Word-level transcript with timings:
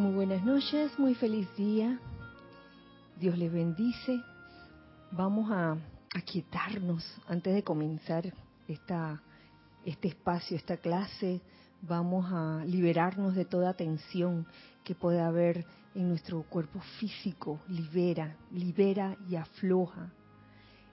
Muy 0.00 0.14
buenas 0.14 0.42
noches, 0.42 0.98
muy 0.98 1.14
feliz 1.14 1.46
día. 1.58 2.00
Dios 3.18 3.36
les 3.36 3.52
bendice. 3.52 4.18
Vamos 5.10 5.50
a 5.50 5.76
aquietarnos 6.14 7.04
antes 7.28 7.52
de 7.52 7.62
comenzar 7.62 8.32
esta, 8.66 9.20
este 9.84 10.08
espacio, 10.08 10.56
esta 10.56 10.78
clase. 10.78 11.42
Vamos 11.82 12.24
a 12.32 12.64
liberarnos 12.64 13.34
de 13.34 13.44
toda 13.44 13.74
tensión 13.74 14.46
que 14.84 14.94
pueda 14.94 15.26
haber 15.26 15.66
en 15.94 16.08
nuestro 16.08 16.44
cuerpo 16.44 16.80
físico. 16.98 17.60
Libera, 17.68 18.38
libera 18.52 19.18
y 19.28 19.36
afloja. 19.36 20.10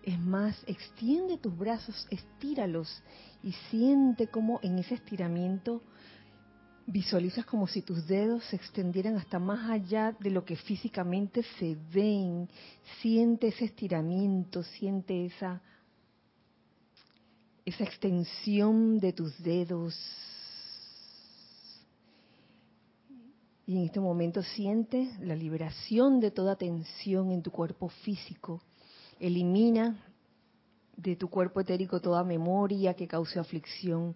Es 0.03 0.19
más, 0.19 0.61
extiende 0.67 1.37
tus 1.37 1.57
brazos, 1.57 2.07
estíralos 2.11 3.01
y 3.41 3.53
siente 3.71 4.27
cómo 4.27 4.59
en 4.63 4.79
ese 4.79 4.95
estiramiento 4.95 5.81
visualizas 6.87 7.45
como 7.45 7.67
si 7.67 7.81
tus 7.81 8.07
dedos 8.07 8.45
se 8.45 8.55
extendieran 8.55 9.17
hasta 9.17 9.39
más 9.39 9.69
allá 9.69 10.15
de 10.19 10.31
lo 10.31 10.45
que 10.45 10.55
físicamente 10.55 11.43
se 11.59 11.77
ven. 11.93 12.49
Siente 13.01 13.49
ese 13.49 13.65
estiramiento, 13.65 14.63
siente 14.63 15.25
esa, 15.25 15.61
esa 17.65 17.83
extensión 17.83 18.99
de 18.99 19.11
tus 19.11 19.37
dedos. 19.43 19.95
Y 23.65 23.75
en 23.75 23.83
este 23.83 23.99
momento 23.99 24.41
siente 24.41 25.11
la 25.19 25.35
liberación 25.35 26.21
de 26.21 26.31
toda 26.31 26.55
tensión 26.55 27.31
en 27.31 27.43
tu 27.43 27.51
cuerpo 27.51 27.89
físico. 27.89 28.61
Elimina 29.19 30.05
de 30.95 31.17
tu 31.17 31.29
cuerpo 31.29 31.59
etérico 31.59 31.99
toda 31.99 32.23
memoria 32.23 32.93
que 32.93 33.09
cause 33.09 33.37
aflicción 33.37 34.15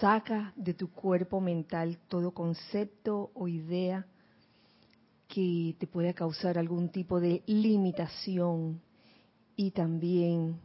Saca 0.00 0.52
de 0.56 0.72
tu 0.72 0.90
cuerpo 0.90 1.40
mental 1.40 1.98
todo 2.08 2.32
concepto 2.32 3.30
o 3.34 3.48
idea 3.48 4.06
que 5.28 5.76
te 5.78 5.86
pueda 5.86 6.14
causar 6.14 6.56
algún 6.56 6.88
tipo 6.88 7.20
de 7.20 7.42
limitación 7.46 8.80
y 9.56 9.72
también 9.72 10.58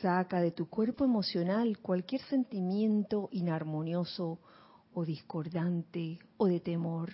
saca 0.00 0.40
de 0.40 0.52
tu 0.52 0.68
cuerpo 0.68 1.04
emocional 1.04 1.78
cualquier 1.78 2.22
sentimiento 2.22 3.28
inarmonioso 3.32 4.38
o 4.94 5.04
discordante 5.04 6.18
o 6.38 6.46
de 6.46 6.60
temor. 6.60 7.10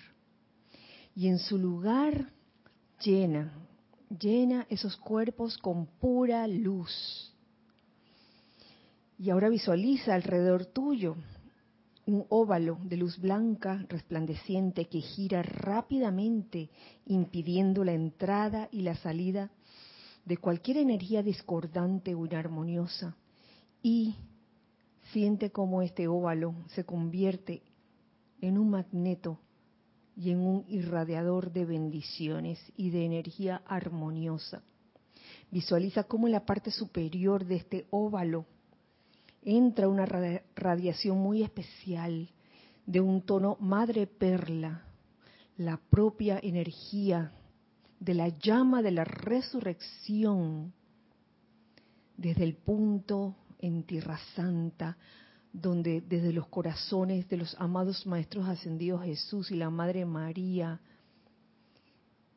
Y 1.14 1.26
en 1.26 1.38
su 1.38 1.58
lugar 1.58 2.32
llena, 3.00 3.52
llena 4.08 4.66
esos 4.70 4.96
cuerpos 4.96 5.58
con 5.58 5.86
pura 5.86 6.46
luz. 6.46 7.34
Y 9.18 9.30
ahora 9.30 9.48
visualiza 9.48 10.14
alrededor 10.14 10.66
tuyo 10.66 11.16
un 12.08 12.24
óvalo 12.30 12.78
de 12.84 12.96
luz 12.96 13.18
blanca 13.18 13.84
resplandeciente 13.86 14.86
que 14.86 15.02
gira 15.02 15.42
rápidamente 15.42 16.70
impidiendo 17.04 17.84
la 17.84 17.92
entrada 17.92 18.70
y 18.72 18.80
la 18.80 18.96
salida 18.96 19.50
de 20.24 20.38
cualquier 20.38 20.78
energía 20.78 21.22
discordante 21.22 22.14
o 22.14 22.24
inarmoniosa 22.24 23.14
y 23.82 24.16
siente 25.12 25.50
cómo 25.50 25.82
este 25.82 26.08
óvalo 26.08 26.54
se 26.68 26.84
convierte 26.84 27.62
en 28.40 28.56
un 28.56 28.70
magneto 28.70 29.38
y 30.16 30.30
en 30.30 30.40
un 30.40 30.64
irradiador 30.66 31.52
de 31.52 31.66
bendiciones 31.66 32.58
y 32.74 32.88
de 32.88 33.04
energía 33.04 33.60
armoniosa. 33.66 34.62
Visualiza 35.50 36.04
cómo 36.04 36.26
en 36.26 36.32
la 36.32 36.46
parte 36.46 36.70
superior 36.70 37.44
de 37.44 37.56
este 37.56 37.86
óvalo 37.90 38.46
entra 39.48 39.88
una 39.88 40.04
radiación 40.54 41.18
muy 41.18 41.42
especial 41.42 42.28
de 42.84 43.00
un 43.00 43.22
tono 43.22 43.56
madre 43.60 44.06
perla, 44.06 44.84
la 45.56 45.78
propia 45.90 46.38
energía 46.42 47.32
de 47.98 48.12
la 48.12 48.28
llama 48.28 48.82
de 48.82 48.90
la 48.90 49.04
resurrección 49.04 50.74
desde 52.18 52.44
el 52.44 52.56
punto 52.56 53.36
en 53.58 53.84
Tierra 53.84 54.18
Santa, 54.36 54.98
donde 55.50 56.02
desde 56.02 56.34
los 56.34 56.46
corazones 56.48 57.26
de 57.30 57.38
los 57.38 57.56
amados 57.58 58.06
Maestros 58.06 58.46
Ascendidos 58.46 59.02
Jesús 59.02 59.50
y 59.50 59.56
la 59.56 59.70
Madre 59.70 60.04
María 60.04 60.78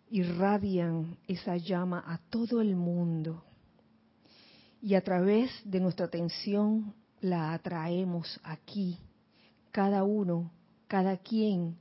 irradian 0.09 1.18
esa 1.28 1.57
llama 1.57 2.06
a 2.07 2.19
todo 2.30 2.62
el 2.62 2.78
mundo. 2.78 3.44
Y 4.81 4.96
a 4.96 5.02
través 5.03 5.52
de 5.66 5.80
nuestra 5.80 6.06
atención 6.07 6.96
la 7.22 7.54
atraemos 7.54 8.40
aquí, 8.44 8.98
cada 9.72 10.04
uno, 10.04 10.52
cada 10.88 11.18
quien, 11.18 11.78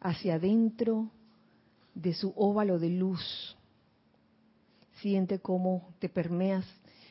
hacia 0.00 0.34
adentro 0.34 1.10
de 1.94 2.12
su 2.12 2.32
óvalo 2.36 2.78
de 2.78 2.90
luz. 2.90 3.56
Siente 5.00 5.38
cómo 5.38 5.94
te 5.98 6.08
permeas 6.08 6.66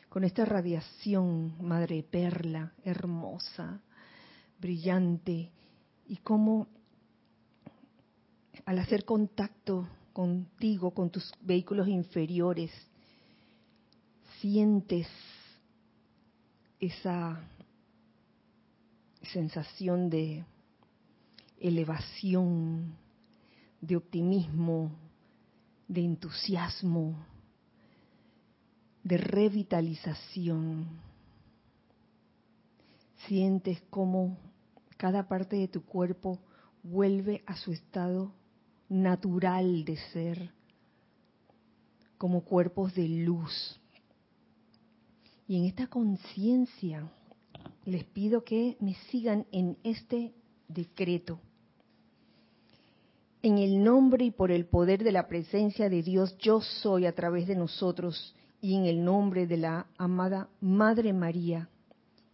con 0.08 0.24
esta 0.24 0.44
radiación, 0.44 1.54
madre 1.60 2.02
perla, 2.02 2.72
hermosa, 2.84 3.80
brillante, 4.60 5.50
y 6.06 6.16
cómo 6.18 6.68
al 8.66 8.78
hacer 8.78 9.04
contacto 9.04 9.88
contigo, 10.12 10.92
con 10.92 11.10
tus 11.10 11.32
vehículos 11.40 11.88
inferiores, 11.88 12.70
sientes 14.40 15.08
esa 16.78 17.40
sensación 19.26 20.10
de 20.10 20.44
elevación, 21.58 22.94
de 23.80 23.96
optimismo, 23.96 24.90
de 25.88 26.04
entusiasmo, 26.04 27.16
de 29.02 29.16
revitalización. 29.16 30.86
Sientes 33.26 33.82
cómo 33.90 34.38
cada 34.96 35.28
parte 35.28 35.56
de 35.56 35.68
tu 35.68 35.84
cuerpo 35.84 36.38
vuelve 36.82 37.42
a 37.46 37.56
su 37.56 37.72
estado 37.72 38.32
natural 38.88 39.84
de 39.84 39.96
ser, 40.12 40.50
como 42.18 42.44
cuerpos 42.44 42.94
de 42.94 43.08
luz, 43.08 43.80
y 45.46 45.58
en 45.58 45.64
esta 45.66 45.86
conciencia 45.86 47.10
les 47.84 48.04
pido 48.04 48.44
que 48.44 48.76
me 48.80 48.94
sigan 49.10 49.46
en 49.52 49.76
este 49.82 50.32
decreto. 50.68 51.40
En 53.42 53.58
el 53.58 53.82
nombre 53.82 54.24
y 54.24 54.30
por 54.30 54.50
el 54.50 54.64
poder 54.66 55.04
de 55.04 55.12
la 55.12 55.28
presencia 55.28 55.90
de 55.90 56.02
Dios, 56.02 56.36
yo 56.38 56.60
soy 56.60 57.06
a 57.06 57.14
través 57.14 57.46
de 57.46 57.56
nosotros 57.56 58.34
y 58.60 58.74
en 58.74 58.86
el 58.86 59.04
nombre 59.04 59.46
de 59.46 59.58
la 59.58 59.86
amada 59.98 60.48
Madre 60.60 61.12
María, 61.12 61.68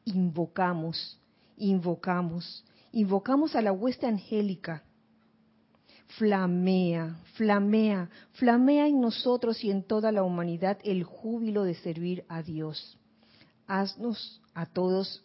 invocamos, 0.04 1.18
invocamos, 1.56 2.64
invocamos 2.92 3.56
a 3.56 3.62
la 3.62 3.72
hueste 3.72 4.06
angélica. 4.06 4.84
Flamea, 6.18 7.20
flamea, 7.34 8.08
flamea 8.32 8.86
en 8.86 9.00
nosotros 9.00 9.62
y 9.64 9.70
en 9.70 9.82
toda 9.82 10.12
la 10.12 10.22
humanidad 10.22 10.78
el 10.84 11.04
júbilo 11.04 11.64
de 11.64 11.74
servir 11.74 12.24
a 12.28 12.42
Dios 12.42 13.00
haznos 13.70 14.42
a 14.52 14.66
todos 14.66 15.22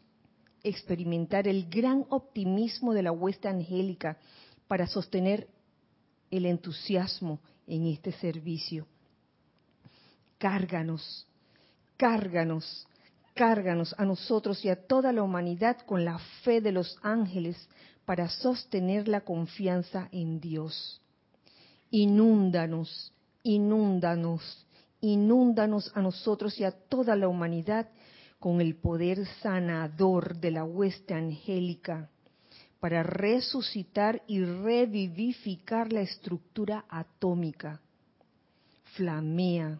experimentar 0.66 1.48
el 1.48 1.70
gran 1.70 2.06
optimismo 2.10 2.94
de 2.94 3.04
la 3.04 3.12
huesta 3.12 3.50
angélica 3.50 4.18
para 4.68 4.88
sostener 4.88 5.48
el 6.32 6.46
entusiasmo 6.46 7.40
en 7.68 7.88
este 7.88 8.12
servicio. 8.12 8.88
Cárganos, 10.38 11.28
cárganos, 11.98 12.88
cárganos 13.36 13.96
a 13.98 14.06
nosotros 14.06 14.66
y 14.66 14.70
a 14.70 14.88
toda 14.88 15.12
la 15.12 15.24
humanidad 15.24 15.78
con 15.86 16.04
la 16.04 16.18
fe 16.44 16.62
de 16.62 16.72
los 16.72 16.98
ángeles 17.02 17.70
para 18.06 18.28
sostener 18.30 19.08
la 19.08 19.22
confianza 19.22 20.10
en 20.12 20.40
Dios. 20.40 21.02
Inúndanos, 21.92 23.14
inúndanos, 23.44 24.66
inúndanos 25.02 25.92
a 25.96 26.02
nosotros 26.02 26.60
y 26.60 26.64
a 26.64 26.72
toda 26.72 27.16
la 27.16 27.28
humanidad 27.28 27.88
con 28.40 28.62
el 28.62 28.76
poder 28.76 29.26
sanador 29.42 30.38
de 30.38 30.52
la 30.52 30.64
hueste 30.64 31.14
angélica 31.14 32.10
para 32.80 33.02
resucitar 33.02 34.22
y 34.28 34.44
revivificar 34.44 35.92
la 35.92 36.02
estructura 36.02 36.86
atómica. 36.90 37.82
Flamea, 38.96 39.80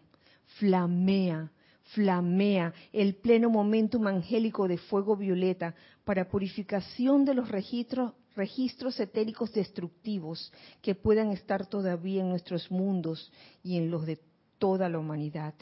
flamea, 0.58 1.52
flamea 1.94 2.74
el 2.92 3.14
pleno 3.14 3.48
momentum 3.48 4.06
angélico 4.08 4.66
de 4.66 4.78
fuego 4.78 5.16
violeta 5.16 5.74
para 6.04 6.28
purificación 6.28 7.24
de 7.24 7.34
los 7.34 7.48
registros, 7.48 8.14
registros 8.34 8.98
etéricos 8.98 9.52
destructivos 9.52 10.52
que 10.82 10.94
puedan 10.94 11.30
estar 11.30 11.66
todavía 11.66 12.22
en 12.22 12.30
nuestros 12.30 12.70
mundos 12.70 13.30
y 13.62 13.76
en 13.76 13.90
los 13.90 14.04
de 14.06 14.18
toda 14.58 14.88
la 14.88 14.98
humanidad 14.98 15.54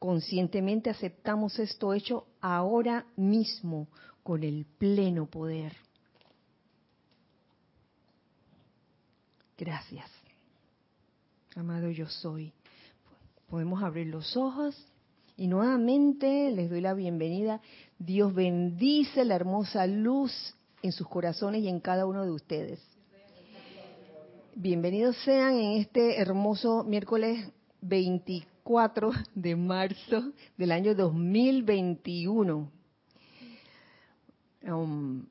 conscientemente 0.00 0.88
aceptamos 0.88 1.58
esto 1.58 1.92
hecho 1.92 2.26
ahora 2.40 3.06
mismo 3.16 3.86
con 4.22 4.42
el 4.42 4.64
pleno 4.78 5.26
poder. 5.26 5.76
Gracias. 9.58 10.08
Amado 11.54 11.90
yo 11.90 12.06
soy. 12.08 12.50
Podemos 13.50 13.82
abrir 13.82 14.06
los 14.06 14.38
ojos 14.38 14.74
y 15.36 15.48
nuevamente 15.48 16.50
les 16.50 16.70
doy 16.70 16.80
la 16.80 16.94
bienvenida. 16.94 17.60
Dios 17.98 18.34
bendice 18.34 19.26
la 19.26 19.34
hermosa 19.34 19.86
luz 19.86 20.32
en 20.82 20.92
sus 20.92 21.06
corazones 21.08 21.62
y 21.62 21.68
en 21.68 21.78
cada 21.78 22.06
uno 22.06 22.24
de 22.24 22.30
ustedes. 22.30 22.80
Bienvenidos 24.54 25.16
sean 25.24 25.56
en 25.56 25.72
este 25.72 26.18
hermoso 26.18 26.84
miércoles 26.84 27.50
24 28.64 29.10
de 29.34 29.56
marzo 29.56 30.32
del 30.56 30.72
año 30.72 30.94
2021. 30.94 32.70
Um, 34.62 35.26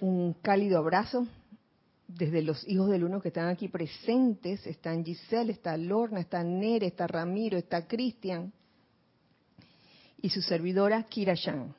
un 0.00 0.32
cálido 0.42 0.78
abrazo 0.78 1.26
desde 2.08 2.42
los 2.42 2.66
hijos 2.68 2.90
del 2.90 3.04
uno 3.04 3.20
que 3.20 3.28
están 3.28 3.48
aquí 3.48 3.68
presentes. 3.68 4.66
Están 4.66 5.04
Giselle, 5.04 5.52
está 5.52 5.76
Lorna, 5.76 6.20
está 6.20 6.42
Nere, 6.42 6.86
está 6.86 7.06
Ramiro, 7.06 7.56
está 7.56 7.86
Cristian 7.86 8.52
y 10.20 10.28
su 10.30 10.42
servidora 10.42 11.04
Kira 11.04 11.34
Shan. 11.34 11.74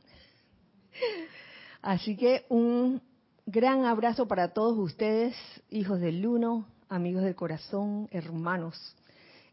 Así 1.81 2.15
que 2.15 2.45
un 2.49 3.01
gran 3.45 3.85
abrazo 3.85 4.27
para 4.27 4.53
todos 4.53 4.77
ustedes, 4.77 5.35
hijos 5.69 5.99
del 5.99 6.25
uno, 6.25 6.65
amigos 6.89 7.23
del 7.23 7.35
corazón, 7.35 8.07
hermanos, 8.11 8.95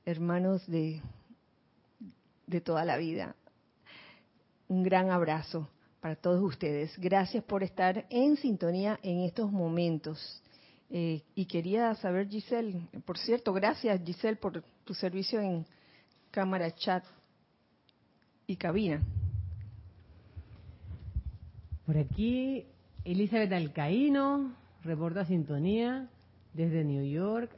hermanos 0.04 0.66
de, 0.66 1.00
de 2.46 2.60
toda 2.60 2.84
la 2.84 2.96
vida. 2.96 3.34
Un 4.68 4.82
gran 4.82 5.10
abrazo 5.10 5.68
para 6.00 6.16
todos 6.16 6.42
ustedes. 6.42 6.98
Gracias 6.98 7.42
por 7.44 7.62
estar 7.62 8.06
en 8.10 8.36
sintonía 8.36 8.98
en 9.02 9.20
estos 9.20 9.50
momentos. 9.50 10.42
Eh, 10.90 11.22
y 11.34 11.46
quería 11.46 11.94
saber, 11.94 12.28
Giselle, 12.28 12.88
por 13.04 13.18
cierto, 13.18 13.52
gracias 13.52 14.00
Giselle 14.04 14.36
por 14.36 14.62
tu 14.84 14.94
servicio 14.94 15.40
en 15.40 15.66
cámara, 16.30 16.70
chat 16.74 17.04
y 18.46 18.56
cabina. 18.56 19.02
Por 21.86 21.96
aquí 21.98 22.66
Elizabeth 23.04 23.52
Alcaíno, 23.52 24.54
reporta 24.82 25.24
sintonía 25.24 26.08
desde 26.52 26.84
New 26.84 27.04
York. 27.04 27.50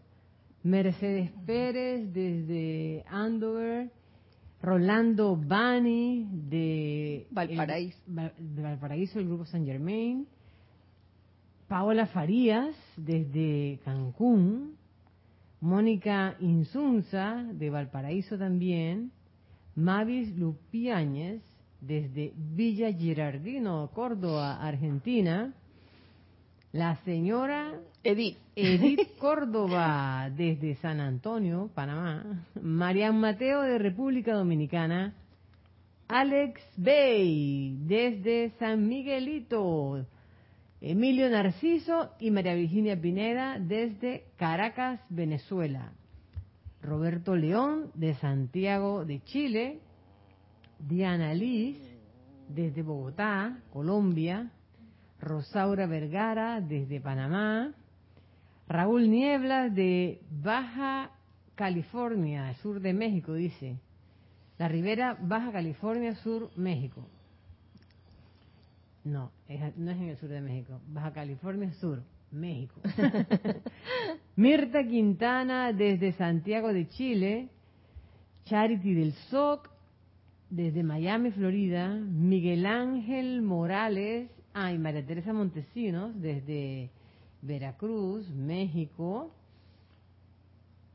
Mercedes 0.66 1.30
Pérez 1.46 2.12
desde 2.12 3.04
Andover. 3.08 3.88
Rolando 4.60 5.36
Bani 5.36 6.26
de 6.32 7.28
Valparaíso. 7.30 7.98
de 8.06 8.62
Valparaíso, 8.62 9.20
el 9.20 9.26
grupo 9.26 9.44
San 9.44 9.64
Germain. 9.64 10.26
Paola 11.68 12.06
Farías 12.06 12.74
desde 12.96 13.78
Cancún. 13.84 14.76
Mónica 15.60 16.36
Insunza 16.40 17.44
de 17.52 17.70
Valparaíso 17.70 18.36
también. 18.36 19.12
Mavis 19.76 20.36
Lupiáñez 20.36 21.42
desde 21.80 22.32
Villa 22.36 22.92
Girardino, 22.92 23.88
Córdoba, 23.94 24.60
Argentina. 24.60 25.54
La 26.72 26.96
señora 27.04 27.80
Edith. 28.02 28.38
Edith 28.54 29.16
Córdoba 29.18 30.30
desde 30.30 30.76
San 30.76 31.00
Antonio, 31.00 31.70
Panamá. 31.74 32.44
Marian 32.60 33.18
Mateo 33.18 33.62
de 33.62 33.78
República 33.78 34.34
Dominicana. 34.34 35.14
Alex 36.08 36.60
Bay 36.76 37.76
desde 37.80 38.50
San 38.58 38.86
Miguelito. 38.86 40.06
Emilio 40.80 41.28
Narciso 41.30 42.10
y 42.20 42.30
María 42.30 42.54
Virginia 42.54 43.00
Pineda 43.00 43.58
desde 43.58 44.24
Caracas, 44.36 45.00
Venezuela. 45.08 45.92
Roberto 46.82 47.34
León 47.34 47.90
de 47.94 48.14
Santiago 48.14 49.04
de 49.04 49.22
Chile. 49.24 49.80
Diana 50.78 51.32
Liz 51.32 51.78
desde 52.48 52.82
Bogotá, 52.82 53.58
Colombia, 53.72 54.52
Rosaura 55.26 55.86
Vergara 55.86 56.60
desde 56.60 57.00
Panamá, 57.00 57.74
Raúl 58.68 59.10
Nieblas 59.10 59.74
de 59.74 60.20
Baja 60.30 61.10
California, 61.56 62.54
sur 62.62 62.80
de 62.80 62.92
México, 62.92 63.34
dice. 63.34 63.76
La 64.56 64.68
Ribera, 64.68 65.18
Baja 65.20 65.50
California, 65.50 66.14
sur 66.16 66.50
México. 66.56 67.06
No, 69.04 69.32
no 69.76 69.90
es 69.90 69.96
en 69.98 70.08
el 70.08 70.16
sur 70.16 70.28
de 70.28 70.40
México. 70.40 70.80
Baja 70.88 71.12
California, 71.12 71.72
sur, 71.74 72.02
México. 72.30 72.80
Mirta 74.36 74.84
Quintana 74.84 75.72
desde 75.72 76.12
Santiago 76.12 76.72
de 76.72 76.88
Chile. 76.88 77.48
Charity 78.44 78.94
del 78.94 79.12
SOC 79.30 79.70
desde 80.50 80.84
Miami, 80.84 81.32
Florida, 81.32 81.88
Miguel 81.88 82.64
Ángel 82.66 83.42
Morales, 83.42 84.30
ah, 84.56 84.72
y 84.72 84.78
María 84.78 85.04
Teresa 85.04 85.32
Montesinos, 85.32 86.18
desde 86.20 86.90
Veracruz, 87.42 88.28
México. 88.30 89.30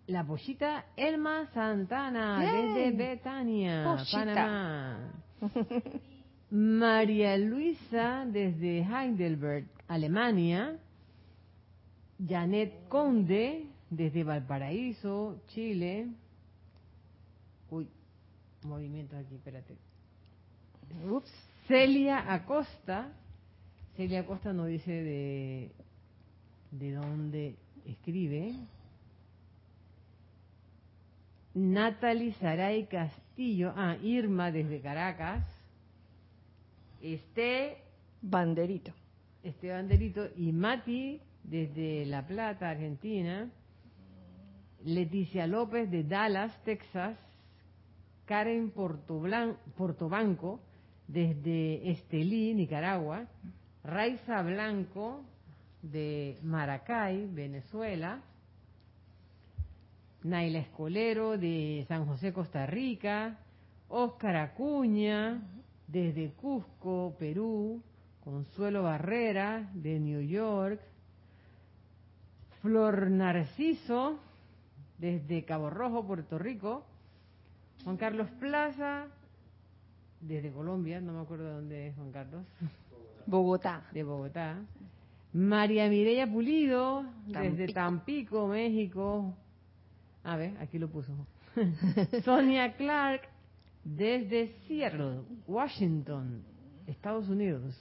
La 0.07 0.25
pollita 0.25 0.85
Elma 0.97 1.45
Santana, 1.53 2.39
desde 2.39 2.91
Betania, 2.97 3.97
Panamá. 4.11 5.13
María 6.49 7.37
Luisa, 7.37 8.25
desde 8.25 8.81
Heidelberg, 8.81 9.67
Alemania. 9.87 10.77
Janet 12.27 12.87
Conde, 12.87 13.67
desde 13.89 14.23
Valparaíso, 14.23 15.41
Chile. 15.47 16.07
Uy, 17.69 17.87
movimientos 18.63 19.17
aquí, 19.19 19.35
espérate. 19.35 19.77
Ups. 21.09 21.31
Celia 21.67 22.31
Acosta. 22.33 23.11
Celia 23.95 24.21
Acosta 24.21 24.53
no 24.53 24.65
dice 24.65 24.91
de, 24.91 25.71
de 26.71 26.91
dónde 26.93 27.55
escribe. 27.85 28.55
Natalie 31.53 32.33
Saray 32.33 32.87
Castillo. 32.87 33.73
Ah, 33.75 33.97
Irma 34.01 34.51
desde 34.51 34.79
Caracas. 34.81 35.45
Este. 37.01 37.77
Banderito. 38.21 38.91
Este 39.43 39.71
Banderito. 39.71 40.27
Y 40.37 40.51
Mati 40.51 41.19
desde 41.43 42.05
La 42.05 42.25
Plata, 42.25 42.69
Argentina. 42.69 43.49
Leticia 44.83 45.47
López 45.47 45.91
de 45.91 46.03
Dallas, 46.03 46.57
Texas. 46.63 47.17
Karen 48.31 48.71
Portobanco, 48.71 50.61
desde 51.05 51.91
Estelí, 51.91 52.53
Nicaragua, 52.53 53.27
Raiza 53.83 54.41
Blanco, 54.43 55.23
de 55.81 56.37
Maracay, 56.43 57.27
Venezuela, 57.27 58.21
Naila 60.23 60.59
Escolero, 60.59 61.37
de 61.37 61.83
San 61.87 62.05
José, 62.05 62.31
Costa 62.31 62.65
Rica, 62.67 63.37
Óscar 63.89 64.35
Acuña, 64.35 65.41
desde 65.87 66.31
Cusco, 66.33 67.15
Perú, 67.17 67.81
Consuelo 68.23 68.83
Barrera, 68.83 69.69
de 69.73 69.99
New 69.99 70.21
York, 70.21 70.79
Flor 72.61 73.09
Narciso, 73.09 74.19
desde 74.99 75.43
Cabo 75.43 75.71
Rojo, 75.71 76.05
Puerto 76.05 76.37
Rico, 76.37 76.85
Juan 77.83 77.97
Carlos 77.97 78.29
Plaza, 78.39 79.07
desde 80.21 80.51
Colombia, 80.51 81.01
no 81.01 81.13
me 81.13 81.21
acuerdo 81.21 81.45
de 81.45 81.53
dónde 81.53 81.87
es 81.87 81.95
Juan 81.95 82.11
Carlos. 82.11 82.45
Bogotá. 83.31 83.83
De 83.93 84.03
Bogotá. 84.03 84.57
María 85.33 85.87
Mireya 85.87 86.27
Pulido, 86.27 87.05
desde 87.25 87.67
Tampico, 87.73 88.47
México. 88.47 89.33
A 90.23 90.35
ver, 90.35 90.57
aquí 90.59 90.77
lo 90.77 90.89
puso. 90.89 91.13
Sonia 92.25 92.75
Clark, 92.75 93.21
desde 93.85 94.53
Seattle, 94.67 95.21
Washington, 95.47 96.43
Estados 96.85 97.29
Unidos. 97.29 97.73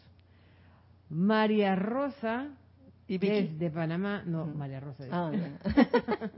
María 1.09 1.75
Rosa, 1.75 2.51
desde 3.09 3.71
Panamá. 3.71 4.23
No, 4.25 4.47
María 4.47 4.79
Rosa. 4.79 5.05
Ah, 5.11 5.33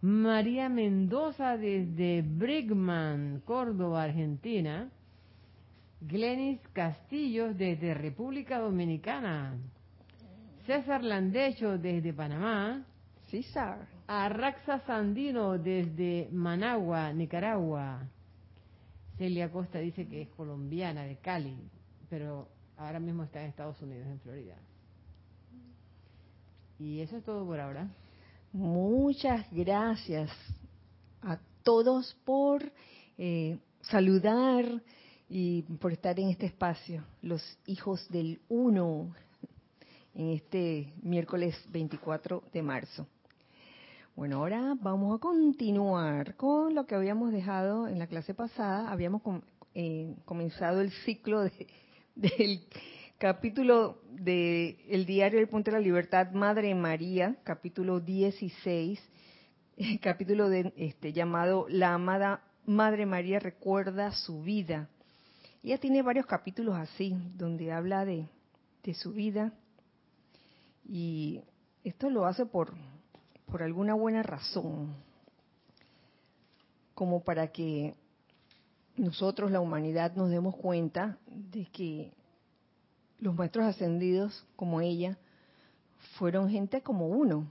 María 0.00 0.70
Mendoza 0.70 1.58
desde 1.58 2.22
Brigman, 2.22 3.42
Córdoba, 3.44 4.04
Argentina. 4.04 4.90
Glenis 6.06 6.60
Castillos 6.72 7.56
desde 7.56 7.94
República 7.94 8.58
Dominicana. 8.58 9.56
César 10.66 11.04
Landecho 11.04 11.78
desde 11.78 12.12
Panamá. 12.12 12.84
César. 13.30 13.86
Arraxa 14.08 14.80
Sandino 14.80 15.58
desde 15.58 16.28
Managua, 16.32 17.12
Nicaragua. 17.12 18.02
Celia 19.16 19.50
Costa 19.50 19.78
dice 19.78 20.08
que 20.08 20.22
es 20.22 20.28
colombiana, 20.30 21.04
de 21.04 21.16
Cali, 21.16 21.56
pero 22.10 22.48
ahora 22.76 22.98
mismo 22.98 23.22
está 23.22 23.40
en 23.40 23.50
Estados 23.50 23.80
Unidos, 23.80 24.06
en 24.08 24.18
Florida. 24.20 24.56
Y 26.78 27.00
eso 27.00 27.16
es 27.16 27.24
todo 27.24 27.46
por 27.46 27.60
ahora. 27.60 27.88
Muchas 28.52 29.46
gracias 29.52 30.30
a 31.22 31.38
todos 31.62 32.14
por 32.24 32.60
eh, 33.18 33.58
saludar 33.82 34.64
y 35.34 35.62
por 35.62 35.92
estar 35.92 36.20
en 36.20 36.28
este 36.28 36.44
espacio, 36.44 37.02
los 37.22 37.42
hijos 37.64 38.06
del 38.10 38.42
uno, 38.50 39.14
en 40.14 40.28
este 40.28 40.92
miércoles 41.00 41.56
24 41.70 42.42
de 42.52 42.60
marzo. 42.60 43.06
Bueno, 44.14 44.36
ahora 44.36 44.76
vamos 44.78 45.16
a 45.16 45.18
continuar 45.18 46.36
con 46.36 46.74
lo 46.74 46.84
que 46.84 46.96
habíamos 46.96 47.32
dejado 47.32 47.88
en 47.88 47.98
la 47.98 48.08
clase 48.08 48.34
pasada. 48.34 48.92
Habíamos 48.92 49.22
eh, 49.74 50.14
comenzado 50.26 50.82
el 50.82 50.90
ciclo 50.90 51.40
de, 51.40 51.66
del 52.14 52.60
capítulo 53.16 54.02
del 54.10 54.76
el 54.86 55.06
diario 55.06 55.40
El 55.40 55.48
Punto 55.48 55.70
de 55.70 55.78
la 55.78 55.82
Libertad, 55.82 56.30
Madre 56.32 56.74
María, 56.74 57.36
capítulo 57.42 58.00
16, 58.00 59.00
capítulo 60.02 60.50
de, 60.50 60.74
este, 60.76 61.14
llamado 61.14 61.64
La 61.70 61.94
amada 61.94 62.42
Madre 62.66 63.06
María 63.06 63.38
recuerda 63.38 64.12
su 64.12 64.42
vida. 64.42 64.90
Ella 65.62 65.78
tiene 65.78 66.02
varios 66.02 66.26
capítulos 66.26 66.74
así, 66.76 67.16
donde 67.36 67.70
habla 67.70 68.04
de, 68.04 68.28
su 68.94 69.12
vida. 69.12 69.52
Y 70.84 71.40
esto 71.84 72.10
lo 72.10 72.26
hace 72.26 72.46
por, 72.46 72.74
por 73.46 73.62
alguna 73.62 73.94
buena 73.94 74.24
razón, 74.24 74.96
como 76.94 77.22
para 77.22 77.52
que 77.52 77.94
nosotros, 78.96 79.52
la 79.52 79.60
humanidad, 79.60 80.16
nos 80.16 80.30
demos 80.30 80.56
cuenta 80.56 81.16
de 81.28 81.66
que 81.66 82.12
los 83.20 83.36
maestros 83.36 83.66
ascendidos, 83.66 84.44
como 84.56 84.80
ella, 84.80 85.16
fueron 86.18 86.50
gente 86.50 86.82
como 86.82 87.06
uno, 87.06 87.46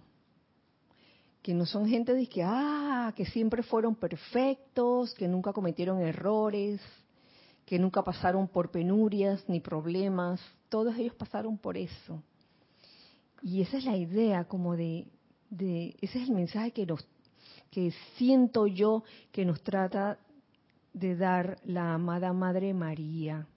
que 1.41 1.53
no 1.53 1.65
son 1.65 1.87
gente 1.87 2.13
de 2.13 2.27
que, 2.27 2.43
ah, 2.43 3.13
que 3.15 3.25
siempre 3.25 3.63
fueron 3.63 3.95
perfectos, 3.95 5.15
que 5.15 5.29
nunca 5.29 5.53
cometieron 5.53 6.01
errores, 6.01 6.81
que 7.71 7.79
nunca 7.79 8.03
pasaron 8.03 8.49
por 8.49 8.69
penurias 8.69 9.47
ni 9.47 9.61
problemas, 9.61 10.41
todos 10.67 10.93
ellos 10.97 11.15
pasaron 11.15 11.57
por 11.57 11.77
eso. 11.77 12.21
Y 13.41 13.61
esa 13.61 13.77
es 13.77 13.85
la 13.85 13.95
idea, 13.95 14.43
como 14.43 14.75
de, 14.75 15.07
de 15.49 15.95
ese 16.01 16.21
es 16.21 16.27
el 16.27 16.35
mensaje 16.35 16.71
que 16.71 16.85
nos, 16.85 17.07
que 17.69 17.93
siento 18.17 18.67
yo 18.67 19.05
que 19.31 19.45
nos 19.45 19.63
trata 19.63 20.19
de 20.91 21.15
dar 21.15 21.61
la 21.63 21.93
amada 21.93 22.33
Madre 22.33 22.73
María. 22.73 23.47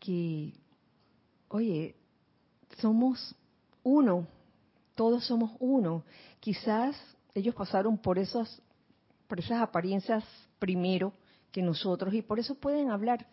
Que, 0.00 0.52
oye, 1.50 1.94
somos 2.78 3.36
uno, 3.84 4.26
todos 4.96 5.24
somos 5.24 5.52
uno. 5.60 6.02
Quizás 6.40 6.96
ellos 7.36 7.54
pasaron 7.54 7.96
por 7.96 8.18
esas, 8.18 8.60
por 9.28 9.38
esas 9.38 9.62
apariencias 9.62 10.24
primero 10.58 11.12
nosotros 11.62 12.14
y 12.14 12.22
por 12.22 12.38
eso 12.38 12.54
pueden 12.54 12.90
hablar 12.90 13.26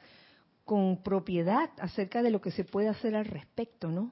con 0.64 1.04
propiedad 1.04 1.70
acerca 1.80 2.24
de 2.24 2.32
lo 2.32 2.42
que 2.42 2.52
se 2.52 2.64
puede 2.64 2.90
hacer 2.90 3.16
al 3.16 3.26
respecto, 3.26 3.92
¿no? 3.92 4.12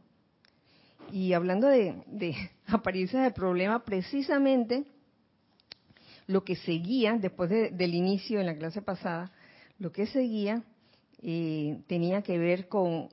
Y 1.12 1.34
hablando 1.34 1.68
de, 1.68 2.04
de 2.08 2.36
apariencias 2.68 3.24
de 3.24 3.32
problema, 3.32 3.84
precisamente 3.84 4.86
lo 6.28 6.44
que 6.44 6.56
seguía, 6.56 7.18
después 7.18 7.50
del 7.50 7.94
inicio 7.94 8.40
en 8.40 8.46
la 8.46 8.56
clase 8.56 8.82
pasada, 8.82 9.32
lo 9.80 9.92
que 9.92 10.08
seguía 10.08 10.64
eh, 11.22 11.82
tenía 11.88 12.22
que 12.22 12.38
ver 12.38 12.68
con 12.68 13.10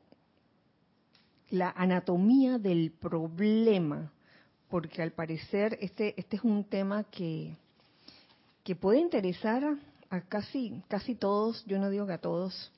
la 1.51 1.71
anatomía 1.71 2.59
del 2.59 2.93
problema, 2.93 4.13
porque 4.69 5.03
al 5.03 5.13
parecer 5.13 5.79
este, 5.81 6.15
este 6.19 6.37
es 6.37 6.45
un 6.45 6.65
tema 6.65 7.05
que, 7.05 7.57
que 8.63 8.77
puede 8.77 9.01
interesar 9.01 9.77
a 10.11 10.21
casi, 10.23 10.83
casi 10.89 11.15
todos, 11.15 11.65
yo 11.67 11.79
no 11.79 11.89
digo 11.89 12.07
que 12.07 12.13
a 12.13 12.19
todos, 12.19 12.73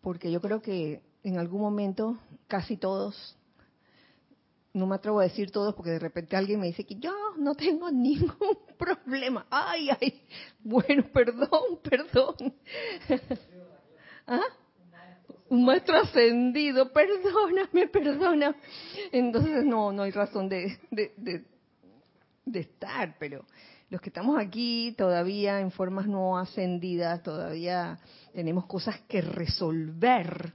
porque 0.00 0.30
yo 0.30 0.40
creo 0.40 0.60
que 0.60 1.00
en 1.22 1.38
algún 1.38 1.60
momento 1.60 2.18
casi 2.48 2.76
todos 2.76 3.36
no 4.74 4.88
me 4.88 4.96
atrevo 4.96 5.20
a 5.20 5.22
decir 5.22 5.52
todos 5.52 5.72
porque 5.74 5.92
de 5.92 6.00
repente 6.00 6.36
alguien 6.36 6.58
me 6.58 6.66
dice 6.66 6.84
que 6.84 6.96
yo 6.96 7.12
no 7.38 7.54
tengo 7.54 7.90
ningún 7.92 8.58
problema. 8.76 9.46
Ay, 9.48 9.88
ay, 10.00 10.20
bueno, 10.62 11.04
perdón, 11.12 11.78
perdón. 11.82 12.34
¿Ah? 14.26 14.42
Un 15.48 15.64
maestro 15.64 15.96
ascendido, 15.98 16.92
perdóname, 16.92 17.86
perdona. 17.86 18.56
Entonces 19.12 19.64
no, 19.64 19.92
no 19.92 20.02
hay 20.02 20.10
razón 20.10 20.48
de, 20.48 20.76
de, 20.90 21.44
de 22.44 22.60
estar, 22.60 23.16
pero 23.18 23.44
los 23.90 24.00
que 24.00 24.08
estamos 24.10 24.38
aquí 24.38 24.94
todavía 24.96 25.60
en 25.60 25.70
formas 25.70 26.06
no 26.06 26.38
ascendidas, 26.38 27.22
todavía 27.22 27.98
tenemos 28.32 28.66
cosas 28.66 29.00
que 29.08 29.20
resolver. 29.20 30.52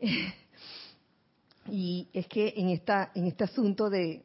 Y 1.68 2.08
es 2.12 2.28
que 2.28 2.54
en 2.56 2.68
esta 2.68 3.10
en 3.16 3.26
este 3.26 3.42
asunto 3.42 3.90
de, 3.90 4.22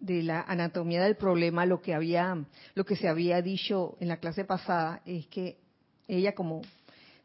de 0.00 0.22
la 0.22 0.42
anatomía 0.42 1.02
del 1.02 1.16
problema 1.16 1.64
lo 1.64 1.80
que 1.80 1.94
había 1.94 2.44
lo 2.74 2.84
que 2.84 2.96
se 2.96 3.08
había 3.08 3.40
dicho 3.40 3.96
en 4.00 4.08
la 4.08 4.18
clase 4.18 4.44
pasada 4.44 5.00
es 5.06 5.26
que 5.28 5.58
ella 6.08 6.34
como 6.34 6.62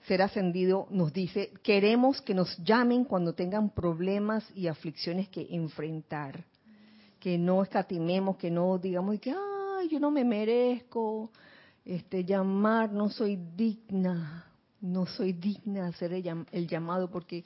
ser 0.08 0.22
ascendido 0.22 0.88
nos 0.92 1.12
dice 1.12 1.52
queremos 1.64 2.22
que 2.22 2.34
nos 2.34 2.56
llamen 2.64 3.04
cuando 3.04 3.34
tengan 3.34 3.72
problemas 3.72 4.46
y 4.56 4.68
aflicciones 4.68 5.28
que 5.30 5.48
enfrentar 5.50 6.46
que 7.20 7.38
no 7.38 7.64
escatimemos 7.64 8.38
que 8.38 8.52
no 8.52 8.78
digamos 8.78 9.20
que 9.20 9.34
yo 9.90 10.00
no 10.00 10.12
me 10.12 10.24
merezco 10.24 11.32
este 11.84 12.24
llamar 12.24 12.92
no 12.92 13.10
soy 13.10 13.38
digna 13.56 14.46
no 14.82 15.06
soy 15.06 15.34
digna 15.34 15.84
de 15.84 15.90
hacer 15.90 16.14
el 16.52 16.68
llamado 16.68 17.10
porque 17.10 17.44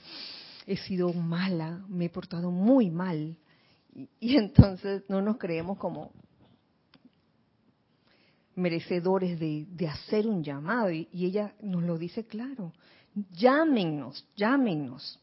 he 0.65 0.77
sido 0.77 1.13
mala, 1.13 1.83
me 1.87 2.05
he 2.05 2.09
portado 2.09 2.49
muy 2.51 2.89
mal. 2.89 3.37
Y, 4.19 4.35
entonces 4.37 5.03
no 5.09 5.21
nos 5.21 5.37
creemos 5.37 5.77
como 5.77 6.11
merecedores 8.55 9.39
de, 9.39 9.87
hacer 9.87 10.27
un 10.27 10.43
llamado. 10.43 10.91
Y, 10.91 11.07
y, 11.11 11.25
ella 11.25 11.53
nos 11.61 11.83
lo 11.83 11.97
dice 11.97 12.25
claro. 12.25 12.73
Llámenos, 13.31 14.25
llámenos. 14.35 15.19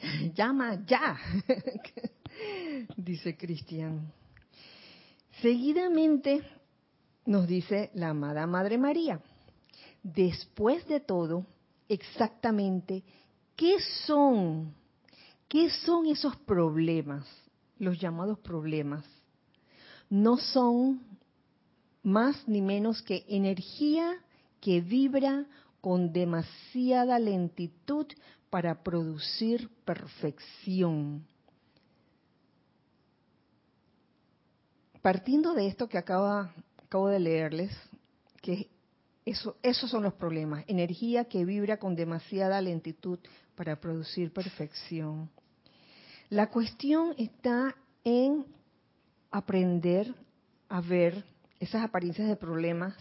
Llama 0.34 0.82
ya, 0.86 1.18
dice 2.96 3.36
Cristian. 3.36 4.10
Seguidamente 5.42 6.42
nos 7.26 7.46
dice 7.46 7.90
la 7.94 8.10
amada 8.10 8.46
Madre 8.46 8.78
María, 8.78 9.20
después 10.02 10.86
de 10.86 11.00
todo, 11.00 11.46
exactamente 11.88 13.02
¿Qué 13.60 13.78
son? 14.06 14.72
¿Qué 15.46 15.68
son 15.68 16.06
esos 16.06 16.34
problemas? 16.34 17.26
Los 17.78 18.00
llamados 18.00 18.38
problemas. 18.38 19.04
No 20.08 20.38
son 20.38 21.02
más 22.02 22.48
ni 22.48 22.62
menos 22.62 23.02
que 23.02 23.26
energía 23.28 24.14
que 24.62 24.80
vibra 24.80 25.44
con 25.82 26.10
demasiada 26.10 27.18
lentitud 27.18 28.06
para 28.48 28.82
producir 28.82 29.68
perfección. 29.84 31.26
Partiendo 35.02 35.54
de 35.54 35.66
esto 35.66 35.88
que 35.88 35.98
acabo 35.98 37.08
de 37.08 37.18
leerles, 37.18 37.72
que 38.42 38.68
eso, 39.24 39.56
esos 39.62 39.90
son 39.90 40.02
los 40.02 40.14
problemas, 40.14 40.64
energía 40.66 41.24
que 41.24 41.44
vibra 41.44 41.78
con 41.78 41.94
demasiada 41.94 42.60
lentitud 42.60 43.18
para 43.54 43.80
producir 43.80 44.32
perfección. 44.32 45.30
La 46.28 46.50
cuestión 46.50 47.14
está 47.16 47.74
en 48.04 48.44
aprender 49.30 50.14
a 50.68 50.80
ver 50.80 51.24
esas 51.58 51.82
apariencias 51.82 52.28
de 52.28 52.36
problemas 52.36 52.94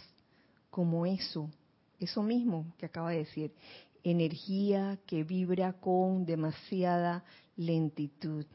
como 0.70 1.06
eso, 1.06 1.50
eso 2.00 2.24
mismo 2.24 2.74
que 2.78 2.86
acaba 2.86 3.12
de 3.12 3.20
decir, 3.20 3.54
energía 4.04 4.98
que 5.06 5.24
vibra 5.24 5.74
con 5.74 6.26
demasiada 6.26 7.24
lentitud. 7.58 8.46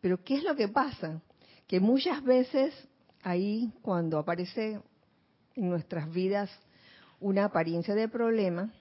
Pero 0.00 0.22
¿qué 0.22 0.36
es 0.36 0.44
lo 0.44 0.54
que 0.54 0.68
pasa? 0.68 1.20
Que 1.66 1.80
muchas 1.80 2.22
veces 2.22 2.74
ahí 3.22 3.72
cuando 3.82 4.18
aparece 4.18 4.80
en 5.54 5.68
nuestras 5.68 6.10
vidas 6.12 6.50
una 7.20 7.46
apariencia 7.46 7.94
de 7.94 8.08
problema, 8.08 8.72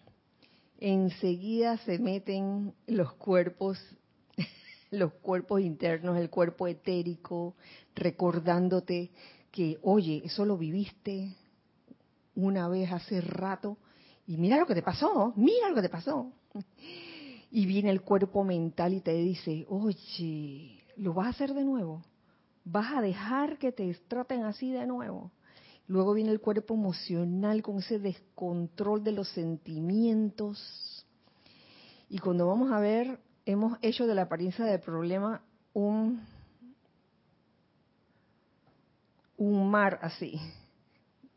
enseguida 0.77 1.77
se 1.79 1.97
meten 1.99 2.73
los 2.85 3.13
cuerpos, 3.13 3.79
los 4.91 5.13
cuerpos 5.13 5.61
internos, 5.61 6.17
el 6.17 6.29
cuerpo 6.29 6.67
etérico, 6.67 7.55
recordándote 7.95 9.11
que, 9.51 9.79
oye, 9.81 10.21
eso 10.25 10.45
lo 10.45 10.57
viviste 10.57 11.35
una 12.35 12.67
vez 12.67 12.91
hace 12.91 13.21
rato 13.21 13.77
y 14.27 14.37
mira 14.37 14.57
lo 14.57 14.65
que 14.65 14.75
te 14.75 14.81
pasó, 14.81 15.33
mira 15.35 15.69
lo 15.69 15.75
que 15.75 15.81
te 15.81 15.89
pasó. 15.89 16.31
Y 17.51 17.65
viene 17.65 17.89
el 17.89 18.01
cuerpo 18.01 18.43
mental 18.43 18.93
y 18.93 19.01
te 19.01 19.13
dice, 19.13 19.65
oye, 19.69 20.83
¿lo 20.97 21.13
vas 21.13 21.27
a 21.27 21.29
hacer 21.29 21.53
de 21.53 21.63
nuevo? 21.63 22.03
¿Vas 22.65 22.93
a 22.95 23.01
dejar 23.01 23.59
que 23.59 23.71
te 23.71 23.93
traten 24.07 24.43
así 24.43 24.71
de 24.71 24.87
nuevo? 24.87 25.31
Luego 25.87 26.15
viene 26.15 26.31
el 26.31 26.41
cuerpo 26.41 26.73
emocional 26.73 27.61
con 27.61 27.77
ese 27.77 27.99
descontrol 27.99 29.03
de 29.03 29.11
los 29.11 29.29
sentimientos. 29.29 31.05
Y 32.09 32.17
cuando 32.17 32.47
vamos 32.47 32.71
a 32.71 32.79
ver, 32.79 33.19
hemos 33.45 33.77
hecho 33.83 34.07
de 34.07 34.15
la 34.15 34.23
apariencia 34.23 34.65
del 34.65 34.79
problema 34.79 35.43
un, 35.73 36.25
un 39.37 39.69
mar 39.69 39.99
así, 40.01 40.39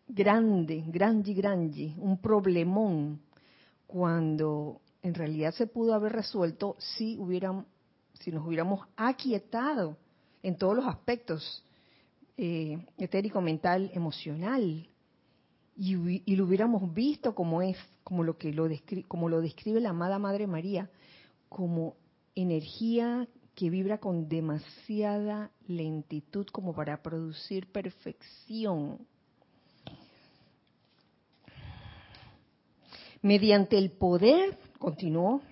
grande, 0.06 0.82
grande, 0.86 1.34
grande, 1.34 1.94
un 1.98 2.16
problemón, 2.22 3.20
cuando 3.86 4.80
en 5.02 5.12
realidad 5.12 5.52
se 5.52 5.66
pudo 5.66 5.92
haber 5.92 6.12
resuelto 6.12 6.76
si 6.78 7.18
hubieran, 7.18 7.66
si 8.14 8.32
nos 8.32 8.46
hubiéramos 8.46 8.86
aquietado 8.96 9.98
en 10.42 10.56
todos 10.56 10.76
los 10.76 10.86
aspectos 10.86 11.62
eh, 12.36 12.78
etérico, 12.98 13.40
mental, 13.40 13.90
emocional, 13.94 14.88
y, 15.80 16.34
lo 16.34 16.44
hubiéramos 16.44 16.92
visto 16.92 17.34
como 17.34 17.62
es, 17.62 17.76
como 18.02 18.24
lo 18.24 18.36
que 18.36 18.52
lo 18.52 18.68
describe, 18.68 19.06
como 19.06 19.28
lo 19.28 19.40
describe 19.40 19.80
la 19.80 19.90
amada 19.90 20.18
Madre 20.18 20.48
María, 20.48 20.90
como 21.48 21.94
energía 22.34 23.28
que 23.54 23.70
vibra 23.70 23.98
con 23.98 24.28
demasiada 24.28 25.50
lentitud 25.68 26.46
como 26.46 26.74
para 26.74 27.00
producir 27.02 27.70
perfección. 27.70 28.98
Mediante 33.22 33.78
el 33.78 33.90
poder, 33.90 34.58
continuó 34.78 35.42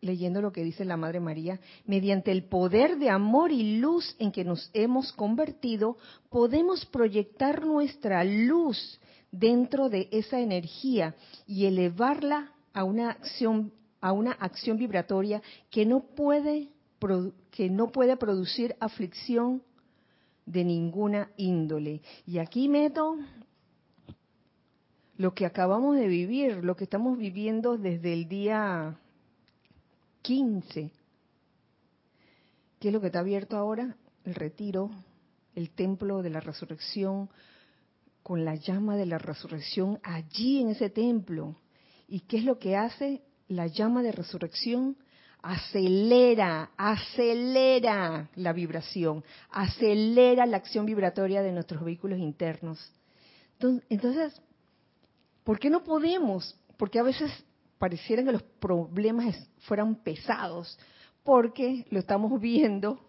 leyendo 0.00 0.40
lo 0.40 0.52
que 0.52 0.64
dice 0.64 0.84
la 0.84 0.96
Madre 0.96 1.20
María, 1.20 1.60
mediante 1.84 2.32
el 2.32 2.44
poder 2.44 2.98
de 2.98 3.10
amor 3.10 3.52
y 3.52 3.78
luz 3.78 4.16
en 4.18 4.32
que 4.32 4.44
nos 4.44 4.70
hemos 4.72 5.12
convertido, 5.12 5.98
podemos 6.28 6.86
proyectar 6.86 7.64
nuestra 7.64 8.24
luz 8.24 9.00
dentro 9.30 9.88
de 9.88 10.08
esa 10.10 10.40
energía 10.40 11.14
y 11.46 11.66
elevarla 11.66 12.52
a 12.72 12.84
una 12.84 13.10
acción 13.10 13.72
a 14.02 14.12
una 14.12 14.32
acción 14.32 14.78
vibratoria 14.78 15.42
que 15.70 15.84
no 15.84 16.00
puede 16.00 16.68
que 17.50 17.68
no 17.68 17.88
puede 17.88 18.16
producir 18.16 18.74
aflicción 18.80 19.62
de 20.46 20.64
ninguna 20.64 21.30
índole. 21.36 22.02
Y 22.26 22.38
aquí 22.38 22.68
meto 22.68 23.18
lo 25.16 25.34
que 25.34 25.46
acabamos 25.46 25.96
de 25.96 26.08
vivir, 26.08 26.64
lo 26.64 26.76
que 26.76 26.84
estamos 26.84 27.18
viviendo 27.18 27.76
desde 27.76 28.12
el 28.12 28.28
día 28.28 28.98
15. 30.22 30.92
¿Qué 32.78 32.88
es 32.88 32.92
lo 32.92 33.00
que 33.00 33.08
está 33.08 33.20
abierto 33.20 33.56
ahora? 33.56 33.96
El 34.24 34.34
retiro, 34.34 34.90
el 35.54 35.70
templo 35.70 36.22
de 36.22 36.30
la 36.30 36.40
resurrección, 36.40 37.30
con 38.22 38.44
la 38.44 38.54
llama 38.54 38.96
de 38.96 39.06
la 39.06 39.18
resurrección 39.18 39.98
allí 40.02 40.60
en 40.60 40.70
ese 40.70 40.90
templo. 40.90 41.56
¿Y 42.08 42.20
qué 42.20 42.38
es 42.38 42.44
lo 42.44 42.58
que 42.58 42.76
hace 42.76 43.22
la 43.48 43.66
llama 43.66 44.02
de 44.02 44.12
resurrección? 44.12 44.96
acelera, 45.42 46.70
acelera 46.76 48.28
la 48.34 48.52
vibración, 48.52 49.24
acelera 49.50 50.46
la 50.46 50.58
acción 50.58 50.86
vibratoria 50.86 51.42
de 51.42 51.52
nuestros 51.52 51.82
vehículos 51.82 52.18
internos. 52.18 52.92
Entonces, 53.88 54.40
¿por 55.44 55.58
qué 55.58 55.70
no 55.70 55.82
podemos? 55.82 56.58
Porque 56.76 56.98
a 56.98 57.02
veces 57.02 57.30
pareciera 57.80 58.22
que 58.22 58.32
los 58.32 58.42
problemas 58.42 59.48
fueran 59.60 59.94
pesados, 59.96 60.78
porque 61.24 61.86
lo 61.88 61.98
estamos 61.98 62.38
viendo 62.38 63.00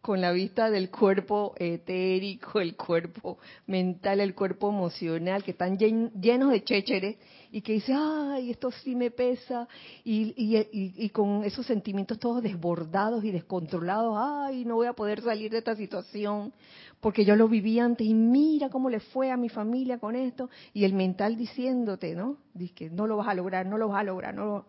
con 0.00 0.20
la 0.20 0.32
vista 0.32 0.70
del 0.70 0.90
cuerpo 0.90 1.54
etérico, 1.56 2.60
el 2.60 2.76
cuerpo 2.76 3.38
mental, 3.66 4.20
el 4.20 4.34
cuerpo 4.34 4.70
emocional, 4.70 5.42
que 5.42 5.50
están 5.50 5.76
llenos 5.76 6.50
de 6.50 6.62
chécheres 6.62 7.16
y 7.50 7.62
que 7.62 7.74
dice, 7.74 7.94
ay, 7.96 8.50
esto 8.50 8.70
sí 8.70 8.94
me 8.94 9.10
pesa, 9.10 9.66
y, 10.04 10.34
y, 10.36 11.08
con 11.10 11.44
esos 11.44 11.66
sentimientos 11.66 12.18
todos 12.18 12.42
desbordados 12.42 13.24
y 13.24 13.30
descontrolados, 13.30 14.16
ay, 14.18 14.64
no 14.64 14.76
voy 14.76 14.86
a 14.86 14.92
poder 14.92 15.22
salir 15.22 15.50
de 15.50 15.58
esta 15.58 15.74
situación, 15.74 16.52
porque 17.00 17.24
yo 17.24 17.36
lo 17.36 17.48
viví 17.48 17.78
antes 17.78 18.06
y 18.06 18.14
mira 18.14 18.68
cómo 18.68 18.90
le 18.90 19.00
fue 19.00 19.30
a 19.30 19.36
mi 19.36 19.48
familia 19.48 19.98
con 19.98 20.14
esto, 20.14 20.48
y 20.72 20.84
el 20.84 20.92
mental 20.92 21.36
diciéndote, 21.36 22.14
¿no? 22.14 22.36
Dice 22.54 22.74
que 22.74 22.90
no 22.90 23.06
lo 23.06 23.16
vas 23.16 23.28
a 23.28 23.34
lograr, 23.34 23.66
no 23.66 23.78
lo 23.78 23.88
vas 23.88 24.00
a 24.00 24.04
lograr, 24.04 24.34
no 24.34 24.66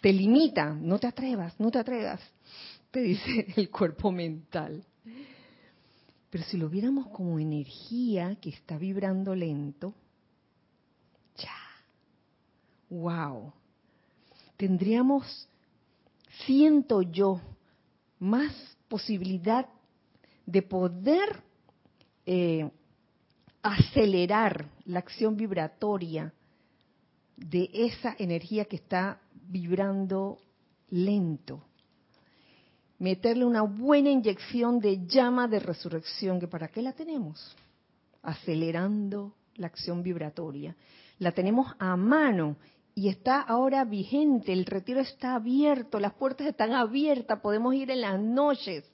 te 0.00 0.12
limita, 0.12 0.72
no 0.72 0.98
te 0.98 1.06
atrevas, 1.06 1.58
no 1.58 1.70
te 1.70 1.78
atrevas 1.78 2.20
te 2.90 3.00
dice 3.00 3.46
el 3.56 3.70
cuerpo 3.70 4.10
mental. 4.10 4.84
Pero 6.28 6.44
si 6.44 6.56
lo 6.56 6.68
viéramos 6.68 7.08
como 7.08 7.38
energía 7.38 8.36
que 8.36 8.50
está 8.50 8.78
vibrando 8.78 9.34
lento, 9.34 9.94
ya, 11.36 11.56
wow, 12.88 13.52
tendríamos, 14.56 15.48
siento 16.46 17.02
yo, 17.02 17.40
más 18.20 18.52
posibilidad 18.86 19.66
de 20.46 20.62
poder 20.62 21.42
eh, 22.26 22.70
acelerar 23.62 24.70
la 24.84 25.00
acción 25.00 25.36
vibratoria 25.36 26.32
de 27.36 27.70
esa 27.72 28.14
energía 28.18 28.66
que 28.66 28.76
está 28.76 29.20
vibrando 29.48 30.38
lento 30.90 31.64
meterle 33.00 33.46
una 33.46 33.62
buena 33.62 34.10
inyección 34.10 34.78
de 34.78 35.06
llama 35.06 35.48
de 35.48 35.58
resurrección, 35.58 36.38
que 36.38 36.46
para 36.46 36.68
qué 36.68 36.82
la 36.82 36.92
tenemos? 36.92 37.56
Acelerando 38.22 39.32
la 39.56 39.66
acción 39.66 40.02
vibratoria. 40.02 40.76
La 41.18 41.32
tenemos 41.32 41.74
a 41.78 41.96
mano 41.96 42.56
y 42.94 43.08
está 43.08 43.40
ahora 43.40 43.84
vigente, 43.84 44.52
el 44.52 44.66
retiro 44.66 45.00
está 45.00 45.34
abierto, 45.34 45.98
las 45.98 46.12
puertas 46.12 46.46
están 46.46 46.72
abiertas, 46.72 47.40
podemos 47.40 47.74
ir 47.74 47.90
en 47.90 48.02
las 48.02 48.20
noches, 48.20 48.84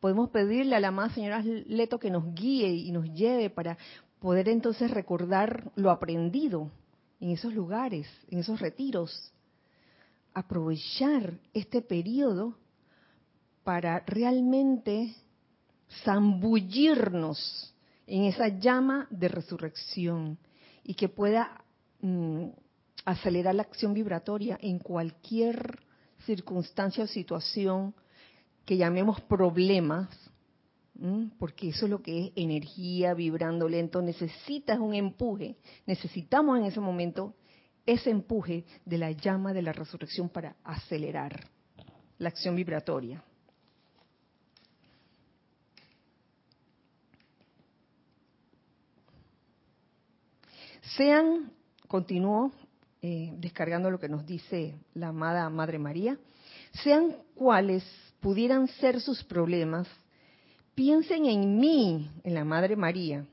podemos 0.00 0.30
pedirle 0.30 0.74
a 0.74 0.80
la 0.80 0.90
más 0.90 1.12
señora 1.12 1.42
Leto 1.42 1.98
que 1.98 2.10
nos 2.10 2.34
guíe 2.34 2.68
y 2.68 2.90
nos 2.90 3.12
lleve 3.12 3.50
para 3.50 3.76
poder 4.18 4.48
entonces 4.48 4.90
recordar 4.90 5.70
lo 5.76 5.90
aprendido 5.90 6.70
en 7.20 7.30
esos 7.30 7.52
lugares, 7.52 8.06
en 8.30 8.38
esos 8.38 8.60
retiros. 8.60 9.30
Aprovechar 10.32 11.34
este 11.52 11.82
periodo 11.82 12.56
para 13.64 14.00
realmente 14.00 15.14
zambullirnos 16.04 17.74
en 18.06 18.24
esa 18.24 18.48
llama 18.48 19.06
de 19.10 19.28
resurrección 19.28 20.38
y 20.84 20.94
que 20.94 21.08
pueda 21.08 21.64
mm, 22.00 22.46
acelerar 23.04 23.54
la 23.54 23.62
acción 23.62 23.94
vibratoria 23.94 24.58
en 24.60 24.78
cualquier 24.78 25.78
circunstancia 26.24 27.04
o 27.04 27.06
situación 27.06 27.94
que 28.64 28.76
llamemos 28.76 29.20
problemas, 29.22 30.08
porque 31.38 31.70
eso 31.70 31.86
es 31.86 31.90
lo 31.90 32.00
que 32.00 32.26
es 32.26 32.32
energía 32.36 33.12
vibrando 33.12 33.68
lento, 33.68 34.00
necesitas 34.00 34.78
un 34.78 34.94
empuje, 34.94 35.56
necesitamos 35.84 36.58
en 36.58 36.66
ese 36.66 36.78
momento 36.78 37.34
ese 37.84 38.10
empuje 38.10 38.64
de 38.84 38.98
la 38.98 39.10
llama 39.10 39.52
de 39.52 39.62
la 39.62 39.72
resurrección 39.72 40.28
para 40.28 40.54
acelerar 40.62 41.48
la 42.18 42.28
acción 42.28 42.54
vibratoria. 42.54 43.24
Sean, 50.82 51.52
continúo 51.86 52.50
eh, 53.00 53.32
descargando 53.38 53.90
lo 53.90 54.00
que 54.00 54.08
nos 54.08 54.26
dice 54.26 54.74
la 54.94 55.08
amada 55.08 55.48
Madre 55.48 55.78
María, 55.78 56.18
sean 56.82 57.16
cuales 57.34 57.84
pudieran 58.20 58.66
ser 58.66 59.00
sus 59.00 59.22
problemas, 59.22 59.86
piensen 60.74 61.26
en 61.26 61.58
mí, 61.58 62.10
en 62.24 62.34
la 62.34 62.44
Madre 62.44 62.76
María, 62.76 63.24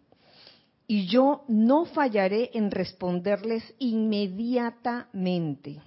y 0.86 1.08
yo 1.08 1.44
no 1.48 1.86
fallaré 1.86 2.52
en 2.54 2.72
responderles 2.72 3.64
inmediatamente. 3.80 5.82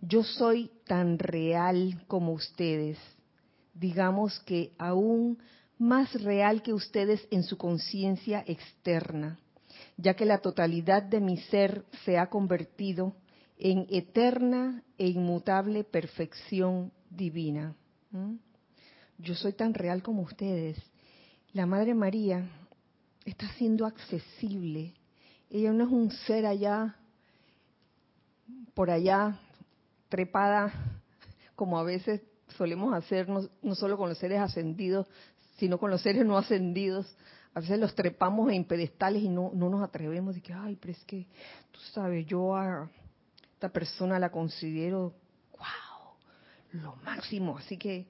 Yo 0.00 0.22
soy 0.22 0.70
tan 0.86 1.18
real 1.18 2.02
como 2.06 2.32
ustedes, 2.32 2.98
digamos 3.72 4.38
que 4.40 4.72
aún 4.78 5.38
más 5.78 6.12
real 6.22 6.62
que 6.62 6.72
ustedes 6.72 7.26
en 7.30 7.42
su 7.42 7.56
conciencia 7.56 8.44
externa 8.46 9.38
ya 9.96 10.14
que 10.14 10.26
la 10.26 10.38
totalidad 10.38 11.02
de 11.02 11.20
mi 11.20 11.38
ser 11.38 11.84
se 12.04 12.18
ha 12.18 12.28
convertido 12.28 13.14
en 13.58 13.86
eterna 13.90 14.82
e 14.98 15.08
inmutable 15.08 15.84
perfección 15.84 16.92
divina. 17.10 17.74
Yo 19.18 19.34
soy 19.34 19.52
tan 19.52 19.72
real 19.74 20.02
como 20.02 20.22
ustedes. 20.22 20.78
La 21.52 21.64
Madre 21.64 21.94
María 21.94 22.46
está 23.24 23.48
siendo 23.54 23.86
accesible. 23.86 24.94
Ella 25.48 25.72
no 25.72 25.84
es 25.84 25.90
un 25.90 26.10
ser 26.10 26.44
allá, 26.44 26.96
por 28.74 28.90
allá, 28.90 29.40
trepada 30.08 30.72
como 31.54 31.78
a 31.78 31.82
veces 31.82 32.20
solemos 32.56 32.94
hacer, 32.94 33.28
no, 33.28 33.48
no 33.62 33.74
solo 33.74 33.96
con 33.96 34.10
los 34.10 34.18
seres 34.18 34.40
ascendidos, 34.40 35.06
sino 35.56 35.78
con 35.78 35.90
los 35.90 36.02
seres 36.02 36.24
no 36.24 36.36
ascendidos. 36.36 37.06
A 37.56 37.60
veces 37.60 37.80
los 37.80 37.94
trepamos 37.94 38.52
en 38.52 38.66
pedestales 38.66 39.22
y 39.22 39.30
no, 39.30 39.50
no 39.54 39.70
nos 39.70 39.82
atrevemos. 39.82 40.34
De 40.34 40.42
que, 40.42 40.52
ay, 40.52 40.76
pero 40.76 40.92
es 40.92 41.02
que, 41.06 41.26
tú 41.70 41.80
sabes, 41.94 42.26
yo 42.26 42.54
a 42.54 42.90
esta 43.54 43.70
persona 43.70 44.18
la 44.18 44.30
considero, 44.30 45.14
wow, 45.52 46.82
lo 46.82 46.96
máximo. 46.96 47.56
Así 47.56 47.78
que 47.78 48.06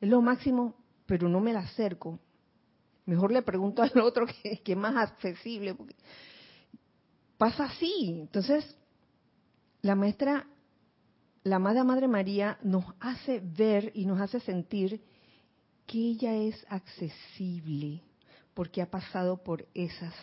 es 0.00 0.08
lo 0.08 0.22
máximo, 0.22 0.76
pero 1.06 1.28
no 1.28 1.40
me 1.40 1.52
la 1.52 1.58
acerco. 1.58 2.20
Mejor 3.04 3.32
le 3.32 3.42
pregunto 3.42 3.82
al 3.82 3.98
otro 3.98 4.26
que, 4.42 4.60
que 4.60 4.72
es 4.74 4.78
más 4.78 4.94
accesible. 4.94 5.74
Porque 5.74 5.96
pasa 7.36 7.64
así. 7.64 8.20
Entonces, 8.20 8.76
la 9.82 9.96
maestra, 9.96 10.46
la 11.42 11.56
Amada 11.56 11.82
Madre 11.82 12.06
María 12.06 12.58
nos 12.62 12.84
hace 13.00 13.40
ver 13.40 13.90
y 13.92 14.06
nos 14.06 14.20
hace 14.20 14.38
sentir 14.38 15.02
que 15.84 15.98
ella 15.98 16.36
es 16.36 16.64
accesible 16.68 18.00
porque 18.54 18.80
ha 18.82 18.90
pasado 18.90 19.36
por 19.42 19.66
esas 19.74 20.14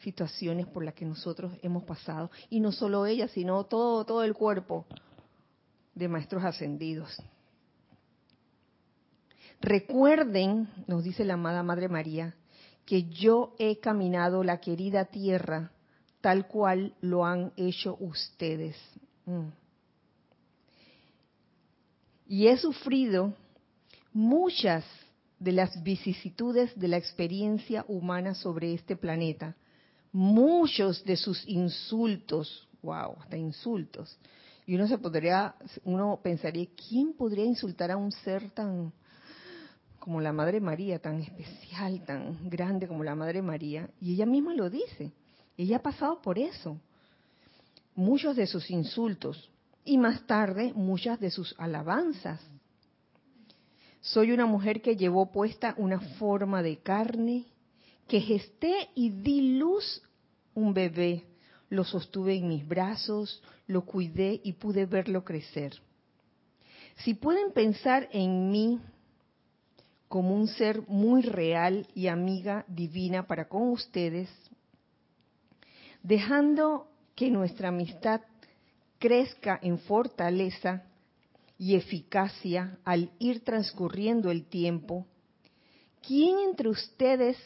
situaciones 0.00 0.66
por 0.66 0.84
las 0.84 0.94
que 0.94 1.04
nosotros 1.04 1.52
hemos 1.62 1.84
pasado. 1.84 2.30
Y 2.50 2.60
no 2.60 2.72
solo 2.72 3.06
ella 3.06 3.28
sino 3.28 3.64
todo 3.64 4.04
todo 4.04 4.22
el 4.22 4.34
cuerpo 4.34 4.84
de 5.94 6.08
maestros 6.08 6.44
ascendidos. 6.44 7.16
Recuerden 9.60 10.68
nos 10.86 11.02
dice 11.02 11.24
la 11.24 11.34
amada 11.34 11.62
madre 11.62 11.88
María 11.88 12.34
que 12.84 13.04
yo 13.04 13.54
he 13.58 13.80
caminado 13.80 14.44
la 14.44 14.60
querida 14.60 15.06
tierra 15.06 15.72
tal 16.20 16.46
cual 16.46 16.94
lo 17.00 17.24
han 17.24 17.52
hecho 17.56 17.96
ustedes. 18.00 18.76
Mm. 19.24 19.48
y 22.28 22.48
he 22.48 22.56
sufrido 22.56 23.34
muchas 24.12 24.84
de 25.38 25.52
las 25.52 25.82
vicisitudes 25.82 26.78
de 26.78 26.88
la 26.88 26.96
experiencia 26.96 27.84
humana 27.88 28.34
sobre 28.34 28.72
este 28.74 28.96
planeta. 28.96 29.56
Muchos 30.12 31.04
de 31.04 31.16
sus 31.16 31.46
insultos, 31.46 32.68
wow, 32.82 33.16
hasta 33.20 33.36
insultos. 33.36 34.18
Y 34.66 34.74
uno 34.74 34.88
se 34.88 34.98
podría, 34.98 35.54
uno 35.84 36.18
pensaría, 36.22 36.66
¿quién 36.88 37.12
podría 37.12 37.44
insultar 37.44 37.90
a 37.90 37.96
un 37.96 38.10
ser 38.10 38.50
tan 38.50 38.92
como 39.98 40.20
la 40.20 40.32
Madre 40.32 40.60
María, 40.60 41.00
tan 41.00 41.20
especial, 41.20 42.04
tan 42.04 42.48
grande 42.48 42.88
como 42.88 43.04
la 43.04 43.14
Madre 43.14 43.42
María? 43.42 43.90
Y 44.00 44.14
ella 44.14 44.26
misma 44.26 44.54
lo 44.54 44.70
dice. 44.70 45.12
Ella 45.56 45.76
ha 45.76 45.82
pasado 45.82 46.20
por 46.22 46.38
eso. 46.38 46.80
Muchos 47.94 48.36
de 48.36 48.46
sus 48.46 48.70
insultos 48.70 49.50
y 49.84 49.98
más 49.98 50.26
tarde 50.26 50.72
muchas 50.74 51.20
de 51.20 51.30
sus 51.30 51.54
alabanzas 51.58 52.40
soy 54.06 54.30
una 54.30 54.46
mujer 54.46 54.82
que 54.82 54.96
llevó 54.96 55.32
puesta 55.32 55.74
una 55.78 55.98
forma 55.98 56.62
de 56.62 56.78
carne, 56.78 57.46
que 58.06 58.20
gesté 58.20 58.88
y 58.94 59.10
di 59.10 59.58
luz 59.58 60.00
un 60.54 60.72
bebé. 60.72 61.24
Lo 61.70 61.82
sostuve 61.82 62.36
en 62.36 62.46
mis 62.46 62.66
brazos, 62.66 63.42
lo 63.66 63.84
cuidé 63.84 64.40
y 64.44 64.52
pude 64.52 64.86
verlo 64.86 65.24
crecer. 65.24 65.74
Si 66.98 67.14
pueden 67.14 67.52
pensar 67.52 68.08
en 68.12 68.52
mí 68.52 68.80
como 70.06 70.36
un 70.36 70.46
ser 70.46 70.82
muy 70.86 71.22
real 71.22 71.88
y 71.92 72.06
amiga 72.06 72.64
divina 72.68 73.26
para 73.26 73.48
con 73.48 73.70
ustedes, 73.70 74.30
dejando 76.04 76.86
que 77.16 77.28
nuestra 77.28 77.70
amistad 77.70 78.20
crezca 79.00 79.58
en 79.60 79.80
fortaleza, 79.80 80.84
y 81.58 81.74
eficacia 81.74 82.78
al 82.84 83.10
ir 83.18 83.42
transcurriendo 83.44 84.30
el 84.30 84.44
tiempo, 84.44 85.06
¿quién 86.06 86.38
entre 86.40 86.68
ustedes 86.68 87.36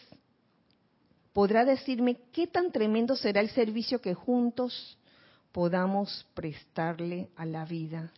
podrá 1.33 1.65
decirme 1.65 2.19
qué 2.33 2.47
tan 2.47 2.73
tremendo 2.73 3.15
será 3.17 3.41
el 3.41 3.51
servicio 3.51 4.01
que 4.01 4.15
juntos 4.15 4.99
podamos 5.53 6.27
prestarle 6.35 7.31
a 7.37 7.45
la 7.45 7.65
vida? 7.65 8.13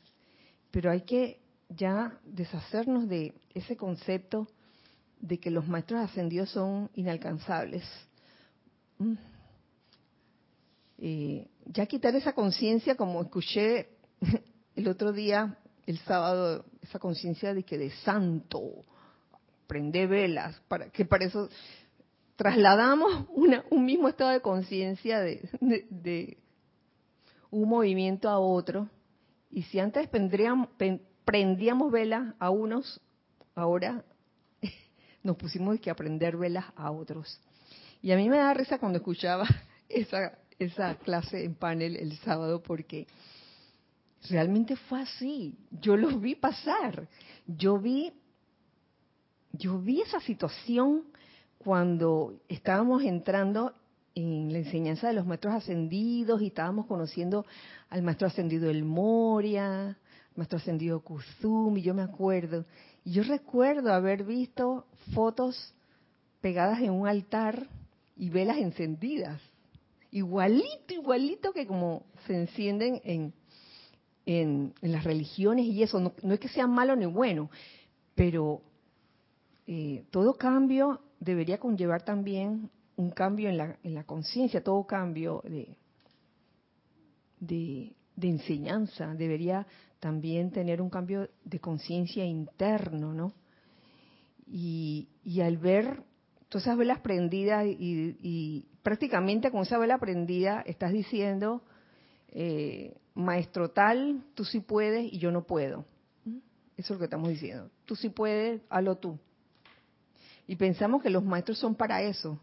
Pero 0.70 0.90
hay 0.90 1.02
que 1.02 1.40
ya 1.68 2.18
deshacernos 2.24 3.08
de 3.08 3.34
ese 3.54 3.76
concepto 3.76 4.48
de 5.20 5.38
que 5.38 5.50
los 5.50 5.68
maestros 5.68 6.00
ascendidos 6.00 6.50
son 6.50 6.90
inalcanzables. 6.94 7.84
Mm. 8.98 9.14
Eh, 10.98 11.48
ya 11.66 11.86
quitar 11.86 12.14
esa 12.14 12.32
conciencia, 12.32 12.96
como 12.96 13.22
escuché 13.22 13.88
el 14.76 14.88
otro 14.88 15.12
día 15.12 15.58
el 15.86 15.98
sábado 16.00 16.64
esa 16.80 16.98
conciencia 16.98 17.54
de 17.54 17.64
que 17.64 17.78
de 17.78 17.90
santo, 17.90 18.84
prende 19.66 20.06
velas, 20.06 20.60
para 20.68 20.90
que 20.90 21.04
para 21.04 21.24
eso 21.24 21.48
trasladamos 22.36 23.26
un 23.70 23.84
mismo 23.84 24.08
estado 24.08 24.30
de 24.30 24.40
conciencia 24.40 25.20
de, 25.20 25.48
de, 25.60 26.36
un 27.50 27.68
movimiento 27.68 28.28
a 28.28 28.38
otro. 28.38 28.88
Y 29.50 29.62
si 29.64 29.78
antes 29.78 30.08
prendíamos 31.24 31.92
velas 31.92 32.34
a 32.38 32.50
unos, 32.50 33.00
ahora 33.54 34.04
nos 35.22 35.36
pusimos 35.36 35.78
que 35.80 35.90
aprender 35.90 36.36
velas 36.36 36.64
a 36.76 36.90
otros. 36.90 37.40
Y 38.00 38.12
a 38.12 38.16
mí 38.16 38.28
me 38.28 38.38
da 38.38 38.52
risa 38.54 38.78
cuando 38.78 38.98
escuchaba 38.98 39.46
esa, 39.88 40.38
esa 40.58 40.96
clase 40.96 41.44
en 41.44 41.54
panel 41.54 41.96
el 41.96 42.16
sábado 42.18 42.62
porque 42.62 43.06
realmente 44.28 44.76
fue 44.76 45.02
así. 45.02 45.56
Yo 45.70 45.96
lo 45.96 46.18
vi 46.18 46.34
pasar. 46.34 47.08
Yo 47.46 47.78
vi, 47.78 48.12
yo 49.52 49.78
vi 49.78 50.00
esa 50.00 50.20
situación 50.20 51.04
cuando 51.58 52.40
estábamos 52.48 53.02
entrando 53.02 53.74
en 54.14 54.52
la 54.52 54.58
enseñanza 54.58 55.08
de 55.08 55.14
los 55.14 55.26
maestros 55.26 55.54
ascendidos 55.54 56.42
y 56.42 56.48
estábamos 56.48 56.86
conociendo 56.86 57.46
al 57.88 58.02
maestro 58.02 58.26
ascendido 58.26 58.68
El 58.68 58.84
Moria, 58.84 59.96
maestro 60.36 60.58
ascendido 60.58 61.00
Kuzumi, 61.00 61.82
yo 61.82 61.94
me 61.94 62.02
acuerdo. 62.02 62.66
Y 63.04 63.12
yo 63.12 63.22
recuerdo 63.22 63.92
haber 63.92 64.24
visto 64.24 64.86
fotos 65.14 65.74
pegadas 66.40 66.80
en 66.80 66.90
un 66.90 67.06
altar 67.06 67.66
y 68.16 68.28
velas 68.28 68.58
encendidas. 68.58 69.40
Igualito, 70.10 70.92
igualito 70.92 71.52
que 71.52 71.66
como 71.66 72.04
se 72.26 72.34
encienden 72.34 73.00
en, 73.04 73.32
en, 74.26 74.74
las 74.80 75.04
religiones 75.04 75.66
y 75.66 75.82
eso, 75.82 76.00
no, 76.00 76.34
es 76.34 76.40
que 76.40 76.48
sea 76.48 76.66
malo 76.66 76.96
ni 76.96 77.06
bueno, 77.06 77.50
pero 78.14 78.62
eh, 79.66 80.04
todo 80.10 80.34
cambio 80.34 81.00
debería 81.20 81.58
conllevar 81.58 82.02
también 82.04 82.70
un 82.96 83.10
cambio 83.10 83.48
en 83.48 83.56
la, 83.56 83.78
en 83.82 83.94
la 83.94 84.04
conciencia, 84.04 84.62
todo 84.62 84.86
cambio 84.86 85.42
de, 85.44 85.76
de, 87.40 87.94
enseñanza 88.20 89.14
debería 89.14 89.66
también 89.98 90.50
tener 90.50 90.80
un 90.80 90.90
cambio 90.90 91.28
de 91.44 91.58
conciencia 91.58 92.24
interno, 92.24 93.12
¿no? 93.12 93.34
Y, 94.46 95.08
y, 95.24 95.40
al 95.40 95.56
ver 95.56 96.02
todas 96.48 96.66
esas 96.66 96.76
velas 96.76 97.00
prendidas 97.00 97.64
y, 97.66 98.16
y, 98.20 98.66
prácticamente 98.82 99.50
con 99.50 99.62
esa 99.62 99.78
vela 99.78 99.98
prendida 99.98 100.62
estás 100.66 100.92
diciendo, 100.92 101.62
eh, 102.28 102.96
maestro 103.14 103.70
tal, 103.70 104.22
tú 104.34 104.44
sí 104.44 104.60
puedes 104.60 105.12
y 105.12 105.18
yo 105.18 105.30
no 105.30 105.44
puedo. 105.44 105.84
Eso 106.76 106.76
es 106.76 106.90
lo 106.90 106.98
que 106.98 107.04
estamos 107.04 107.28
diciendo. 107.28 107.70
Tú 107.84 107.94
sí 107.96 108.08
puedes, 108.08 108.62
hazlo 108.70 108.96
tú. 108.96 109.18
Y 110.46 110.56
pensamos 110.56 111.02
que 111.02 111.10
los 111.10 111.22
maestros 111.22 111.58
son 111.58 111.74
para 111.74 112.02
eso, 112.02 112.40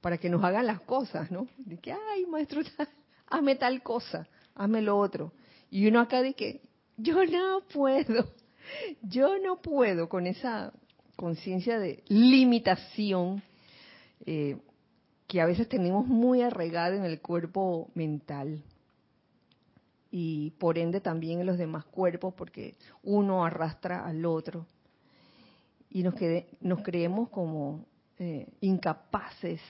para 0.00 0.18
que 0.18 0.28
nos 0.28 0.42
hagan 0.42 0.66
las 0.66 0.80
cosas, 0.80 1.30
¿no? 1.30 1.46
De 1.58 1.78
que, 1.78 1.92
ay, 1.92 2.26
maestro, 2.26 2.62
hazme 3.28 3.56
tal 3.56 3.82
cosa, 3.82 4.26
hazme 4.54 4.82
lo 4.82 4.98
otro. 4.98 5.32
Y 5.70 5.86
uno 5.86 6.00
acá 6.00 6.22
de 6.22 6.34
que, 6.34 6.62
yo 6.96 7.24
no 7.26 7.60
puedo, 7.72 8.32
yo 9.02 9.38
no 9.38 9.60
puedo 9.60 10.08
con 10.08 10.26
esa 10.26 10.72
conciencia 11.14 11.78
de 11.78 12.02
limitación 12.08 13.42
eh, 14.24 14.58
que 15.26 15.40
a 15.40 15.46
veces 15.46 15.68
tenemos 15.68 16.06
muy 16.06 16.42
arraigada 16.42 16.96
en 16.96 17.04
el 17.04 17.20
cuerpo 17.20 17.90
mental 17.94 18.62
y 20.10 20.50
por 20.52 20.78
ende 20.78 21.00
también 21.00 21.40
en 21.40 21.46
los 21.46 21.58
demás 21.58 21.84
cuerpos 21.84 22.34
porque 22.34 22.76
uno 23.02 23.44
arrastra 23.44 24.06
al 24.06 24.24
otro 24.24 24.66
y 25.90 26.02
nos, 26.02 26.14
nos 26.60 26.82
creemos 26.82 27.28
como 27.30 27.86
eh, 28.18 28.46
incapaces 28.60 29.60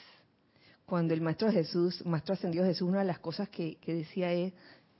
cuando 0.84 1.14
el 1.14 1.20
Maestro 1.20 1.50
Jesús, 1.50 2.04
Maestro 2.06 2.34
Ascendido 2.34 2.64
Jesús, 2.64 2.88
una 2.88 3.00
de 3.00 3.06
las 3.06 3.18
cosas 3.18 3.48
que, 3.48 3.78
decía 3.84 4.32
es, 4.32 4.52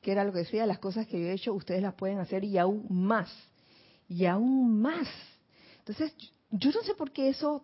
que 0.02 0.12
era 0.12 0.24
lo 0.24 0.32
que 0.32 0.40
decía, 0.40 0.66
las 0.66 0.80
cosas 0.80 1.06
que 1.06 1.20
yo 1.20 1.28
he 1.28 1.32
hecho, 1.32 1.54
ustedes 1.54 1.80
las 1.80 1.94
pueden 1.94 2.18
hacer 2.18 2.42
y 2.42 2.58
aún 2.58 2.86
más, 2.90 3.30
y 4.08 4.26
aún 4.26 4.80
más. 4.80 5.08
Entonces, 5.78 6.12
yo 6.50 6.70
no 6.72 6.82
sé 6.82 6.94
por 6.94 7.12
qué 7.12 7.28
eso 7.28 7.62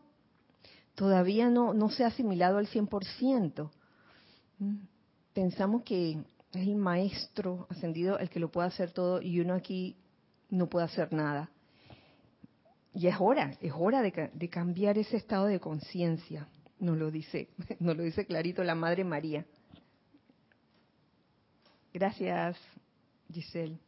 todavía 0.95 1.51
no, 1.51 1.75
no 1.75 1.91
se 1.91 2.05
ha 2.05 2.09
asimilado 2.09 2.59
al 2.59 2.69
100%. 2.69 3.71
Mm, 4.59 4.77
pensamos 5.33 5.83
que 5.83 6.23
es 6.53 6.67
el 6.67 6.77
maestro 6.77 7.67
ascendido 7.71 8.19
el 8.19 8.29
que 8.29 8.41
lo 8.41 8.51
puede 8.51 8.69
hacer 8.69 8.91
todo 8.93 9.23
y 9.23 9.41
uno 9.41 9.55
aquí 9.55 9.97
no 10.51 10.69
puede 10.69 10.85
hacer 10.85 11.13
nada. 11.13 11.51
Y 12.95 13.07
es 13.07 13.17
hora, 13.19 13.57
es 13.61 13.73
hora 13.75 14.03
de, 14.03 14.31
de 14.35 14.49
cambiar 14.49 14.99
ese 14.99 15.17
estado 15.17 15.47
de 15.47 15.59
conciencia, 15.61 16.47
nos 16.79 16.99
lo 16.99 17.11
dice, 17.11 17.49
nos 17.81 17.97
lo 17.97 18.03
dice 18.03 18.27
clarito 18.27 18.63
la 18.63 18.75
Madre 18.75 19.05
María. 19.05 19.47
Gracias, 21.95 22.57
Giselle. 23.31 23.79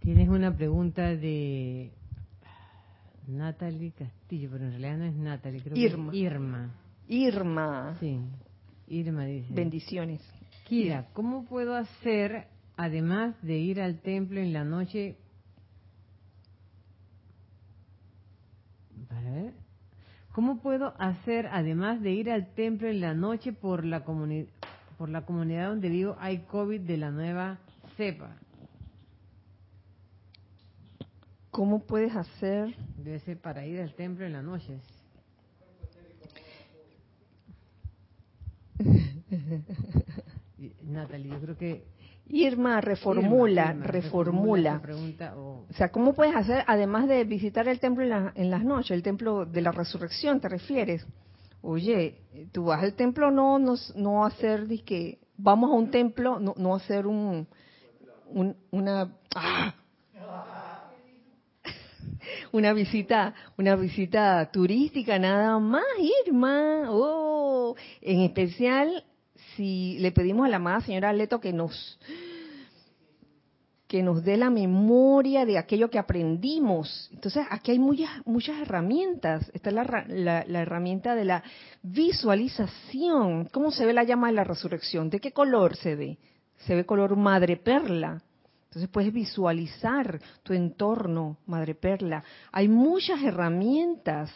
Tienes 0.00 0.28
una 0.28 0.56
pregunta 0.56 1.14
de 1.14 1.92
Natalie 3.26 3.92
Castillo, 3.92 4.48
pero 4.50 4.64
en 4.64 4.70
realidad 4.70 4.96
no 4.98 5.04
es 5.04 5.14
Natalie, 5.14 5.62
creo 5.62 5.76
Irma. 5.76 6.10
que 6.12 6.16
es 6.18 6.24
Irma. 6.24 6.74
Irma. 7.08 7.96
Sí, 8.00 8.18
Irma 8.88 9.24
dice. 9.24 9.52
Bendiciones. 9.52 10.20
Kira, 10.64 11.08
¿cómo 11.12 11.44
puedo 11.44 11.74
hacer, 11.74 12.46
además 12.76 13.34
de 13.42 13.58
ir 13.58 13.80
al 13.80 14.00
templo 14.00 14.40
en 14.40 14.52
la 14.52 14.64
noche, 14.64 15.16
para 19.08 19.30
ver, 19.30 19.54
¿cómo 20.32 20.60
puedo 20.60 20.94
hacer, 21.00 21.46
además 21.46 22.02
de 22.02 22.12
ir 22.12 22.30
al 22.30 22.52
templo 22.54 22.88
en 22.88 23.00
la 23.00 23.14
noche 23.14 23.52
por 23.52 23.84
la, 23.84 24.04
comuni 24.04 24.46
por 24.98 25.08
la 25.08 25.24
comunidad 25.24 25.68
donde 25.68 25.88
vivo, 25.88 26.16
hay 26.18 26.40
COVID 26.40 26.80
de 26.80 26.96
la 26.96 27.10
nueva 27.10 27.58
cepa? 27.96 28.36
¿Cómo 31.50 31.86
puedes 31.86 32.14
hacer? 32.14 32.76
Debe 32.98 33.20
ser 33.20 33.40
para 33.40 33.64
ir 33.64 33.80
al 33.80 33.94
templo 33.94 34.26
en 34.26 34.34
las 34.34 34.44
noches. 34.44 34.80
Natalie, 40.84 41.30
yo 41.32 41.40
creo 41.40 41.56
que 41.56 41.84
Irma, 42.30 42.80
reformula, 42.80 43.62
Irma, 43.62 43.72
Irma, 43.72 43.86
reformula. 43.86 44.80
pregunta 44.82 45.34
O 45.36 45.66
sea, 45.76 45.90
¿cómo 45.90 46.14
puedes 46.14 46.34
hacer, 46.34 46.62
además 46.66 47.08
de 47.08 47.24
visitar 47.24 47.66
el 47.68 47.80
templo 47.80 48.02
en, 48.04 48.10
la- 48.10 48.32
en 48.34 48.50
las 48.50 48.64
noches, 48.64 48.90
el 48.90 49.02
templo 49.02 49.46
de 49.46 49.60
la 49.62 49.72
resurrección, 49.72 50.40
te 50.40 50.48
refieres? 50.48 51.06
Oye, 51.62 52.18
tú 52.52 52.64
vas 52.66 52.82
al 52.82 52.94
templo 52.94 53.30
no 53.30 53.58
no, 53.58 53.74
no 53.96 54.24
hacer 54.24 54.66
que 54.84 55.18
vamos 55.36 55.70
a 55.70 55.74
un 55.74 55.90
templo, 55.90 56.38
no, 56.38 56.54
no 56.56 56.74
hacer 56.74 57.06
un, 57.06 57.46
un- 58.26 58.56
una 58.70 59.12
¡ah! 59.34 59.74
una 62.52 62.72
visita, 62.72 63.34
una 63.56 63.76
visita 63.76 64.50
turística 64.50 65.18
nada 65.18 65.58
más, 65.58 65.84
Irma. 66.26 66.84
Oh, 66.88 67.74
en 68.00 68.20
especial 68.20 69.04
si 69.56 69.98
le 69.98 70.12
pedimos 70.12 70.46
a 70.46 70.48
la 70.48 70.56
amada 70.56 70.80
señora 70.80 71.12
Leto 71.12 71.40
que 71.40 71.52
nos 71.52 71.98
que 73.86 74.02
nos 74.02 74.22
dé 74.22 74.36
la 74.36 74.50
memoria 74.50 75.46
de 75.46 75.56
aquello 75.56 75.88
que 75.88 75.98
aprendimos. 75.98 77.08
Entonces, 77.10 77.46
aquí 77.48 77.70
hay 77.70 77.78
muchas, 77.78 78.10
muchas 78.26 78.60
herramientas. 78.60 79.50
Está 79.54 79.70
la, 79.70 80.04
la- 80.08 80.44
la 80.46 80.60
herramienta 80.60 81.14
de 81.14 81.24
la 81.24 81.42
visualización. 81.82 83.46
¿Cómo 83.46 83.70
se 83.70 83.86
ve 83.86 83.94
la 83.94 84.04
llama 84.04 84.26
de 84.26 84.34
la 84.34 84.44
resurrección? 84.44 85.08
¿De 85.08 85.20
qué 85.20 85.32
color 85.32 85.74
se 85.74 85.94
ve? 85.96 86.18
Se 86.66 86.74
ve 86.74 86.84
color 86.84 87.16
madre 87.16 87.56
perla. 87.56 88.22
Entonces 88.64 88.90
puedes 88.90 89.10
visualizar 89.10 90.20
tu 90.42 90.52
entorno, 90.52 91.38
madre 91.46 91.74
perla. 91.74 92.22
Hay 92.52 92.68
muchas 92.68 93.22
herramientas. 93.22 94.30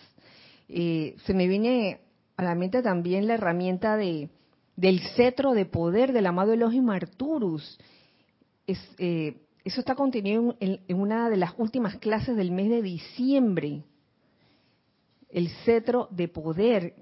Eh, 0.66 1.14
se 1.26 1.34
me 1.34 1.46
viene 1.46 2.00
a 2.38 2.44
la 2.44 2.54
mente 2.54 2.80
también 2.80 3.26
la 3.26 3.34
herramienta 3.34 3.98
de 3.98 4.30
del 4.76 5.00
cetro 5.16 5.52
de 5.52 5.66
poder 5.66 6.12
del 6.12 6.26
amado 6.26 6.52
Elohim 6.52 6.88
Arturus. 6.90 7.78
Es, 8.66 8.78
eh, 8.98 9.42
eso 9.64 9.80
está 9.80 9.94
contenido 9.94 10.56
en, 10.61 10.80
en 10.88 11.00
una 11.00 11.28
de 11.30 11.37
las 11.37 11.52
últimas 11.58 11.96
clases 11.98 12.37
del 12.37 12.50
mes 12.50 12.70
de 12.70 12.82
diciembre. 12.82 13.82
El 15.28 15.48
cetro 15.64 16.08
de 16.11 16.28
poder. 16.28 16.94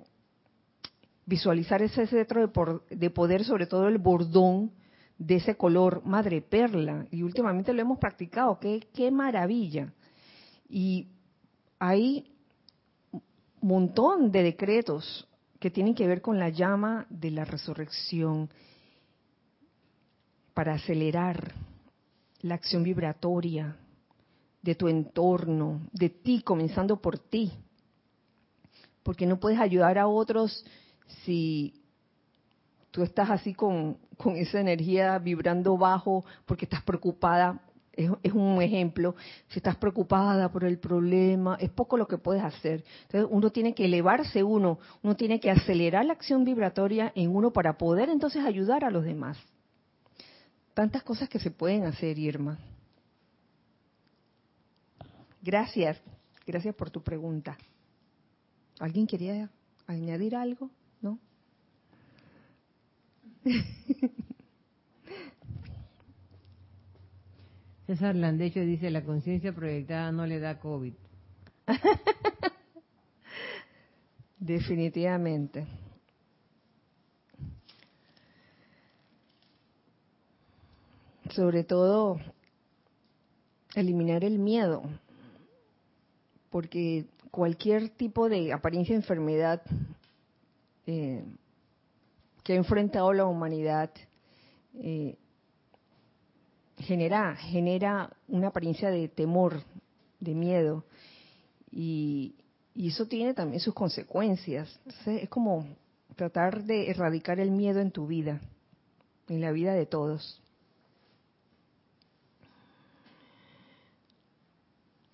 Visualizar 1.27 1.81
ese 1.81 2.07
cetro 2.09 2.41
de, 2.41 2.49
por- 2.49 2.85
de 2.89 3.11
poder, 3.11 3.45
sobre 3.45 3.67
todo 3.67 3.87
el 3.87 3.99
bordón 3.99 4.73
de 5.17 5.37
ese 5.37 5.55
color 5.55 6.03
madre 6.05 6.41
perla. 6.43 7.07
Y 7.11 7.23
últimamente 7.23 7.73
lo 7.73 7.83
hemos 7.83 7.99
practicado. 7.99 8.59
¡Qué, 8.59 8.89
qué 8.93 9.11
maravilla! 9.11 9.93
Y 10.69 11.07
hay 11.79 12.33
un 13.13 13.23
montón 13.61 14.33
de 14.33 14.43
decretos 14.43 15.29
que 15.61 15.71
tienen 15.71 15.95
que 15.95 16.09
ver 16.09 16.23
con 16.23 16.39
la 16.39 16.49
llama 16.49 17.07
de 17.11 17.31
la 17.31 17.45
resurrección 17.45 18.49
para 20.55 20.75
acelerar 20.75 21.55
la 22.41 22.55
acción 22.55 22.83
vibratoria 22.83 23.77
de 24.63 24.75
tu 24.75 24.89
entorno, 24.89 25.83
de 25.93 26.09
ti, 26.09 26.43
comenzando 26.43 27.01
por 27.01 27.19
ti. 27.19 27.53
Porque 29.03 29.27
no 29.27 29.39
puedes 29.39 29.61
ayudar 29.61 29.99
a 29.99 30.07
otros 30.07 30.65
si 31.25 31.75
tú 32.91 33.03
estás 33.03 33.31
así 33.31 33.55
con, 33.55 33.99
con 34.17 34.37
esa 34.37 34.61
energía 34.61 35.19
vibrando 35.19 35.77
bajo 35.77 36.25
porque 36.47 36.65
estás 36.65 36.83
preocupada. 36.83 37.61
Es, 37.93 38.33
un 38.33 38.63
ejemplo. 38.63 39.15
Si 39.49 39.59
estás 39.59 39.77
preocupada 39.77 40.51
por 40.51 40.65
el 40.65 40.79
problema, 40.79 41.57
es 41.61 41.71
poco 41.71 41.97
lo 41.97 42.07
que 42.07 42.19
puedes 42.19 42.43
hacer. 42.43 42.85
Entonces 43.03 43.29
uno 43.31 43.51
tiene 43.51 43.75
que 43.75 43.85
elevarse 43.85 44.43
uno, 44.43 44.79
uno 45.03 45.17
tiene 45.17 45.41
que 45.41 45.51
acelerar 45.51 46.05
la 46.05 46.13
acción 46.13 46.45
vibratoria 46.45 47.13
en 47.15 47.35
uno 47.35 47.53
para 47.53 47.77
poder 47.77 48.09
entonces 48.09 48.45
ayudar 48.45 48.85
a 48.85 48.91
los 48.91 49.05
demás. 49.05 49.39
Tantas 50.73 51.03
cosas 51.03 51.29
que 51.29 51.41
se 51.41 51.51
pueden 51.51 51.85
hacer, 51.85 52.19
Irma. 52.19 52.59
Gracias, 55.43 56.01
gracias 56.47 56.75
por 56.75 56.91
tu 56.91 57.03
pregunta. 57.03 57.59
¿Alguien 58.79 59.07
quería 59.07 59.51
añadir 59.87 60.37
algo? 60.37 60.71
¿No? 61.03 61.19
César 67.91 68.15
Landecho 68.15 68.61
dice, 68.61 68.89
la 68.89 69.03
conciencia 69.03 69.53
proyectada 69.53 70.13
no 70.13 70.25
le 70.25 70.39
da 70.39 70.61
COVID. 70.61 70.93
Definitivamente. 74.39 75.67
Sobre 81.31 81.65
todo, 81.65 82.21
eliminar 83.75 84.23
el 84.23 84.39
miedo, 84.39 84.83
porque 86.49 87.07
cualquier 87.33 87.89
tipo 87.89 88.29
de 88.29 88.53
apariencia 88.53 88.95
de 88.95 89.01
enfermedad 89.01 89.63
eh, 90.87 91.25
que 92.45 92.53
ha 92.53 92.57
enfrentado 92.57 93.13
la 93.13 93.25
humanidad 93.25 93.91
eh, 94.75 95.17
genera 96.81 97.37
genera 97.37 98.11
una 98.29 98.49
apariencia 98.49 98.91
de 98.91 99.09
temor, 99.09 99.63
de 100.19 100.35
miedo 100.35 100.85
y, 101.71 102.35
eso 102.75 103.07
tiene 103.07 103.35
también 103.35 103.61
sus 103.61 103.75
consecuencias. 103.75 104.81
Entonces, 104.87 105.25
es 105.25 105.29
como 105.29 105.67
tratar 106.17 106.65
de 106.65 106.89
erradicar 106.89 107.39
el 107.39 107.51
miedo 107.51 107.81
en 107.81 107.91
tu 107.91 108.07
vida, 108.07 108.41
en 109.29 109.43
la 109.43 109.53
vida 109.53 109.75
de 109.75 109.85
todos. 109.85 110.41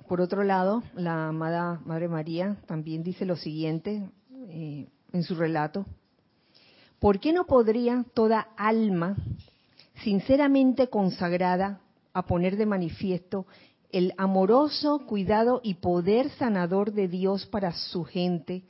Por 0.06 0.20
otro 0.20 0.44
lado, 0.44 0.84
la 0.94 1.28
amada 1.28 1.80
Madre 1.84 2.06
María 2.06 2.56
también 2.66 3.02
dice 3.02 3.24
lo 3.24 3.34
siguiente 3.34 4.08
eh, 4.48 4.86
en 5.12 5.22
su 5.24 5.34
relato. 5.34 5.86
¿Por 7.00 7.18
qué 7.18 7.32
no 7.32 7.46
podría 7.46 8.04
toda 8.14 8.48
alma 8.56 9.16
sinceramente 10.02 10.88
consagrada 10.88 11.80
a 12.12 12.26
poner 12.26 12.56
de 12.56 12.66
manifiesto 12.66 13.46
el 13.90 14.12
amoroso 14.18 15.06
cuidado 15.06 15.60
y 15.62 15.74
poder 15.74 16.30
sanador 16.30 16.92
de 16.92 17.08
Dios 17.08 17.46
para 17.46 17.72
su 17.72 18.04
gente, 18.04 18.64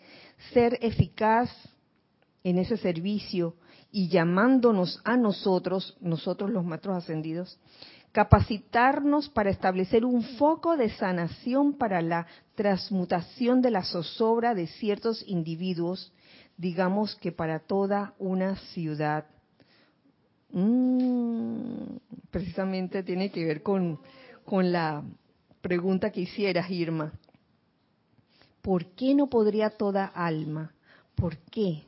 ser 0.53 0.79
eficaz 0.83 1.51
en 2.45 2.59
ese 2.59 2.77
servicio 2.77 3.55
y 3.91 4.09
llamándonos 4.09 5.01
a 5.05 5.17
nosotros, 5.17 5.97
nosotros 6.01 6.51
los 6.51 6.65
maestros 6.65 6.97
ascendidos, 6.97 7.59
capacitarnos 8.13 9.29
para 9.29 9.51
establecer 9.51 10.05
un 10.05 10.23
foco 10.23 10.77
de 10.77 10.91
sanación 10.91 11.75
para 11.75 12.03
la 12.03 12.27
transmutación 12.55 13.63
de 13.63 13.71
la 13.71 13.85
zozobra 13.85 14.55
de 14.55 14.67
ciertos 14.67 15.25
individuos, 15.27 16.13
digamos 16.57 17.17
que 17.17 17.33
para 17.33 17.59
toda 17.59 18.15
una 18.19 18.57
ciudad. 18.57 19.27
Mm, 20.59 21.99
precisamente 22.31 23.03
tiene 23.03 23.31
que 23.31 23.45
ver 23.45 23.63
con, 23.63 24.01
con 24.47 24.73
la 24.73 25.05
pregunta 25.61 26.11
que 26.11 26.23
hicieras, 26.23 26.71
Irma. 26.71 27.13
¿Por 28.63 28.87
qué 28.95 29.15
no 29.15 29.27
podría 29.27 29.69
toda 29.69 30.07
alma? 30.07 30.73
¿Por 31.15 31.37
qué? 31.37 31.83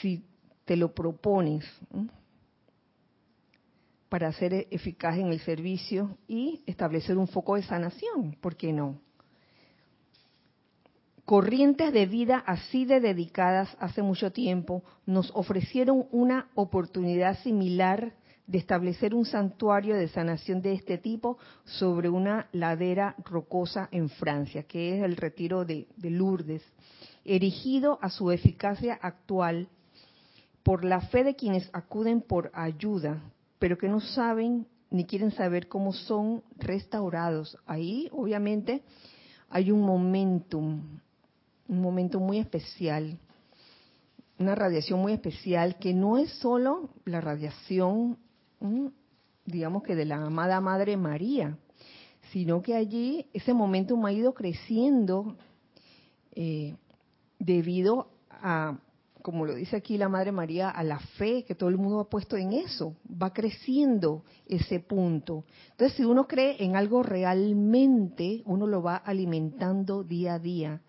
Si 0.00 0.24
te 0.64 0.76
lo 0.76 0.92
propones. 0.92 1.64
Para 4.08 4.32
ser 4.32 4.66
eficaz 4.72 5.16
en 5.18 5.28
el 5.28 5.38
servicio 5.38 6.18
y 6.26 6.64
establecer 6.66 7.16
un 7.16 7.28
foco 7.28 7.54
de 7.54 7.62
sanación, 7.62 8.36
¿por 8.40 8.56
qué 8.56 8.72
no? 8.72 9.00
Corrientes 11.30 11.92
de 11.92 12.06
vida 12.06 12.42
así 12.44 12.84
de 12.86 12.98
dedicadas 12.98 13.68
hace 13.78 14.02
mucho 14.02 14.32
tiempo 14.32 14.82
nos 15.06 15.30
ofrecieron 15.32 16.08
una 16.10 16.50
oportunidad 16.56 17.38
similar 17.44 18.14
de 18.48 18.58
establecer 18.58 19.14
un 19.14 19.24
santuario 19.24 19.94
de 19.94 20.08
sanación 20.08 20.60
de 20.60 20.72
este 20.72 20.98
tipo 20.98 21.38
sobre 21.64 22.08
una 22.08 22.48
ladera 22.50 23.14
rocosa 23.24 23.88
en 23.92 24.08
Francia, 24.08 24.64
que 24.64 24.96
es 24.96 25.04
el 25.04 25.16
retiro 25.16 25.64
de, 25.64 25.86
Lourdes, 26.02 26.64
erigido 27.24 28.00
a 28.02 28.10
su 28.10 28.32
eficacia 28.32 28.98
actual 29.00 29.68
por 30.64 30.84
la 30.84 31.00
fe 31.00 31.22
de 31.22 31.36
quienes 31.36 31.70
acuden 31.72 32.22
por 32.22 32.50
ayuda, 32.54 33.22
pero 33.60 33.78
que 33.78 33.88
no 33.88 34.00
saben 34.00 34.66
ni 34.90 35.04
quieren 35.04 35.30
saber 35.30 35.68
cómo 35.68 35.92
son 35.92 36.42
restaurados. 36.56 37.56
Ahí, 37.66 38.08
obviamente, 38.10 38.82
hay 39.48 39.70
un 39.70 39.82
momentum, 39.82 40.98
un 41.70 41.80
momento 41.80 42.18
muy 42.18 42.38
especial, 42.38 43.16
una 44.38 44.54
radiación 44.54 45.00
muy 45.00 45.12
especial 45.12 45.78
que 45.78 45.94
no 45.94 46.18
es 46.18 46.30
solo 46.32 46.90
la 47.04 47.20
radiación 47.20 48.18
digamos 49.44 49.82
que 49.82 49.94
de 49.94 50.04
la 50.04 50.16
amada 50.16 50.60
Madre 50.60 50.96
María, 50.96 51.56
sino 52.32 52.60
que 52.60 52.74
allí 52.74 53.26
ese 53.32 53.54
momento 53.54 53.96
ha 54.04 54.12
ido 54.12 54.34
creciendo 54.34 55.36
eh, 56.32 56.76
debido 57.38 58.08
a, 58.30 58.78
como 59.22 59.46
lo 59.46 59.54
dice 59.54 59.76
aquí 59.76 59.96
la 59.96 60.08
Madre 60.08 60.32
María, 60.32 60.70
a 60.70 60.82
la 60.82 60.98
fe 60.98 61.44
que 61.44 61.54
todo 61.54 61.68
el 61.68 61.78
mundo 61.78 62.00
ha 62.00 62.08
puesto 62.08 62.36
en 62.36 62.52
eso. 62.52 62.96
Va 63.10 63.32
creciendo 63.32 64.24
ese 64.46 64.80
punto. 64.80 65.44
Entonces, 65.72 65.96
si 65.96 66.04
uno 66.04 66.26
cree 66.26 66.62
en 66.62 66.76
algo 66.76 67.02
realmente, 67.02 68.42
uno 68.44 68.66
lo 68.66 68.82
va 68.82 68.96
alimentando 68.96 70.04
día 70.04 70.34
a 70.34 70.38
día. 70.38 70.80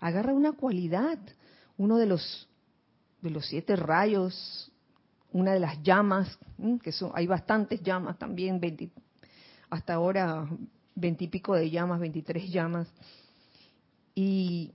Agarra 0.00 0.32
una 0.32 0.52
cualidad, 0.52 1.18
uno 1.76 1.98
de 1.98 2.06
los 2.06 2.48
de 3.22 3.30
los 3.30 3.46
siete 3.46 3.76
rayos 3.76 4.72
una 5.32 5.52
de 5.52 5.60
las 5.60 5.82
llamas, 5.82 6.38
que 6.82 6.92
son, 6.92 7.12
hay 7.14 7.26
bastantes 7.26 7.82
llamas 7.82 8.18
también, 8.18 8.60
hasta 9.68 9.94
ahora 9.94 10.48
veintipico 10.94 11.54
de 11.54 11.70
llamas, 11.70 12.00
veintitrés 12.00 12.50
llamas, 12.50 12.88
y 14.14 14.72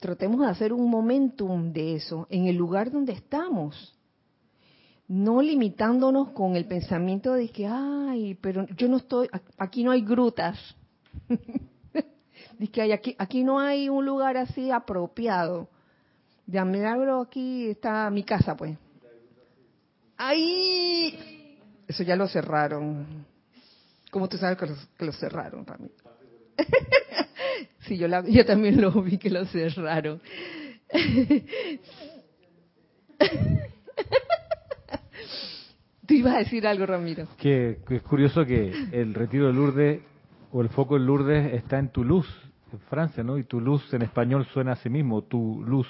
tratemos 0.00 0.40
de 0.40 0.46
hacer 0.46 0.72
un 0.72 0.90
momentum 0.90 1.72
de 1.72 1.96
eso 1.96 2.26
en 2.30 2.46
el 2.46 2.56
lugar 2.56 2.90
donde 2.90 3.12
estamos, 3.12 3.94
no 5.06 5.40
limitándonos 5.40 6.30
con 6.30 6.56
el 6.56 6.66
pensamiento 6.66 7.34
de 7.34 7.48
que, 7.48 7.66
ay, 7.66 8.36
pero 8.40 8.66
yo 8.76 8.88
no 8.88 8.98
estoy, 8.98 9.28
aquí 9.56 9.84
no 9.84 9.90
hay 9.90 10.02
grutas, 10.02 10.58
Dice 12.58 12.72
que 12.72 13.16
aquí, 13.18 13.44
no 13.44 13.60
hay 13.60 13.88
un 13.88 14.04
lugar 14.04 14.36
así 14.36 14.70
apropiado. 14.70 15.68
De 16.46 16.64
milagro 16.64 17.20
aquí 17.20 17.68
está 17.70 18.10
mi 18.10 18.24
casa, 18.24 18.56
pues. 18.56 18.76
¡Ay! 20.16 21.58
Eso 21.86 22.02
ya 22.02 22.16
lo 22.16 22.26
cerraron. 22.26 23.26
¿Cómo 24.10 24.28
tú 24.28 24.36
sabes 24.38 24.58
que 24.58 25.04
lo, 25.04 25.12
cerraron, 25.12 25.64
Ramiro? 25.64 25.94
sí, 27.80 27.96
yo, 27.96 28.08
yo 28.26 28.44
también 28.44 28.80
lo 28.80 28.90
vi 29.02 29.18
que 29.18 29.30
lo 29.30 29.44
cerraron. 29.46 30.20
Tú 36.06 36.14
ibas 36.14 36.36
a 36.36 36.38
decir 36.38 36.66
algo, 36.66 36.86
Ramiro. 36.86 37.28
Que, 37.36 37.80
es 37.90 38.02
curioso 38.02 38.46
que 38.46 38.72
el 38.92 39.12
retiro 39.12 39.48
de 39.48 39.52
Lourdes 39.52 40.00
o 40.50 40.62
el 40.62 40.70
foco 40.70 40.94
de 40.94 41.04
Lourdes 41.04 41.52
está 41.52 41.78
en 41.78 41.90
Toulouse, 41.90 42.30
en 42.72 42.80
Francia, 42.80 43.22
¿no? 43.22 43.38
Y 43.38 43.44
Toulouse 43.44 43.94
en 43.94 44.02
español 44.02 44.46
suena 44.52 44.72
a 44.72 44.76
sí 44.76 44.88
mismo, 44.88 45.22
tu 45.22 45.62
luz. 45.64 45.88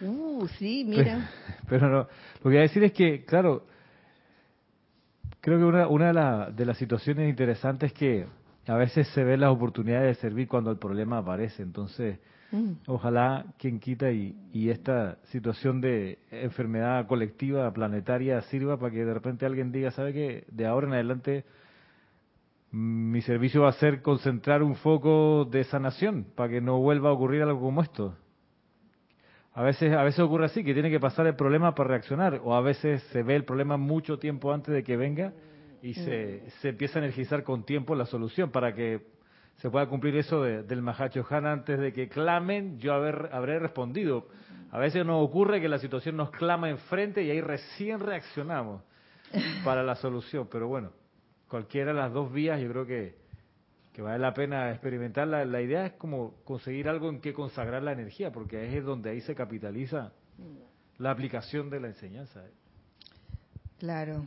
Uh, 0.00 0.46
sí, 0.58 0.84
mira. 0.88 1.30
Pero, 1.68 1.88
no, 1.88 1.98
lo 1.98 2.08
que 2.42 2.48
voy 2.48 2.56
a 2.58 2.62
decir 2.62 2.82
es 2.84 2.92
que, 2.92 3.24
claro, 3.24 3.66
creo 5.40 5.58
que 5.58 5.64
una, 5.64 5.88
una 5.88 6.50
de, 6.50 6.64
las 6.64 6.78
situaciones 6.78 7.28
interesantes 7.28 7.92
es 7.92 7.98
que 7.98 8.26
a 8.66 8.76
veces 8.76 9.08
se 9.08 9.24
ve 9.24 9.36
las 9.36 9.50
oportunidades 9.50 10.16
de 10.16 10.20
servir 10.20 10.48
cuando 10.48 10.70
el 10.70 10.78
problema 10.78 11.18
aparece. 11.18 11.62
Entonces, 11.62 12.18
mm. 12.50 12.72
ojalá 12.86 13.46
quien 13.58 13.80
quita 13.80 14.10
y, 14.10 14.36
y, 14.52 14.70
esta 14.70 15.18
situación 15.30 15.80
de 15.80 16.18
enfermedad 16.30 17.06
colectiva, 17.06 17.72
planetaria, 17.72 18.40
sirva 18.42 18.78
para 18.78 18.92
que 18.92 19.04
de 19.04 19.14
repente 19.14 19.46
alguien 19.46 19.72
diga, 19.72 19.90
¿sabe 19.90 20.12
qué? 20.12 20.44
De 20.48 20.66
ahora 20.66 20.86
en 20.86 20.92
adelante 20.94 21.44
mi 22.72 23.20
servicio 23.20 23.62
va 23.62 23.68
a 23.68 23.72
ser 23.72 24.00
concentrar 24.00 24.62
un 24.62 24.76
foco 24.76 25.44
de 25.44 25.62
sanación 25.64 26.26
para 26.34 26.48
que 26.48 26.60
no 26.62 26.78
vuelva 26.78 27.10
a 27.10 27.12
ocurrir 27.12 27.42
algo 27.42 27.60
como 27.60 27.82
esto. 27.82 28.16
A 29.52 29.62
veces, 29.62 29.92
a 29.92 30.02
veces 30.02 30.20
ocurre 30.20 30.46
así, 30.46 30.64
que 30.64 30.72
tiene 30.72 30.90
que 30.90 30.98
pasar 30.98 31.26
el 31.26 31.36
problema 31.36 31.74
para 31.74 31.90
reaccionar, 31.90 32.40
o 32.42 32.54
a 32.54 32.62
veces 32.62 33.02
se 33.12 33.22
ve 33.22 33.36
el 33.36 33.44
problema 33.44 33.76
mucho 33.76 34.18
tiempo 34.18 34.52
antes 34.52 34.72
de 34.72 34.82
que 34.82 34.96
venga 34.96 35.34
y 35.82 35.92
se, 35.92 36.48
se 36.62 36.70
empieza 36.70 36.98
a 36.98 37.02
energizar 37.02 37.44
con 37.44 37.64
tiempo 37.64 37.94
la 37.94 38.06
solución 38.06 38.50
para 38.50 38.74
que 38.74 39.02
se 39.56 39.68
pueda 39.68 39.86
cumplir 39.86 40.16
eso 40.16 40.42
del 40.42 40.80
Mahacho 40.80 41.26
Han 41.28 41.46
antes 41.46 41.78
de 41.78 41.92
que 41.92 42.08
clamen, 42.08 42.78
yo 42.78 42.94
haber, 42.94 43.28
habré 43.32 43.58
respondido. 43.58 44.28
A 44.70 44.78
veces 44.78 45.04
nos 45.04 45.22
ocurre 45.22 45.60
que 45.60 45.68
la 45.68 45.78
situación 45.78 46.16
nos 46.16 46.30
clama 46.30 46.70
enfrente 46.70 47.22
y 47.22 47.30
ahí 47.30 47.42
recién 47.42 48.00
reaccionamos 48.00 48.82
para 49.64 49.82
la 49.82 49.94
solución, 49.96 50.48
pero 50.50 50.68
bueno, 50.68 50.90
cualquiera 51.52 51.92
de 51.92 51.98
las 51.98 52.10
dos 52.10 52.32
vías 52.32 52.58
yo 52.62 52.68
creo 52.70 52.86
que 52.86 53.22
que 53.92 54.00
vale 54.00 54.18
la 54.18 54.32
pena 54.32 54.70
experimentar. 54.70 55.28
La, 55.28 55.60
idea 55.60 55.84
es 55.84 55.92
como 55.92 56.36
conseguir 56.44 56.88
algo 56.88 57.10
en 57.10 57.20
que 57.20 57.34
consagrar 57.34 57.82
la 57.82 57.92
energía, 57.92 58.32
porque 58.32 58.74
es 58.74 58.82
donde 58.82 59.10
ahí 59.10 59.20
se 59.20 59.34
capitaliza 59.34 60.12
la 60.96 61.10
aplicación 61.10 61.68
de 61.68 61.78
la 61.78 61.88
enseñanza. 61.88 62.42
Claro. 63.78 64.26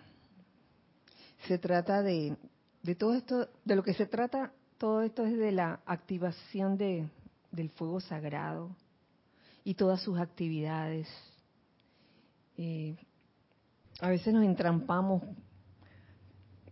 Se 1.47 1.57
trata 1.57 2.03
de, 2.03 2.38
de 2.83 2.93
todo 2.93 3.15
esto, 3.15 3.49
de 3.63 3.75
lo 3.75 3.81
que 3.81 3.95
se 3.95 4.05
trata, 4.05 4.53
todo 4.77 5.01
esto 5.01 5.25
es 5.25 5.35
de 5.35 5.51
la 5.51 5.79
activación 5.88 6.77
de, 6.77 7.09
del 7.51 7.71
fuego 7.71 7.99
sagrado 7.99 8.69
y 9.63 9.73
todas 9.73 9.99
sus 10.01 10.19
actividades. 10.19 11.07
Eh, 12.57 12.95
a 13.99 14.09
veces 14.09 14.31
nos 14.31 14.43
entrampamos 14.43 15.23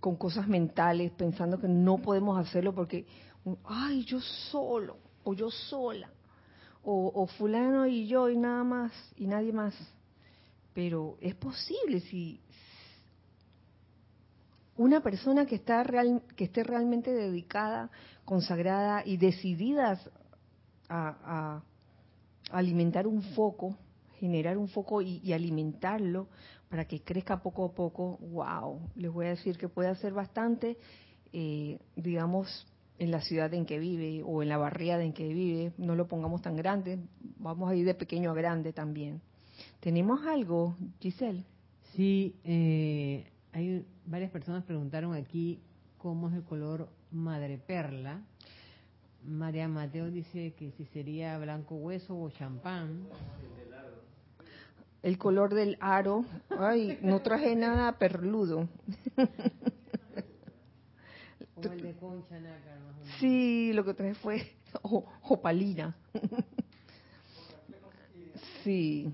con 0.04 0.18
cosas 0.18 0.50
mentales, 0.50 1.14
pensando 1.14 1.58
que 1.58 1.70
no 1.70 1.98
podemos 2.00 2.38
hacerlo 2.38 2.76
porque, 2.76 3.06
ay, 3.64 4.04
yo 4.04 4.20
solo, 4.20 4.98
o 5.24 5.34
yo 5.34 5.50
sola, 5.50 6.10
o, 6.84 7.26
fulano 7.38 7.88
y 7.88 8.06
yo 8.06 8.30
y 8.30 8.36
nada 8.36 8.66
más, 8.66 8.92
y 9.16 9.28
nadie 9.28 9.54
más. 9.54 9.74
Pero 10.74 11.16
es 11.22 11.36
posible 11.36 12.02
si 12.02 12.42
una 14.76 15.00
persona 15.00 15.46
que 15.46 15.56
está 15.56 15.84
real, 15.84 16.22
que 16.36 16.44
esté 16.44 16.66
realmente 16.66 17.14
dedicada, 17.14 17.90
consagrada 18.26 19.04
y 19.06 19.16
decidida 19.16 19.98
a, 20.90 21.62
alimentar 22.52 23.08
un 23.08 23.22
foco, 23.22 23.78
generar 24.20 24.58
un 24.58 24.68
foco 24.68 25.02
y, 25.02 25.32
alimentarlo 25.32 26.28
para 26.74 26.86
que 26.86 27.02
crezca 27.04 27.40
poco 27.40 27.66
a 27.66 27.72
poco, 27.76 28.18
wow, 28.18 28.90
les 28.96 29.12
voy 29.12 29.28
a 29.28 29.30
decir 29.30 29.60
que 29.60 29.70
puede 29.70 29.90
hacer 29.90 30.12
bastante, 30.12 30.76
eh, 31.32 31.78
digamos, 31.96 32.66
en 32.98 33.12
la 33.12 33.22
ciudad 33.22 33.54
en 33.54 33.68
que 33.68 33.78
vive 33.78 34.24
o 34.26 34.42
en 34.42 34.50
la 34.50 34.58
barriada 34.58 35.04
en 35.04 35.14
que 35.14 35.32
vive, 35.32 35.72
no 35.78 35.94
lo 35.94 36.08
pongamos 36.08 36.42
tan 36.42 36.56
grande, 36.56 36.98
vamos 37.38 37.70
a 37.70 37.76
ir 37.76 37.86
de 37.86 37.94
pequeño 37.94 38.32
a 38.32 38.34
grande 38.34 38.74
también. 38.74 39.22
¿Tenemos 39.82 40.26
algo, 40.26 40.76
Giselle? 41.00 41.44
Sí, 41.96 42.38
eh, 42.44 43.24
hay 43.52 43.86
varias 44.08 44.32
personas 44.32 44.64
preguntaron 44.64 45.14
aquí 45.14 45.60
cómo 46.00 46.30
es 46.30 46.34
el 46.34 46.44
color 46.44 46.90
madre 47.12 47.60
perla. 47.60 48.20
María 49.24 49.68
Mateo 49.68 50.10
dice 50.10 50.56
que 50.58 50.72
si 50.72 50.86
sería 50.86 51.38
blanco 51.38 51.76
hueso 51.76 52.20
o 52.20 52.32
champán 52.32 53.04
el 55.04 55.18
color 55.18 55.54
del 55.54 55.78
aro. 55.82 56.26
Ay, 56.58 56.98
no 57.02 57.22
traje 57.22 57.56
nada 57.56 57.92
perludo. 58.00 58.68
el 61.62 61.82
de 61.82 61.94
concha 61.96 62.40
nácar, 62.40 62.80
Sí, 63.20 63.72
lo 63.74 63.86
que 63.86 63.94
traje 63.94 64.16
fue 64.16 64.42
opalina. 65.24 65.96
sí, 68.64 69.14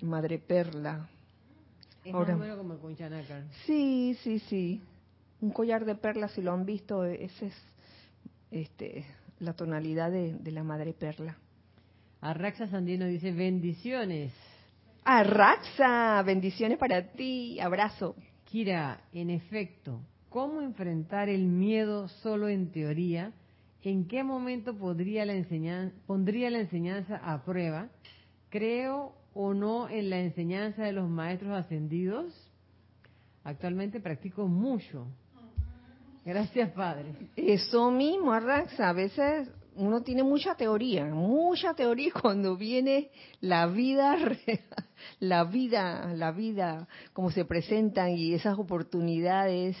madre 0.00 0.38
perla. 0.38 1.08
Es 2.04 2.14
Ahora, 2.14 2.36
más 2.36 2.56
como 2.56 2.74
el 2.74 2.80
concha 2.80 3.10
nácar. 3.10 3.44
Sí, 3.66 4.16
sí, 4.22 4.38
sí. 4.38 4.80
Un 5.40 5.50
collar 5.50 5.84
de 5.84 5.94
perlas, 5.96 6.30
si 6.32 6.42
lo 6.42 6.52
han 6.52 6.64
visto, 6.64 7.04
esa 7.04 7.46
es 7.46 7.54
este, 8.50 9.04
la 9.40 9.52
tonalidad 9.54 10.10
de, 10.10 10.34
de 10.34 10.50
la 10.52 10.62
madre 10.62 10.92
perla. 10.92 11.36
Arraxa 12.20 12.68
Sandino 12.68 13.04
dice 13.06 13.32
bendiciones. 13.32 14.32
Arraxa, 15.04 16.22
bendiciones 16.22 16.78
para 16.78 17.12
ti, 17.12 17.60
abrazo. 17.60 18.16
Kira, 18.44 19.02
en 19.12 19.28
efecto, 19.28 20.00
¿cómo 20.30 20.62
enfrentar 20.62 21.28
el 21.28 21.44
miedo 21.44 22.08
solo 22.08 22.48
en 22.48 22.72
teoría? 22.72 23.32
¿En 23.82 24.08
qué 24.08 24.24
momento 24.24 24.74
podría 24.74 25.26
la 25.26 25.34
enseñanza, 25.34 25.94
pondría 26.06 26.48
la 26.48 26.60
enseñanza 26.60 27.16
a 27.16 27.44
prueba? 27.44 27.90
¿Creo 28.48 29.14
o 29.34 29.52
no 29.52 29.90
en 29.90 30.08
la 30.08 30.20
enseñanza 30.20 30.84
de 30.84 30.92
los 30.92 31.10
maestros 31.10 31.52
ascendidos? 31.52 32.32
Actualmente 33.42 34.00
practico 34.00 34.48
mucho. 34.48 35.06
Gracias, 36.24 36.70
Padre. 36.70 37.12
Eso 37.36 37.90
mismo, 37.90 38.32
Arraxa. 38.32 38.88
A 38.88 38.94
veces 38.94 39.50
uno 39.76 40.02
tiene 40.02 40.22
mucha 40.22 40.54
teoría, 40.54 41.04
mucha 41.06 41.74
teoría 41.74 42.12
cuando 42.22 42.56
viene 42.56 43.10
la 43.40 43.66
vida, 43.66 44.16
la 45.20 45.44
vida, 45.44 46.12
la 46.14 46.32
vida, 46.32 46.88
como 47.12 47.30
se 47.30 47.44
presentan 47.44 48.10
y 48.10 48.34
esas 48.34 48.58
oportunidades. 48.58 49.76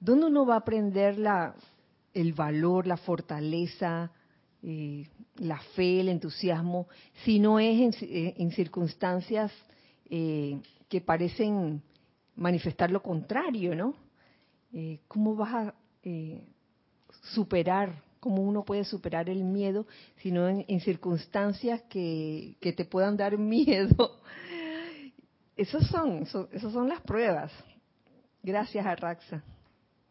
¿Dónde 0.00 0.26
uno 0.26 0.46
va 0.46 0.54
a 0.54 0.58
aprender 0.58 1.18
la, 1.18 1.54
el 2.12 2.32
valor, 2.32 2.86
la 2.86 2.96
fortaleza, 2.96 4.10
eh, 4.62 5.06
la 5.36 5.58
fe, 5.74 6.00
el 6.00 6.08
entusiasmo, 6.08 6.88
si 7.24 7.38
no 7.38 7.58
es 7.58 8.00
en, 8.00 8.08
eh, 8.08 8.50
circunstancias 8.52 9.52
eh, 10.08 10.60
que 10.88 11.00
parecen 11.00 11.82
manifestar 12.36 12.90
lo 12.90 13.02
contrario, 13.02 13.74
¿no? 13.74 13.94
¿Cómo 15.06 15.36
vas 15.36 15.54
a 15.54 15.74
superar, 17.32 18.02
cómo 18.24 18.40
uno 18.40 18.64
puede 18.64 18.84
superar 18.84 19.28
el 19.28 19.44
miedo, 19.44 19.86
si 20.22 20.32
no 20.32 20.48
en, 20.48 20.80
circunstancias 20.80 21.82
que, 21.90 22.56
te 22.58 22.86
puedan 22.86 23.18
dar 23.18 23.36
miedo? 23.36 24.18
Esos 25.54 25.86
son, 25.88 26.22
esas 26.50 26.72
son 26.72 26.88
las 26.88 27.02
pruebas. 27.02 27.52
Gracias, 28.42 28.86
Arraxa. 28.86 29.44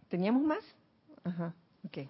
¿Teníamos 0.10 0.44
más? 0.44 0.64
Ajá. 1.24 1.56
Ok. 1.84 2.08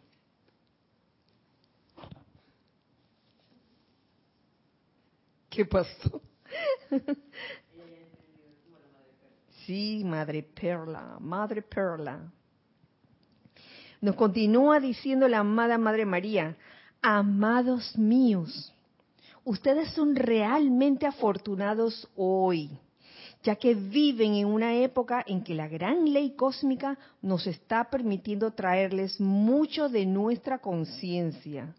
¿Qué 5.49 5.65
pasó? 5.65 6.21
Sí, 9.65 10.03
Madre 10.03 10.43
Perla, 10.43 11.15
Madre 11.21 11.61
Perla. 11.61 12.29
Nos 14.03 14.15
continúa 14.15 14.81
diciendo 14.81 15.29
la 15.29 15.39
amada 15.39 15.77
Madre 15.77 16.05
María, 16.05 16.57
amados 17.01 17.97
míos, 17.97 18.73
ustedes 19.45 19.91
son 19.93 20.17
realmente 20.17 21.05
afortunados 21.05 22.09
hoy 22.17 22.69
ya 23.43 23.55
que 23.55 23.75
viven 23.75 24.35
en 24.35 24.47
una 24.47 24.75
época 24.75 25.23
en 25.25 25.41
que 25.41 25.55
la 25.55 25.69
gran 25.69 26.11
ley 26.11 26.31
cósmica 26.31 26.97
nos 27.21 27.47
está 27.47 27.89
permitiendo 27.89 28.51
traerles 28.51 29.21
mucho 29.21 29.87
de 29.87 30.05
nuestra 30.05 30.59
conciencia. 30.59 31.73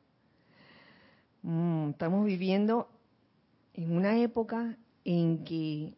Mm, 1.42 1.90
estamos 1.90 2.24
viviendo 2.24 2.88
en 3.74 3.94
una 3.94 4.18
época 4.18 4.78
en 5.04 5.44
que 5.44 5.92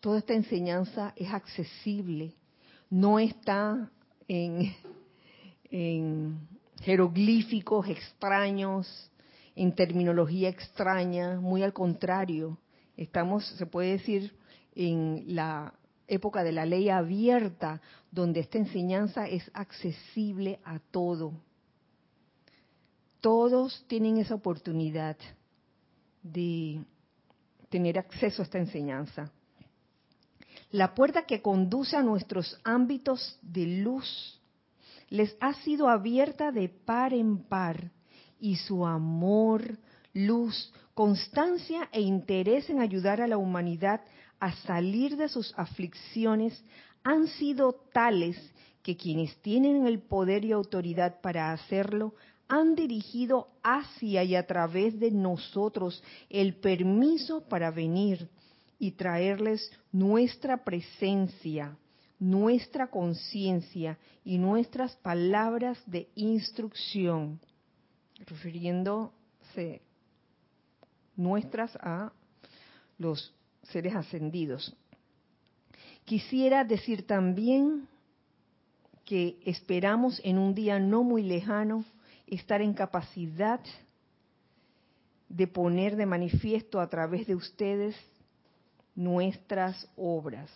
toda 0.00 0.18
esta 0.18 0.34
enseñanza 0.34 1.14
es 1.16 1.32
accesible, 1.32 2.34
no 2.90 3.18
está 3.18 3.90
en, 4.28 4.74
jeroglíficos 6.82 7.88
extraños, 7.88 9.10
en 9.56 9.74
terminología 9.74 10.48
extraña, 10.48 11.40
muy 11.40 11.62
al 11.62 11.72
contrario 11.72 12.58
Estamos, 12.96 13.44
se 13.46 13.66
puede 13.66 13.92
decir, 13.92 14.36
en 14.74 15.24
la 15.34 15.74
época 16.06 16.44
de 16.44 16.52
la 16.52 16.64
ley 16.64 16.88
abierta, 16.88 17.80
donde 18.10 18.40
esta 18.40 18.58
enseñanza 18.58 19.26
es 19.26 19.50
accesible 19.52 20.60
a 20.64 20.78
todo. 20.78 21.32
Todos 23.20 23.84
tienen 23.88 24.18
esa 24.18 24.34
oportunidad 24.34 25.16
de 26.22 26.84
tener 27.68 27.98
acceso 27.98 28.42
a 28.42 28.44
esta 28.44 28.58
enseñanza. 28.58 29.32
La 30.74 30.92
puerta 30.92 31.24
que 31.24 31.40
conduce 31.40 31.96
a 31.96 32.02
nuestros 32.02 32.58
ámbitos 32.64 33.38
de 33.42 33.64
luz 33.64 34.40
les 35.08 35.36
ha 35.38 35.54
sido 35.62 35.88
abierta 35.88 36.50
de 36.50 36.68
par 36.68 37.14
en 37.14 37.44
par 37.44 37.92
y 38.40 38.56
su 38.56 38.84
amor, 38.84 39.78
luz, 40.14 40.72
constancia 40.92 41.88
e 41.92 42.00
interés 42.00 42.68
en 42.70 42.80
ayudar 42.80 43.20
a 43.20 43.28
la 43.28 43.38
humanidad 43.38 44.00
a 44.40 44.50
salir 44.66 45.16
de 45.16 45.28
sus 45.28 45.54
aflicciones 45.56 46.60
han 47.04 47.28
sido 47.28 47.74
tales 47.92 48.36
que 48.82 48.96
quienes 48.96 49.36
tienen 49.42 49.86
el 49.86 50.00
poder 50.00 50.44
y 50.44 50.50
autoridad 50.50 51.20
para 51.20 51.52
hacerlo 51.52 52.16
han 52.48 52.74
dirigido 52.74 53.46
hacia 53.62 54.24
y 54.24 54.34
a 54.34 54.44
través 54.44 54.98
de 54.98 55.12
nosotros 55.12 56.02
el 56.28 56.56
permiso 56.56 57.46
para 57.48 57.70
venir 57.70 58.28
y 58.84 58.90
traerles 58.92 59.72
nuestra 59.92 60.62
presencia, 60.62 61.74
nuestra 62.18 62.88
conciencia 62.88 63.98
y 64.26 64.36
nuestras 64.36 64.94
palabras 64.96 65.82
de 65.86 66.10
instrucción, 66.16 67.40
refiriéndose 68.26 69.80
nuestras 71.16 71.74
a 71.76 72.12
los 72.98 73.32
seres 73.62 73.94
ascendidos. 73.94 74.76
Quisiera 76.04 76.62
decir 76.62 77.06
también 77.06 77.88
que 79.06 79.38
esperamos 79.46 80.20
en 80.24 80.36
un 80.36 80.54
día 80.54 80.78
no 80.78 81.02
muy 81.02 81.22
lejano 81.22 81.86
estar 82.26 82.60
en 82.60 82.74
capacidad 82.74 83.60
de 85.30 85.46
poner 85.46 85.96
de 85.96 86.04
manifiesto 86.04 86.82
a 86.82 86.90
través 86.90 87.26
de 87.26 87.34
ustedes 87.34 87.96
nuestras 88.94 89.88
obras, 89.96 90.50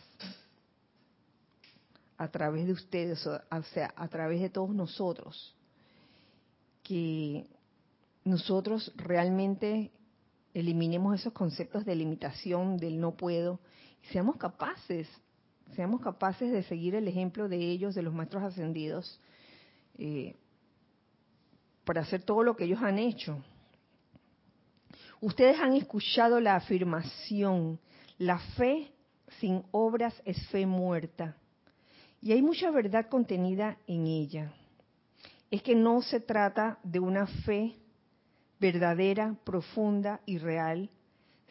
a 2.17 2.29
través 2.29 2.67
de 2.67 2.73
ustedes, 2.73 3.25
o 3.27 3.63
sea, 3.75 3.93
a 3.97 4.09
través 4.09 4.41
de 4.41 4.51
todos 4.51 4.75
nosotros, 4.75 5.55
que 6.83 7.47
nosotros 8.25 8.93
realmente 8.97 9.93
eliminemos 10.53 11.21
esos 11.21 11.33
conceptos 11.33 11.85
de 11.85 11.95
limitación, 11.95 12.77
del 12.77 13.01
no 13.01 13.17
puedo, 13.17 13.61
y 14.03 14.07
seamos 14.13 14.37
capaces, 14.37 15.09
seamos 15.77 16.01
capaces 16.01 16.51
de 16.51 16.63
seguir 16.65 16.95
el 16.95 17.07
ejemplo 17.07 17.49
de 17.49 17.59
ellos, 17.59 17.95
de 17.95 18.03
los 18.03 18.15
maestros 18.15 18.43
ascendidos, 18.43 19.21
eh, 19.97 20.35
para 21.85 22.03
hacer 22.03 22.23
todo 22.23 22.43
lo 22.43 22.57
que 22.57 22.65
ellos 22.65 22.83
han 22.83 22.99
hecho. 22.99 23.43
Ustedes 25.21 25.59
han 25.59 25.75
escuchado 25.75 26.41
la 26.41 26.57
afirmación, 26.57 27.79
la 28.19 28.39
fe 28.57 28.93
sin 29.41 29.63
obras 29.71 30.15
es 30.25 30.45
fe 30.49 30.67
muerta. 30.67 31.37
Y 32.21 32.33
hay 32.33 32.43
mucha 32.43 32.71
verdad 32.71 33.09
contenida 33.09 33.79
en 33.87 34.07
ella. 34.07 34.53
Es 35.51 35.63
que 35.63 35.75
no 35.75 36.03
se 36.03 36.21
trata 36.21 36.79
de 36.83 36.99
una 36.99 37.27
fe 37.27 37.77
verdadera, 38.59 39.37
profunda 39.45 40.21
y 40.27 40.39
real 40.39 40.91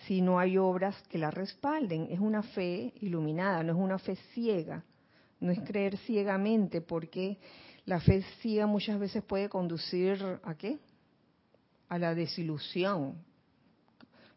si 0.05 0.21
no 0.21 0.39
hay 0.39 0.57
obras 0.57 0.95
que 1.09 1.17
la 1.17 1.31
respalden. 1.31 2.07
Es 2.11 2.19
una 2.19 2.43
fe 2.43 2.93
iluminada, 3.01 3.63
no 3.63 3.73
es 3.73 3.79
una 3.79 3.97
fe 3.97 4.15
ciega, 4.33 4.83
no 5.39 5.51
es 5.51 5.59
creer 5.61 5.97
ciegamente, 5.99 6.81
porque 6.81 7.39
la 7.85 7.99
fe 7.99 8.23
ciega 8.41 8.67
muchas 8.67 8.99
veces 8.99 9.23
puede 9.23 9.49
conducir 9.49 10.21
a 10.43 10.55
qué? 10.55 10.77
A 11.87 11.97
la 11.97 12.13
desilusión. 12.13 13.15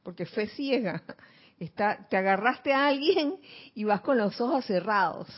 Porque 0.02 0.24
fe 0.24 0.46
ciega, 0.46 1.02
está, 1.60 2.08
te 2.08 2.16
agarraste 2.16 2.72
a 2.72 2.88
alguien 2.88 3.36
y 3.74 3.84
vas 3.84 4.00
con 4.00 4.18
los 4.18 4.40
ojos 4.40 4.64
cerrados. 4.64 5.28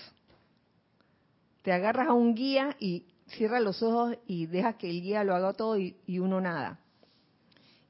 Te 1.60 1.72
agarras 1.72 2.08
a 2.08 2.14
un 2.14 2.34
guía 2.34 2.74
y 2.80 3.04
cierras 3.26 3.62
los 3.62 3.82
ojos 3.82 4.16
y 4.26 4.46
dejas 4.46 4.76
que 4.76 4.88
el 4.88 5.02
guía 5.02 5.24
lo 5.24 5.34
haga 5.34 5.52
todo 5.52 5.78
y, 5.78 5.96
y 6.06 6.18
uno 6.18 6.40
nada. 6.40 6.80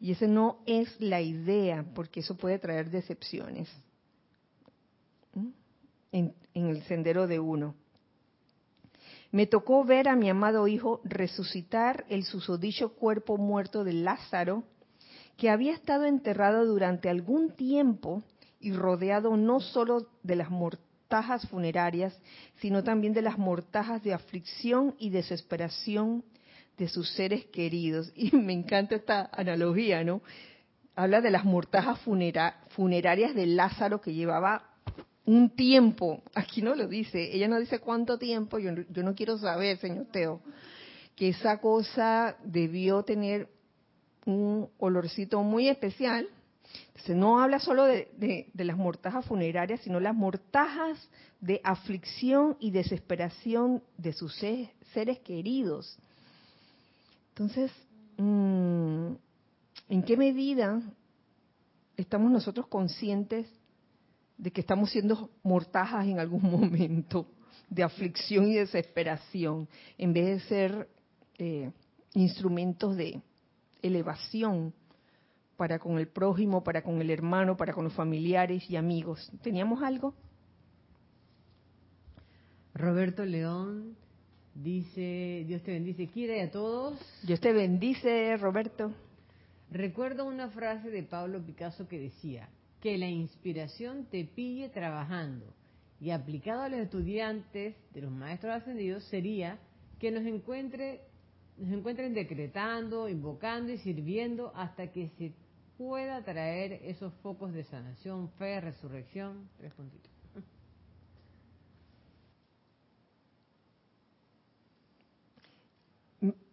Y 0.01 0.11
esa 0.11 0.27
no 0.27 0.59
es 0.67 1.01
la 1.01 1.21
idea, 1.21 1.87
porque 1.95 2.21
eso 2.21 2.37
puede 2.37 2.59
traer 2.59 2.91
decepciones 2.91 3.69
en, 6.13 6.35
el 6.55 6.83
sendero 6.85 7.27
de 7.27 7.41
uno. 7.41 7.75
Me 9.31 9.47
tocó 9.47 9.85
ver 9.85 10.09
a 10.09 10.17
mi 10.17 10.29
amado 10.29 10.69
hijo 10.69 11.01
resucitar 11.05 12.05
el 12.11 12.25
susodicho 12.25 12.95
cuerpo 12.95 13.39
muerto 13.39 13.83
de 13.83 13.95
Lázaro, 13.95 14.65
que 15.37 15.51
había 15.51 15.73
estado 15.73 16.05
enterrado 16.05 16.65
durante 16.67 17.09
algún 17.09 17.51
tiempo 17.51 18.23
y 18.61 18.73
rodeado 18.73 19.37
no 19.37 19.61
solo 19.61 20.07
de 20.23 20.37
las 20.37 20.51
mortajas 20.51 21.47
funerarias, 21.49 22.17
sino 22.61 22.85
también 22.85 23.13
de 23.13 23.23
las 23.23 23.39
mortajas 23.39 24.03
de 24.03 24.15
aflicción 24.15 24.95
y 24.99 25.11
desesperación 25.11 26.25
de 26.79 26.89
sus 26.89 27.11
seres 27.11 27.45
queridos. 27.47 28.13
Y 28.17 28.35
me 28.37 28.53
encanta 28.53 28.95
esta 28.95 29.29
analogía, 29.33 30.05
¿no? 30.05 30.23
Habla 30.95 31.21
de 31.21 31.31
las 31.31 31.45
mortajas 31.45 31.99
funerarias 32.01 33.35
de 33.35 33.47
Lázaro 33.47 34.01
que 34.01 34.13
llevaba 34.13 34.69
un 35.25 35.51
tiempo, 35.51 36.23
aquí 36.35 36.63
no 36.63 36.75
lo 36.75 36.89
dice, 36.89 37.35
ella 37.35 37.49
no 37.49 37.59
dice 37.59 37.79
cuánto 37.79 38.19
tiempo, 38.19 38.59
yo, 38.59 38.73
yo 38.91 39.03
no 39.03 39.15
quiero 39.15 39.39
saber, 39.39 39.79
señor 39.79 40.07
Teo, 40.11 40.41
que 41.15 41.29
esa 41.29 41.61
cosa 41.61 42.37
debió 42.45 43.05
tener 43.05 43.49
un 44.27 44.69
olorcito 44.79 45.43
muy 45.43 45.69
especial. 45.69 46.29
Entonces 46.89 47.17
no 47.17 47.41
habla 47.41 47.59
solo 47.59 47.85
de, 47.85 48.51
las 48.55 48.77
mortajas 48.77 49.25
funerarias, 49.27 49.81
sino 49.81 50.01
las 50.01 50.15
mortajas 50.15 50.99
de 51.41 51.61
aflicción 51.65 52.57
y 52.61 52.71
desesperación 52.71 53.83
de 53.99 54.13
sus 54.13 54.35
seres 54.37 55.19
queridos. 55.21 55.99
Entonces, 57.31 57.71
mm, 58.17 59.13
¿en 59.89 60.03
qué 60.05 60.17
medida 60.17 60.81
estamos 61.97 62.31
nosotros 62.31 62.67
conscientes 62.69 63.47
de 64.39 64.51
que 64.51 64.61
estamos 64.61 64.91
siendo 64.91 65.31
mortajas 65.43 66.07
en 66.07 66.19
algún 66.19 66.43
momento 66.51 67.27
de 67.69 67.83
aflicción 67.83 68.49
y 68.49 68.55
desesperación, 68.55 69.69
en 69.97 70.13
vez 70.13 70.27
de 70.27 70.41
ser 70.49 70.89
eh, 71.39 71.71
instrumentos 72.15 72.97
de 72.97 73.23
elevación 73.83 74.73
para 75.57 75.79
con 75.79 75.99
el 75.99 76.09
prójimo, 76.09 76.65
para 76.65 76.83
con 76.83 77.01
el 77.01 77.11
hermano, 77.11 77.57
para 77.57 77.73
con 77.73 77.85
los 77.85 77.93
familiares 77.93 78.69
y 78.71 78.77
amigos. 78.77 79.31
¿Teníamos 79.43 79.83
algo? 79.83 80.15
Roberto 82.75 83.25
León 83.25 83.97
dice, 84.55 85.45
Dios 85.47 85.63
te 85.63 85.73
bendice, 85.73 86.09
quiere 86.09 86.43
a 86.43 86.51
todos. 86.51 86.99
Dios 87.23 87.41
te 87.41 87.53
bendice, 87.53 88.37
Roberto. 88.39 88.93
Recuerdo 89.71 90.25
una 90.25 90.49
frase 90.49 90.91
de 90.91 91.03
Pablo 91.03 91.45
Picasso 91.45 91.87
que 91.89 91.99
decía, 91.99 92.49
que 92.83 92.99
la 92.99 93.09
inspiración 93.09 94.07
te 94.11 94.25
pille 94.25 94.69
trabajando. 94.69 95.47
Y 96.01 96.11
aplicado 96.11 96.63
a 96.63 96.69
los 96.69 96.81
estudiantes 96.81 97.77
de 97.95 98.03
los 98.03 98.11
maestros 98.11 98.53
ascendidos 98.55 99.05
sería 99.05 99.59
que 100.01 100.11
nos 100.11 100.27
encuentre 100.27 101.03
nos 101.59 101.73
encuentren 101.73 102.15
decretando, 102.15 103.09
invocando 103.09 103.73
y 103.73 103.79
sirviendo 103.79 104.53
hasta 104.55 104.91
que 104.91 105.09
se 105.19 105.33
pueda 105.77 106.23
traer 106.25 106.81
esos 106.85 107.13
focos 107.23 107.53
de 107.53 107.65
sanación, 107.65 108.31
fe, 108.39 108.61
resurrección. 108.61 109.49
Tres 109.59 109.73
puntitos. 109.75 110.11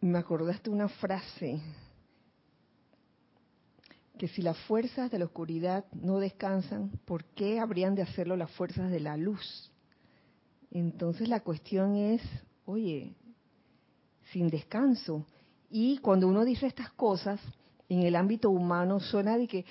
Me 0.01 0.17
acordaste 0.17 0.69
una 0.71 0.89
frase 0.89 1.61
que 4.17 4.27
si 4.27 4.41
las 4.41 4.57
fuerzas 4.65 5.11
de 5.11 5.19
la 5.19 5.25
oscuridad 5.25 5.85
no 5.93 6.19
descansan, 6.19 6.89
¿por 7.05 7.23
qué 7.23 7.59
habrían 7.59 7.95
de 7.95 8.01
hacerlo 8.01 8.35
las 8.35 8.51
fuerzas 8.51 8.89
de 8.89 8.99
la 8.99 9.15
luz? 9.15 9.71
Entonces 10.71 11.29
la 11.29 11.39
cuestión 11.39 11.95
es, 11.95 12.21
oye, 12.65 13.15
sin 14.31 14.49
descanso. 14.49 15.25
Y 15.69 15.97
cuando 15.99 16.27
uno 16.27 16.45
dice 16.45 16.67
estas 16.67 16.91
cosas, 16.91 17.39
en 17.87 18.03
el 18.03 18.15
ámbito 18.15 18.49
humano 18.49 18.99
suena 18.99 19.37
de 19.37 19.47
que, 19.47 19.65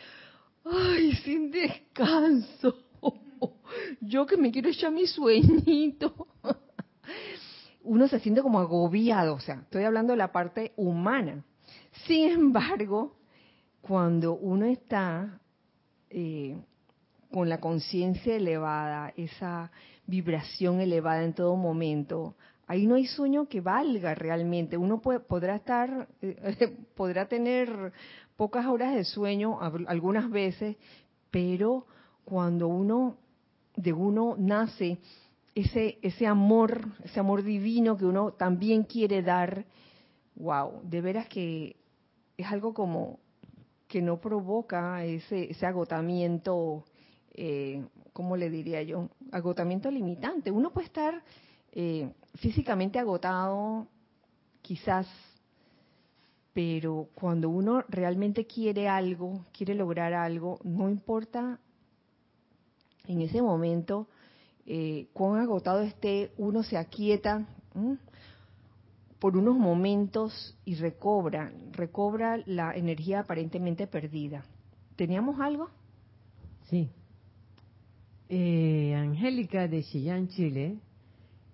ay, 0.65 1.13
sin 1.25 1.51
descanso. 1.51 2.75
Yo 4.01 4.27
que 4.27 4.37
me 4.37 4.51
quiero 4.51 4.69
echar 4.69 4.93
mi 4.93 5.07
sueñito. 5.07 6.27
Uno 7.83 8.07
se 8.07 8.21
siente 8.21 8.43
como 8.43 8.59
agobiado, 8.59 9.35
o 9.35 9.41
sea, 9.41 9.61
estoy 9.63 9.85
hablando 9.85 10.13
de 10.13 10.19
la 10.19 10.31
parte 10.31 10.73
humana. 10.77 11.43
Sin 12.07 12.29
embargo, 12.29 13.17
cuando 13.81 14.35
uno 14.35 14.67
está 14.67 15.41
eh, 16.11 16.61
con 17.33 17.49
la 17.49 17.61
conciencia 17.61 18.37
elevada, 18.37 19.15
esa 19.17 19.71
vibración 20.07 20.81
elevada 20.81 21.25
en 21.25 21.33
todo 21.33 21.57
momento, 21.57 22.37
ahí 22.69 22.87
no 22.87 22.95
hay 22.95 23.07
sueño 23.07 23.49
que 23.49 23.61
valga 23.61 24.14
realmente. 24.14 24.77
Uno 24.77 25.01
podrá 25.01 25.57
estar, 25.57 26.07
eh, 26.23 26.77
podrá 26.95 27.27
tener 27.27 27.93
pocas 28.37 28.66
horas 28.66 28.95
de 28.95 29.05
sueño 29.05 29.59
algunas 29.61 30.31
veces, 30.31 30.77
pero 31.31 31.87
cuando 32.25 32.69
uno 32.69 33.16
de 33.75 33.93
uno 33.93 34.37
nace 34.39 34.99
ese 35.55 35.99
ese 36.03 36.27
amor, 36.27 36.87
ese 37.03 37.19
amor 37.19 37.43
divino 37.43 37.97
que 37.97 38.05
uno 38.05 38.33
también 38.33 38.85
quiere 38.85 39.23
dar, 39.23 39.64
wow, 40.37 40.81
de 40.85 41.01
veras 41.01 41.27
que 41.27 41.75
es 42.37 42.47
algo 42.47 42.75
como 42.75 43.19
que 43.89 44.03
no 44.03 44.21
provoca 44.21 45.05
ese, 45.05 45.51
ese 45.51 45.64
agotamiento, 45.64 46.85
eh, 47.33 47.83
¿cómo 48.12 48.37
le 48.37 48.51
diría 48.51 48.83
yo? 48.83 49.09
Agotamiento 49.33 49.91
limitante. 49.91 50.51
Uno 50.51 50.71
puede 50.71 50.87
estar 50.87 51.25
eh, 51.73 52.12
físicamente 52.41 52.99
agotado, 52.99 53.86
quizás, 54.62 55.07
pero 56.53 57.09
cuando 57.14 57.51
uno 57.51 57.84
realmente 57.89 58.47
quiere 58.47 58.89
algo, 58.89 59.45
quiere 59.53 59.74
lograr 59.74 60.12
algo, 60.12 60.59
no 60.64 60.89
importa 60.89 61.59
en 63.07 63.22
ese 63.22 63.41
momento 63.43 64.09
eh, 64.66 65.09
cuán 65.12 65.41
agotado 65.41 65.80
esté, 65.80 66.32
uno 66.36 66.62
se 66.62 66.76
aquieta 66.76 67.47
por 69.18 69.36
unos 69.36 69.57
momentos 69.57 70.57
y 70.64 70.74
recobra, 70.74 71.53
recobra 71.72 72.43
la 72.47 72.74
energía 72.76 73.20
aparentemente 73.20 73.86
perdida. 73.86 74.45
¿Teníamos 74.97 75.41
algo? 75.41 75.70
Sí. 76.68 76.91
Eh, 78.28 78.95
Angélica 78.95 79.66
de 79.68 79.82
Chillán, 79.82 80.28
Chile, 80.28 80.76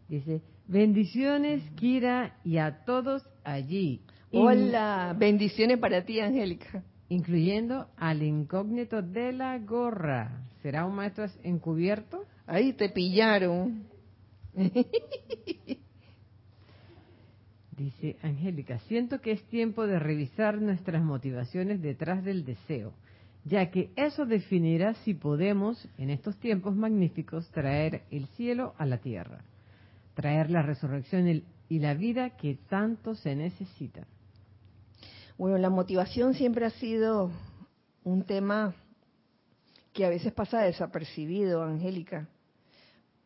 dice, 0.09 0.43
bendiciones, 0.67 1.63
Kira, 1.77 2.37
y 2.45 2.59
a 2.59 2.85
todos 2.85 3.27
allí. 3.45 4.01
Hola, 4.33 5.15
bendiciones 5.17 5.79
para 5.79 6.05
ti, 6.05 6.21
Angélica. 6.21 6.83
Incluyendo 7.09 7.89
al 7.97 8.23
incógnito 8.23 9.03
de 9.03 9.33
la 9.33 9.59
gorra. 9.59 10.43
¿Será 10.63 10.87
un 10.87 10.97
maestro 10.97 11.27
encubierto? 11.43 12.25
Ahí 12.47 12.73
te 12.73 12.89
pillaron. 12.89 13.85
Dice 17.77 18.17
Angélica, 18.23 18.79
siento 18.81 19.21
que 19.21 19.33
es 19.33 19.43
tiempo 19.45 19.87
de 19.87 19.99
revisar 19.99 20.61
nuestras 20.61 21.03
motivaciones 21.03 21.83
detrás 21.83 22.23
del 22.25 22.45
deseo, 22.45 22.93
ya 23.45 23.71
que 23.71 23.91
eso 23.97 24.27
definirá 24.27 24.95
si 25.05 25.15
podemos, 25.15 25.89
en 25.99 26.11
estos 26.11 26.37
tiempos 26.39 26.77
magníficos, 26.77 27.51
traer 27.51 28.03
el 28.13 28.27
cielo 28.29 28.75
a 28.79 28.87
la 28.87 28.99
tierra, 28.99 29.45
traer 30.15 30.51
la 30.51 30.63
resurrección 30.63 31.43
y 31.69 31.79
la 31.79 31.95
vida 31.95 32.31
que 32.31 32.57
tanto 32.69 33.15
se 33.15 33.35
necesita. 33.35 34.07
Bueno, 35.37 35.59
la 35.59 35.71
motivación 35.71 36.35
siempre 36.35 36.67
ha 36.67 36.71
sido 36.71 37.31
un 38.05 38.23
tema 38.25 38.75
que 39.93 40.05
a 40.05 40.09
veces 40.09 40.33
pasa 40.33 40.61
desapercibido, 40.61 41.63
Angélica 41.63 42.29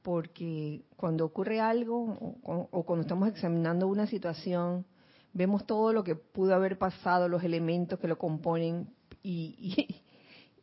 porque 0.08 0.84
cuando 0.96 1.26
ocurre 1.26 1.60
algo 1.60 2.38
o, 2.42 2.82
cuando 2.84 3.02
estamos 3.02 3.28
examinando 3.28 3.86
una 3.88 4.06
situación, 4.06 4.86
vemos 5.34 5.66
todo 5.66 5.92
lo 5.92 6.02
que 6.02 6.14
pudo 6.14 6.54
haber 6.54 6.78
pasado, 6.78 7.28
los 7.28 7.44
elementos 7.44 7.98
que 7.98 8.08
lo 8.08 8.16
componen 8.16 8.88
y, 9.22 9.98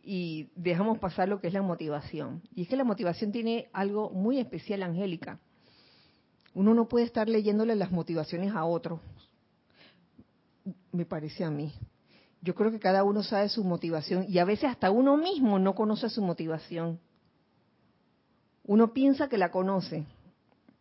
y, 0.03 0.49
dejamos 0.55 0.97
pasar 0.97 1.29
lo 1.29 1.39
que 1.39 1.47
es 1.47 1.53
la 1.53 1.61
motivación. 1.61 2.41
Y 2.55 2.63
es 2.63 2.67
que 2.67 2.75
la 2.75 2.83
motivación 2.83 3.31
tiene 3.31 3.69
algo 3.71 4.09
muy 4.09 4.39
especial, 4.39 4.81
Angélica. 4.81 5.39
Uno 6.55 6.73
no 6.73 6.87
puede 6.87 7.05
estar 7.05 7.27
leyéndole 7.27 7.75
las 7.75 7.91
motivaciones 7.91 8.53
a 8.55 8.63
otro, 8.63 9.01
me 10.93 11.05
parece 11.05 11.43
a 11.43 11.51
mí. 11.51 11.73
Yo 12.41 12.55
creo 12.55 12.71
que 12.71 12.79
cada 12.79 13.03
uno 13.03 13.23
sabe 13.23 13.49
su 13.49 13.63
motivación 13.63 14.25
y 14.29 14.39
a 14.39 14.45
veces 14.45 14.69
hasta 14.69 14.89
uno 14.89 15.17
mismo 15.17 15.59
no 15.59 15.75
conoce 15.75 16.09
su 16.09 16.21
motivación. 16.21 16.99
Uno 18.63 18.93
piensa 18.93 19.27
que 19.27 19.37
la 19.37 19.51
conoce, 19.51 20.05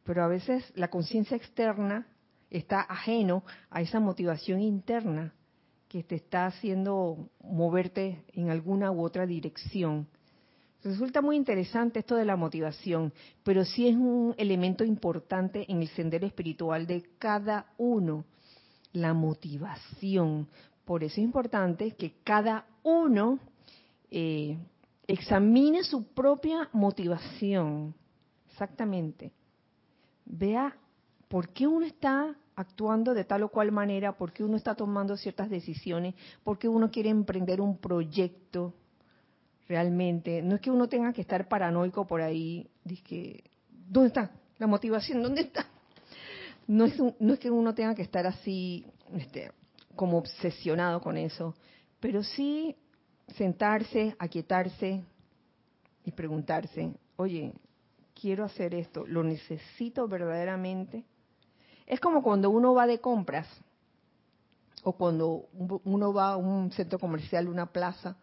pero 0.05 0.23
a 0.23 0.29
veces 0.29 0.65
la 0.77 0.89
conciencia 0.89 1.37
externa 1.37 2.07
está 2.51 2.81
ajeno 2.81 3.43
a 3.69 3.81
esa 3.81 3.99
motivación 3.99 4.61
interna 4.61 5.35
que 5.89 6.05
te 6.05 6.15
está 6.15 6.47
haciendo 6.47 7.31
moverte 7.41 8.25
en 8.33 8.51
alguna 8.51 8.93
u 8.93 9.03
otra 9.03 9.27
dirección. 9.27 10.07
Resulta 10.85 11.23
muy 11.23 11.37
interesante 11.37 12.01
esto 12.01 12.15
de 12.15 12.27
la 12.27 12.37
motivación, 12.37 13.11
pero 13.43 13.65
sí 13.65 13.89
es 13.89 13.97
un 13.97 14.35
elemento 14.37 14.85
importante 14.85 15.65
en 15.73 15.81
el 15.81 15.89
sendero 15.89 16.27
espiritual 16.27 16.87
de 16.87 17.03
cada 17.19 17.73
uno, 17.79 18.27
la 18.93 19.15
motivación. 19.15 20.47
Por 20.85 21.03
eso 21.03 21.15
es 21.15 21.25
importante 21.25 21.93
que 21.93 22.17
cada 22.23 22.67
uno 22.83 23.39
eh, 24.11 24.59
examine 25.07 25.85
su 25.85 26.09
propia 26.09 26.69
motivación, 26.75 27.95
exactamente. 28.51 29.33
Vea 30.27 30.77
por 31.29 31.49
qué 31.49 31.67
uno 31.67 31.87
está 31.87 32.37
actuando 32.57 33.15
de 33.15 33.25
tal 33.25 33.45
o 33.45 33.49
cual 33.49 33.73
manera, 33.73 34.19
por 34.19 34.35
qué 34.35 34.45
uno 34.45 34.59
está 34.59 34.75
tomando 34.75 35.17
ciertas 35.17 35.49
decisiones, 35.49 36.15
por 36.45 36.59
qué 36.59 36.69
uno 36.69 36.91
quiere 36.91 37.09
emprender 37.09 37.63
un 37.63 37.79
proyecto. 37.79 38.75
Realmente. 39.69 40.43
No 40.43 40.57
es 40.57 40.61
que 40.61 40.71
uno 40.71 40.89
tenga 40.89 41.13
que 41.13 41.21
estar 41.21 41.49
paranoico 41.49 42.07
por 42.07 42.21
ahí, 42.21 42.69
que, 43.05 43.45
¿dónde 43.71 44.09
está 44.09 44.31
la 44.59 44.67
motivación? 44.67 45.23
¿Dónde 45.23 45.43
está? 45.43 45.67
No 46.67 46.85
es, 46.85 46.99
no 47.19 47.35
es 47.35 47.39
que 47.39 47.51
uno 47.51 47.75
tenga 47.75 47.95
que 47.95 48.03
estar 48.03 48.27
así, 48.27 48.87
este, 49.15 49.53
como 49.95 50.19
obsesionado 50.19 51.01
con 51.01 51.17
eso, 51.17 51.55
pero 52.01 52.23
sí 52.23 52.77
sentarse, 53.37 54.17
aquietarse 54.19 55.03
y 56.05 56.13
preguntarse, 56.13 56.93
oye, 57.17 57.53
quiero 58.19 58.45
hacer 58.45 58.75
esto, 58.75 59.07
¿lo 59.07 59.23
necesito 59.23 60.09
verdaderamente? 60.09 61.05
Es 61.87 62.01
como 62.01 62.23
cuando 62.23 62.51
uno 62.51 62.75
va 62.75 62.87
de 62.87 63.01
compras 63.01 63.47
o 64.83 64.93
cuando 64.93 65.49
uno 65.85 66.13
va 66.13 66.33
a 66.33 66.37
un 66.37 66.71
centro 66.73 66.99
comercial, 66.99 67.49
una 67.49 67.67
plaza, 67.67 68.17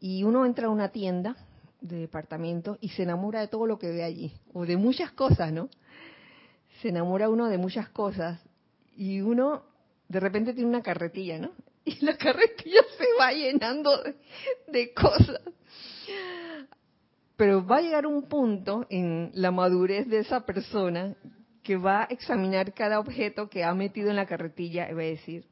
y 0.00 0.24
uno 0.24 0.44
entra 0.44 0.66
a 0.66 0.70
una 0.70 0.90
tienda 0.90 1.36
de 1.80 1.96
departamento 1.98 2.78
y 2.80 2.90
se 2.90 3.02
enamora 3.02 3.40
de 3.40 3.48
todo 3.48 3.66
lo 3.66 3.78
que 3.78 3.90
ve 3.90 4.02
allí, 4.02 4.32
o 4.52 4.66
de 4.66 4.76
muchas 4.76 5.12
cosas, 5.12 5.52
¿no? 5.52 5.68
Se 6.80 6.88
enamora 6.88 7.30
uno 7.30 7.48
de 7.48 7.58
muchas 7.58 7.88
cosas 7.88 8.40
y 8.96 9.20
uno 9.20 9.62
de 10.08 10.20
repente 10.20 10.54
tiene 10.54 10.68
una 10.68 10.82
carretilla, 10.82 11.38
¿no? 11.38 11.50
Y 11.84 12.04
la 12.04 12.16
carretilla 12.16 12.80
se 12.98 13.04
va 13.18 13.30
llenando 13.30 14.02
de, 14.66 14.92
cosas. 14.92 15.40
Pero 17.36 17.64
va 17.64 17.76
a 17.76 17.80
llegar 17.80 18.06
un 18.08 18.24
punto 18.24 18.86
en 18.90 19.30
la 19.34 19.52
madurez 19.52 20.08
de 20.08 20.18
esa 20.18 20.44
persona 20.44 21.14
que 21.62 21.76
va 21.76 22.02
a 22.02 22.06
examinar 22.06 22.74
cada 22.74 22.98
objeto 22.98 23.48
que 23.48 23.62
ha 23.62 23.72
metido 23.72 24.10
en 24.10 24.16
la 24.16 24.26
carretilla 24.26 24.90
y 24.90 24.94
va 24.94 25.02
a 25.02 25.04
decir, 25.04 25.44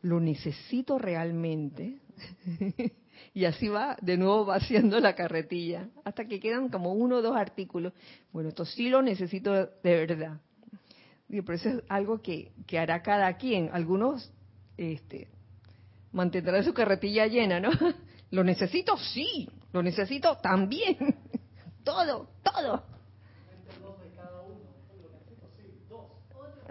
¿lo 0.00 0.20
necesito 0.20 0.98
realmente? 0.98 1.98
y 3.34 3.44
así 3.44 3.68
va 3.68 3.96
de 4.00 4.16
nuevo 4.16 4.44
vaciando 4.44 4.98
la 5.00 5.14
carretilla, 5.14 5.88
hasta 6.04 6.26
que 6.26 6.40
quedan 6.40 6.68
como 6.68 6.92
uno 6.92 7.16
o 7.16 7.22
dos 7.22 7.36
artículos. 7.36 7.92
Bueno, 8.32 8.50
esto 8.50 8.64
sí 8.64 8.88
lo 8.88 9.02
necesito 9.02 9.52
de 9.52 9.68
verdad. 9.82 10.40
Y 11.28 11.40
por 11.40 11.54
eso 11.54 11.70
es 11.70 11.82
algo 11.88 12.20
que, 12.20 12.52
que 12.66 12.78
hará 12.78 13.02
cada 13.02 13.32
quien. 13.36 13.70
Algunos 13.72 14.30
este, 14.76 15.28
mantendrán 16.12 16.64
su 16.64 16.74
carretilla 16.74 17.26
llena, 17.26 17.60
¿no? 17.60 17.70
¿Lo 18.30 18.44
necesito? 18.44 18.96
Sí. 18.98 19.48
¿Lo 19.72 19.82
necesito? 19.82 20.36
También. 20.38 20.96
todo, 21.84 22.28
todo. 22.42 22.92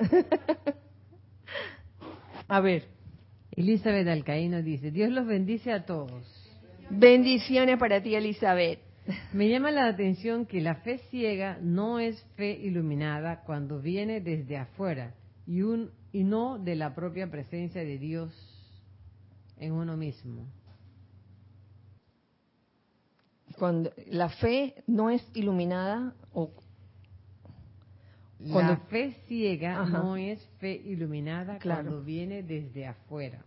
A 2.47 2.59
ver. 2.59 2.87
Elizabeth 3.52 4.08
Alcaíno 4.08 4.62
dice, 4.62 4.91
Dios 4.91 5.12
los 5.12 5.28
bendice 5.28 5.72
a 5.72 5.86
todos. 5.86 6.24
Bendiciones 6.89 7.78
para 7.78 8.02
ti, 8.02 8.16
Elizabeth. 8.16 8.80
Me 9.34 9.49
llama 9.49 9.72
la 9.72 9.88
atención 9.88 10.45
que 10.45 10.62
la 10.62 10.76
fe 10.76 10.99
ciega 11.10 11.58
no 11.62 11.99
es 11.99 12.22
fe 12.36 12.52
iluminada 12.52 13.41
cuando 13.45 13.82
viene 13.82 14.22
desde 14.22 14.58
afuera 14.58 15.16
y, 15.45 15.64
un, 15.64 15.91
y 16.12 16.24
no 16.24 16.60
de 16.60 16.76
la 16.76 16.93
propia 16.93 17.30
presencia 17.30 17.84
de 17.84 17.97
Dios 17.97 18.32
en 19.58 19.74
uno 19.74 19.97
mismo. 19.97 20.47
Cuando 23.58 23.91
la 24.08 24.30
fe 24.30 24.76
no 24.88 25.10
es 25.10 25.24
iluminada 25.34 26.16
o 26.34 26.54
la 28.45 28.77
fe 28.89 29.17
ciega 29.27 29.85
no 29.85 30.17
es 30.17 30.43
fe 30.59 30.81
iluminada 30.85 31.59
cuando 31.61 32.01
viene 32.01 32.43
desde 32.43 32.87
afuera. 32.87 33.43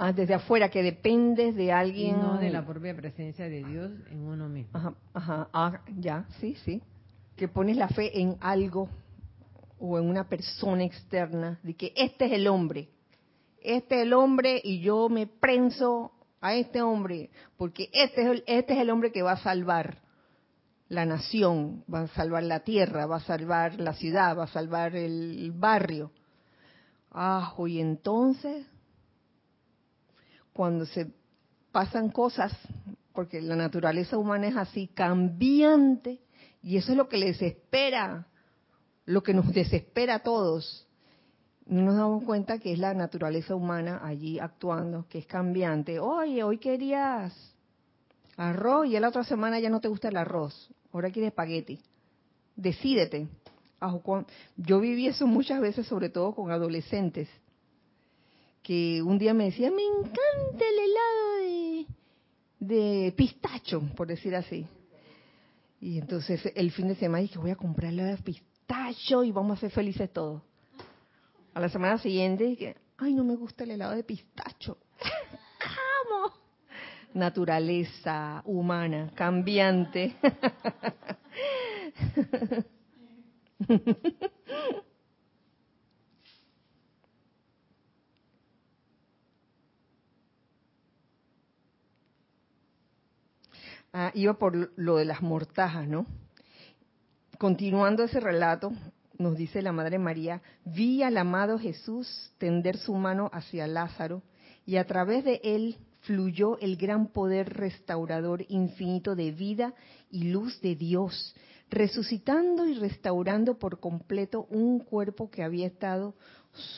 Ah, 0.00 0.12
desde 0.12 0.34
afuera, 0.34 0.68
que 0.68 0.82
dependes 0.82 1.56
de 1.56 1.72
alguien. 1.72 2.16
Y 2.16 2.20
no 2.20 2.38
de 2.38 2.50
la 2.50 2.64
propia 2.64 2.94
presencia 2.94 3.48
de 3.48 3.64
Dios 3.64 3.90
en 4.10 4.20
uno 4.20 4.48
mismo. 4.48 4.70
Ajá, 4.72 4.94
ajá, 5.12 5.48
ah, 5.52 5.80
ya, 5.98 6.24
sí, 6.40 6.54
sí. 6.64 6.80
Que 7.36 7.48
pones 7.48 7.76
la 7.76 7.88
fe 7.88 8.20
en 8.20 8.36
algo 8.40 8.88
o 9.80 9.98
en 9.98 10.08
una 10.08 10.28
persona 10.28 10.84
externa, 10.84 11.58
de 11.62 11.74
que 11.74 11.92
este 11.96 12.26
es 12.26 12.32
el 12.32 12.46
hombre, 12.48 12.88
este 13.60 13.96
es 13.96 14.02
el 14.06 14.12
hombre 14.12 14.60
y 14.62 14.80
yo 14.80 15.08
me 15.08 15.26
prenso 15.26 16.12
a 16.40 16.54
este 16.54 16.82
hombre, 16.82 17.30
porque 17.56 17.88
este 17.92 18.22
es 18.22 18.28
el, 18.28 18.44
este 18.46 18.74
es 18.74 18.80
el 18.80 18.90
hombre 18.90 19.12
que 19.12 19.22
va 19.22 19.32
a 19.32 19.42
salvar 19.42 19.98
la 20.88 21.04
nación, 21.04 21.84
va 21.92 22.02
a 22.02 22.08
salvar 22.08 22.42
la 22.42 22.60
tierra, 22.60 23.06
va 23.06 23.16
a 23.16 23.20
salvar 23.20 23.78
la 23.80 23.94
ciudad, 23.94 24.36
va 24.36 24.44
a 24.44 24.48
salvar 24.48 24.96
el 24.96 25.52
barrio. 25.52 26.12
Ah, 27.10 27.54
y 27.66 27.80
entonces 27.80 28.66
cuando 30.52 30.86
se 30.86 31.12
pasan 31.70 32.10
cosas, 32.10 32.52
porque 33.12 33.40
la 33.40 33.56
naturaleza 33.56 34.18
humana 34.18 34.48
es 34.48 34.56
así, 34.56 34.88
cambiante, 34.88 36.20
y 36.62 36.76
eso 36.76 36.92
es 36.92 36.98
lo 36.98 37.08
que 37.08 37.16
les 37.16 37.40
espera, 37.40 38.26
lo 39.04 39.22
que 39.22 39.34
nos 39.34 39.52
desespera 39.52 40.16
a 40.16 40.22
todos. 40.24 40.86
No 41.64 41.82
nos 41.82 41.96
damos 41.96 42.24
cuenta 42.24 42.58
que 42.58 42.72
es 42.72 42.78
la 42.78 42.92
naturaleza 42.94 43.54
humana 43.54 44.00
allí 44.02 44.40
actuando, 44.40 45.06
que 45.08 45.18
es 45.18 45.26
cambiante. 45.26 46.00
Oye, 46.00 46.42
hoy 46.42 46.58
querías 46.58 47.54
arroz 48.36 48.86
y 48.88 48.98
la 48.98 49.08
otra 49.08 49.24
semana 49.24 49.60
ya 49.60 49.70
no 49.70 49.80
te 49.80 49.88
gusta 49.88 50.08
el 50.08 50.16
arroz, 50.16 50.74
ahora 50.92 51.10
quieres 51.10 51.30
espagueti. 51.30 51.78
Decídete. 52.56 53.28
Yo 54.56 54.80
viví 54.80 55.06
eso 55.06 55.26
muchas 55.26 55.60
veces, 55.60 55.86
sobre 55.86 56.08
todo 56.08 56.34
con 56.34 56.50
adolescentes 56.50 57.28
que 58.68 59.00
un 59.02 59.18
día 59.18 59.32
me 59.32 59.44
decía, 59.44 59.70
me 59.70 59.82
encanta 59.82 60.64
el 60.64 60.78
helado 60.78 61.86
de, 62.60 63.14
pistacho, 63.16 63.80
por 63.96 64.06
decir 64.08 64.34
así. 64.34 64.66
Y 65.80 65.98
entonces 65.98 66.52
el 66.54 66.70
fin 66.72 66.88
de 66.88 66.96
semana 66.96 67.22
dije, 67.22 67.38
voy 67.38 67.50
a 67.50 67.56
comprar 67.56 67.92
helado 67.92 68.10
de 68.10 68.18
pistacho 68.18 69.24
y 69.24 69.32
vamos 69.32 69.56
a 69.56 69.60
ser 69.60 69.70
felices 69.70 70.12
todos. 70.12 70.42
A 71.54 71.60
la 71.60 71.70
semana 71.70 71.96
siguiente 71.98 72.44
dije, 72.44 72.76
ay, 72.98 73.14
no 73.14 73.24
me 73.24 73.36
gusta 73.36 73.64
el 73.64 73.70
helado 73.70 73.94
de 73.96 74.04
pistacho. 74.04 74.76
Naturaleza 77.14 78.42
humana, 78.44 79.10
cambiante. 79.14 80.16
Ah, 93.92 94.12
iba 94.14 94.34
por 94.34 94.72
lo 94.76 94.96
de 94.96 95.06
las 95.06 95.22
mortajas, 95.22 95.88
¿no? 95.88 96.06
Continuando 97.38 98.04
ese 98.04 98.20
relato, 98.20 98.72
nos 99.18 99.36
dice 99.36 99.62
la 99.62 99.72
Madre 99.72 99.98
María, 99.98 100.42
vi 100.64 101.02
al 101.02 101.16
amado 101.16 101.58
Jesús 101.58 102.32
tender 102.38 102.76
su 102.76 102.94
mano 102.94 103.30
hacia 103.32 103.66
Lázaro 103.66 104.22
y 104.66 104.76
a 104.76 104.86
través 104.86 105.24
de 105.24 105.40
él 105.42 105.78
fluyó 106.08 106.58
el 106.60 106.78
gran 106.78 107.08
poder 107.08 107.52
restaurador 107.52 108.42
infinito 108.48 109.14
de 109.14 109.30
vida 109.30 109.74
y 110.10 110.30
luz 110.30 110.58
de 110.62 110.74
Dios, 110.74 111.36
resucitando 111.68 112.66
y 112.66 112.72
restaurando 112.72 113.58
por 113.58 113.78
completo 113.78 114.46
un 114.48 114.78
cuerpo 114.78 115.30
que 115.30 115.42
había 115.42 115.66
estado 115.66 116.14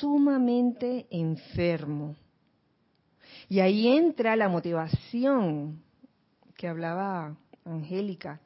sumamente 0.01 1.07
enfermo. 1.11 2.17
Y 3.49 3.61
ahí 3.61 3.87
entra 3.87 4.35
la 4.35 4.49
motivación 4.49 5.81
que 6.57 6.67
hablaba 6.67 7.37
Angélica, 7.65 8.41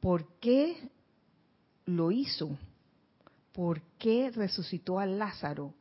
¿por 0.00 0.26
qué 0.40 0.76
lo 1.86 2.10
hizo? 2.10 2.58
¿Por 3.52 3.82
qué 4.00 4.32
resucitó 4.34 4.98
a 4.98 5.06
Lázaro? 5.06 5.72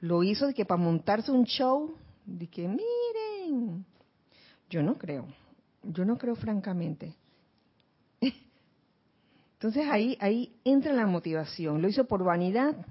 Lo 0.00 0.24
hizo 0.24 0.48
de 0.48 0.54
que 0.54 0.64
para 0.64 0.82
montarse 0.82 1.30
un 1.30 1.44
show, 1.44 1.94
que 2.50 2.68
miren, 2.68 3.84
yo 4.68 4.82
no 4.82 4.98
creo, 4.98 5.26
yo 5.82 6.04
no 6.04 6.16
creo 6.18 6.34
francamente. 6.36 7.14
Entonces 9.54 9.86
ahí, 9.90 10.16
ahí 10.20 10.54
entra 10.64 10.92
la 10.92 11.06
motivación. 11.06 11.82
Lo 11.82 11.88
hizo 11.88 12.04
por 12.04 12.24
vanidad, 12.24 12.86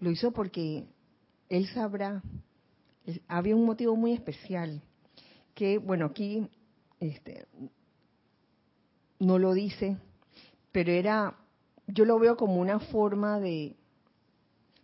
lo 0.00 0.10
hizo 0.10 0.32
porque 0.32 0.84
él 1.48 1.66
sabrá, 1.68 2.22
había 3.28 3.56
un 3.56 3.64
motivo 3.64 3.96
muy 3.96 4.12
especial 4.12 4.82
que, 5.54 5.78
bueno, 5.78 6.06
aquí 6.06 6.48
este, 7.00 7.46
no 9.18 9.38
lo 9.38 9.54
dice, 9.54 9.96
pero 10.72 10.92
era, 10.92 11.36
yo 11.86 12.04
lo 12.04 12.18
veo 12.18 12.36
como 12.36 12.56
una 12.56 12.78
forma 12.78 13.40
de, 13.40 13.76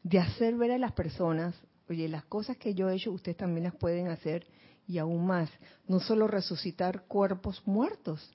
de 0.03 0.19
hacer 0.19 0.57
ver 0.57 0.73
a 0.73 0.79
las 0.79 0.93
personas, 0.93 1.55
oye, 1.89 2.09
las 2.09 2.25
cosas 2.25 2.57
que 2.57 2.75
yo 2.75 2.89
he 2.89 2.97
hecho, 2.97 3.13
ustedes 3.13 3.37
también 3.37 3.65
las 3.65 3.75
pueden 3.75 4.09
hacer 4.09 4.47
y 4.87 4.99
aún 4.99 5.27
más. 5.27 5.51
No 5.87 6.01
solo 6.01 6.27
resucitar 6.27 7.05
cuerpos 7.05 7.63
muertos, 7.67 8.31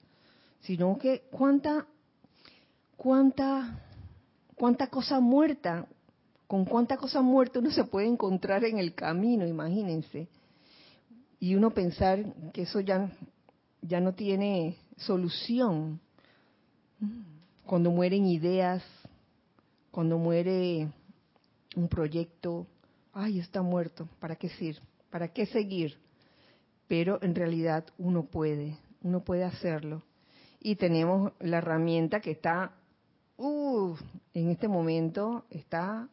sino 0.60 0.98
que 0.98 1.22
cuánta, 1.30 1.86
cuánta, 2.96 3.82
cuánta 4.54 4.88
cosa 4.88 5.20
muerta, 5.20 5.86
con 6.46 6.64
cuánta 6.64 6.96
cosa 6.96 7.20
muerta 7.20 7.58
uno 7.58 7.70
se 7.70 7.84
puede 7.84 8.06
encontrar 8.06 8.64
en 8.64 8.78
el 8.78 8.94
camino, 8.94 9.46
imagínense 9.46 10.28
y 11.40 11.54
uno 11.54 11.70
pensar 11.70 12.34
que 12.52 12.62
eso 12.62 12.80
ya, 12.80 13.10
ya 13.82 14.00
no 14.00 14.14
tiene 14.14 14.76
solución. 14.96 16.00
Cuando 17.64 17.90
mueren 17.90 18.26
ideas, 18.26 18.82
cuando 19.90 20.18
muere 20.18 20.88
un 21.76 21.88
proyecto, 21.88 22.66
ay, 23.18 23.40
está 23.40 23.62
muerto, 23.62 24.08
¿para 24.20 24.36
qué 24.36 24.48
seguir? 24.48 24.80
¿Para 25.10 25.32
qué 25.32 25.46
seguir? 25.46 25.98
Pero 26.86 27.18
en 27.20 27.34
realidad 27.34 27.84
uno 27.98 28.26
puede, 28.26 28.78
uno 29.02 29.24
puede 29.24 29.42
hacerlo. 29.42 30.04
Y 30.60 30.76
tenemos 30.76 31.32
la 31.40 31.58
herramienta 31.58 32.20
que 32.20 32.30
está, 32.30 32.76
uh, 33.36 33.96
en 34.34 34.50
este 34.50 34.68
momento 34.68 35.46
está 35.50 36.08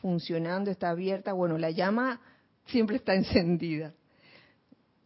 funcionando, 0.00 0.72
está 0.72 0.90
abierta. 0.90 1.32
Bueno, 1.32 1.56
la 1.56 1.70
llama 1.70 2.20
siempre 2.66 2.96
está 2.96 3.14
encendida. 3.14 3.94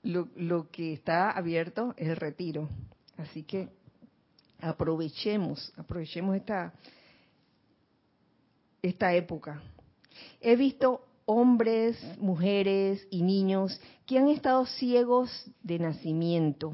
Lo, 0.02 0.28
lo 0.36 0.70
que 0.70 0.94
está 0.94 1.30
abierto 1.30 1.94
es 1.98 2.08
el 2.08 2.16
retiro. 2.16 2.70
Así 3.18 3.42
que 3.42 3.68
aprovechemos, 4.60 5.72
aprovechemos 5.76 6.36
esta, 6.36 6.72
esta 8.80 9.12
época. 9.14 9.62
He 10.40 10.56
visto 10.56 11.06
hombres, 11.26 11.96
mujeres 12.18 13.06
y 13.10 13.22
niños 13.22 13.80
que 14.06 14.18
han 14.18 14.28
estado 14.28 14.66
ciegos 14.66 15.30
de 15.62 15.78
nacimiento, 15.78 16.72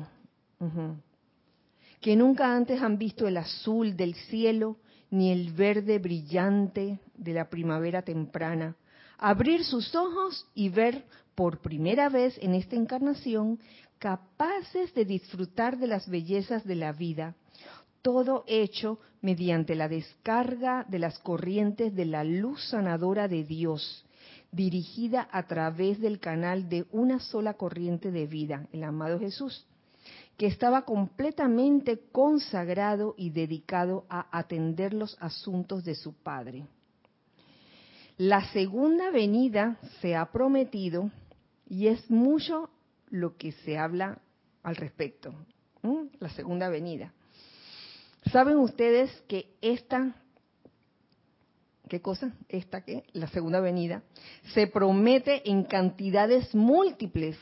que 2.01 2.17
nunca 2.17 2.55
antes 2.55 2.83
han 2.83 2.99
visto 2.99 3.29
el 3.29 3.37
azul 3.37 3.97
del 3.97 4.15
cielo 4.15 4.77
ni 5.11 5.31
el 5.31 5.53
verde 5.53 5.99
brillante 5.99 7.01
de 7.15 7.33
la 7.33 7.49
primavera 7.49 8.03
temprana, 8.03 8.77
abrir 9.19 9.65
sus 9.65 9.95
ojos 9.95 10.47
y 10.55 10.69
ver 10.69 11.05
por 11.35 11.61
primera 11.61 12.09
vez 12.09 12.37
en 12.41 12.55
esta 12.55 12.77
encarnación 12.77 13.59
capaces 13.99 14.95
de 14.95 15.05
disfrutar 15.05 15.79
de 15.79 15.87
las 15.87 16.09
bellezas 16.09 16.65
de 16.65 16.75
la 16.75 16.93
vida, 16.93 17.35
todo 18.03 18.45
hecho 18.47 18.99
mediante 19.21 19.75
la 19.75 19.89
descarga 19.89 20.87
de 20.89 20.99
las 20.99 21.19
corrientes 21.19 21.95
de 21.95 22.07
la 22.07 22.25
luz 22.25 22.65
sanadora 22.69 23.29
de 23.29 23.45
Dios, 23.45 24.07
dirigida 24.53 25.29
a 25.31 25.47
través 25.47 26.01
del 26.01 26.19
canal 26.19 26.69
de 26.69 26.87
una 26.91 27.21
sola 27.21 27.55
corriente 27.55 28.11
de 28.11 28.27
vida, 28.27 28.67
el 28.73 28.85
amado 28.85 29.19
Jesús, 29.19 29.67
que 30.37 30.47
estaba 30.47 30.85
completamente 30.85 32.01
consagrado 32.13 33.15
y 33.17 33.31
dedicado 33.31 34.07
a 34.09 34.27
atender 34.37 34.95
los 34.95 35.17
asuntos 35.21 35.85
de 35.85 35.95
su 35.95 36.15
Padre. 36.15 36.67
La 38.17 38.51
segunda 38.53 39.11
venida 39.11 39.79
se 40.01 40.17
ha 40.17 40.31
prometido 40.31 41.11
y 41.69 41.87
es 41.87 42.11
mucho 42.11 42.71
lo 43.09 43.37
que 43.37 43.53
se 43.53 43.79
habla 43.79 44.19
al 44.63 44.77
respecto. 44.77 45.35
La 46.19 46.29
segunda 46.31 46.69
venida. 46.69 47.13
¿Saben 48.31 48.59
ustedes 48.59 49.11
que 49.27 49.55
esta, 49.63 50.15
qué 51.91 52.01
cosa? 52.01 52.33
Esta 52.49 52.83
que, 52.83 53.05
la 53.13 53.27
segunda 53.29 53.61
venida, 53.61 54.03
se 54.55 54.67
promete 54.69 55.51
en 55.51 55.65
cantidades 55.65 56.55
múltiples 56.55 57.37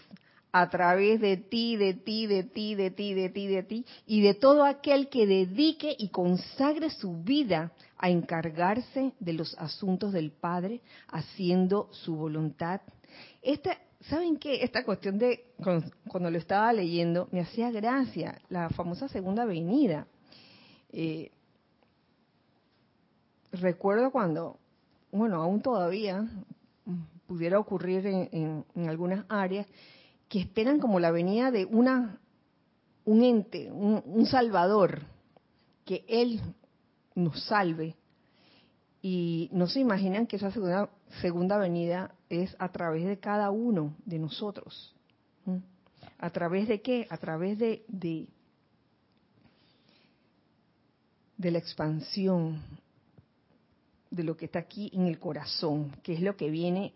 a 0.50 0.68
través 0.70 1.20
de 1.20 1.36
ti, 1.36 1.76
de 1.76 1.92
ti, 1.92 2.26
de 2.26 2.42
ti, 2.42 2.74
de 2.74 2.90
ti, 2.90 3.12
de 3.12 3.28
ti, 3.28 3.46
de 3.46 3.62
ti, 3.62 3.84
y 4.06 4.22
de 4.22 4.34
todo 4.34 4.64
aquel 4.64 5.08
que 5.10 5.26
dedique 5.26 5.94
y 5.96 6.08
consagre 6.08 6.88
su 6.90 7.22
vida 7.22 7.72
a 7.98 8.08
encargarse 8.08 9.12
de 9.20 9.32
los 9.34 9.54
asuntos 9.58 10.12
del 10.12 10.32
Padre, 10.32 10.80
haciendo 11.08 11.90
su 11.92 12.16
voluntad. 12.16 12.80
Esta, 13.42 13.78
¿Saben 14.08 14.38
qué? 14.38 14.62
Esta 14.62 14.84
cuestión 14.84 15.18
de, 15.18 15.52
cuando, 15.56 16.30
lo 16.30 16.38
estaba 16.38 16.72
leyendo, 16.72 17.28
me 17.32 17.40
hacía 17.40 17.70
gracia, 17.70 18.40
la 18.48 18.70
famosa 18.70 19.08
segunda 19.08 19.44
venida. 19.44 20.06
Eh, 20.90 21.32
recuerdo 23.52 24.10
cuando, 24.10 24.58
bueno, 25.12 25.42
aún 25.42 25.60
todavía 25.60 26.28
pudiera 27.26 27.58
ocurrir 27.58 28.06
en, 28.06 28.64
algunas 28.88 29.24
áreas, 29.28 29.66
que 30.28 30.40
esperan 30.40 30.80
como 30.80 30.98
la 30.98 31.10
venida 31.10 31.50
de 31.50 31.64
una 31.64 32.18
un 33.04 33.22
ente, 33.22 33.70
un, 33.72 34.26
salvador, 34.26 35.02
que 35.86 36.04
Él 36.08 36.42
nos 37.14 37.42
salve. 37.44 37.96
Y 39.00 39.48
no 39.52 39.66
se 39.66 39.80
imaginan 39.80 40.26
que 40.26 40.36
esa 40.36 40.50
segunda, 40.50 40.90
segunda 41.22 41.56
venida 41.56 42.14
es 42.28 42.54
a 42.58 42.70
través 42.70 43.06
de 43.06 43.18
cada 43.18 43.50
uno 43.50 43.94
de 44.04 44.18
nosotros. 44.18 44.94
¿A 46.18 46.30
través 46.30 46.68
de 46.68 46.82
qué? 46.82 47.06
A 47.08 47.16
través 47.16 47.58
de, 47.58 47.84
de, 47.88 48.28
de 51.38 51.50
la 51.50 51.58
expansión 51.58 52.60
de 54.10 54.22
lo 54.22 54.36
que 54.36 54.46
está 54.46 54.60
aquí 54.60 54.90
en 54.92 55.06
el 55.06 55.18
corazón, 55.18 55.96
que 56.02 56.14
es 56.14 56.20
lo 56.20 56.36
que 56.36 56.50
viene 56.50 56.94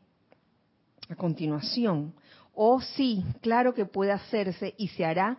a 1.09 1.17
continuación. 1.17 2.15
O 2.55 2.81
sí, 2.81 3.25
claro 3.41 3.75
que 3.75 3.87
puede 3.87 4.13
hacerse 4.13 4.75
y 4.77 4.89
se 4.89 5.05
hará 5.05 5.39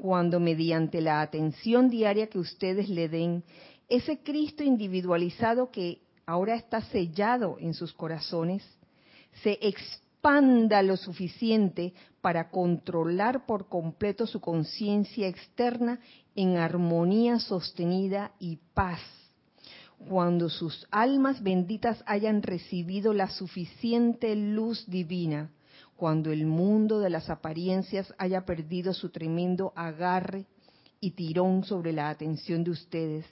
cuando 0.00 0.40
mediante 0.40 1.00
la 1.00 1.20
atención 1.20 1.88
diaria 1.88 2.28
que 2.28 2.38
ustedes 2.38 2.88
le 2.88 3.08
den, 3.08 3.44
ese 3.88 4.22
Cristo 4.22 4.62
individualizado 4.62 5.70
que 5.70 6.00
ahora 6.24 6.54
está 6.54 6.80
sellado 6.82 7.56
en 7.58 7.74
sus 7.74 7.92
corazones, 7.92 8.64
se 9.42 9.58
expanda 9.60 10.82
lo 10.82 10.96
suficiente 10.96 11.92
para 12.20 12.48
controlar 12.50 13.44
por 13.44 13.68
completo 13.68 14.26
su 14.26 14.40
conciencia 14.40 15.26
externa 15.26 15.98
en 16.36 16.56
armonía 16.56 17.38
sostenida 17.40 18.32
y 18.38 18.58
paz. 18.72 19.00
Cuando 20.08 20.48
sus 20.48 20.86
almas 20.90 21.42
benditas 21.42 22.02
hayan 22.06 22.42
recibido 22.42 23.12
la 23.12 23.30
suficiente 23.30 24.34
luz 24.34 24.84
divina, 24.88 25.50
cuando 25.96 26.32
el 26.32 26.46
mundo 26.46 26.98
de 26.98 27.10
las 27.10 27.30
apariencias 27.30 28.12
haya 28.18 28.44
perdido 28.44 28.92
su 28.92 29.10
tremendo 29.10 29.72
agarre 29.76 30.46
y 31.00 31.12
tirón 31.12 31.64
sobre 31.64 31.92
la 31.92 32.10
atención 32.10 32.64
de 32.64 32.70
ustedes, 32.72 33.24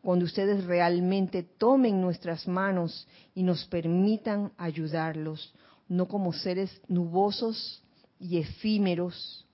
cuando 0.00 0.24
ustedes 0.24 0.64
realmente 0.64 1.42
tomen 1.42 2.00
nuestras 2.00 2.46
manos 2.46 3.06
y 3.34 3.42
nos 3.42 3.64
permitan 3.66 4.52
ayudarlos, 4.56 5.52
no 5.88 6.06
como 6.08 6.32
seres 6.32 6.80
nubosos 6.88 7.82
y 8.18 8.38
efímeros, 8.38 9.46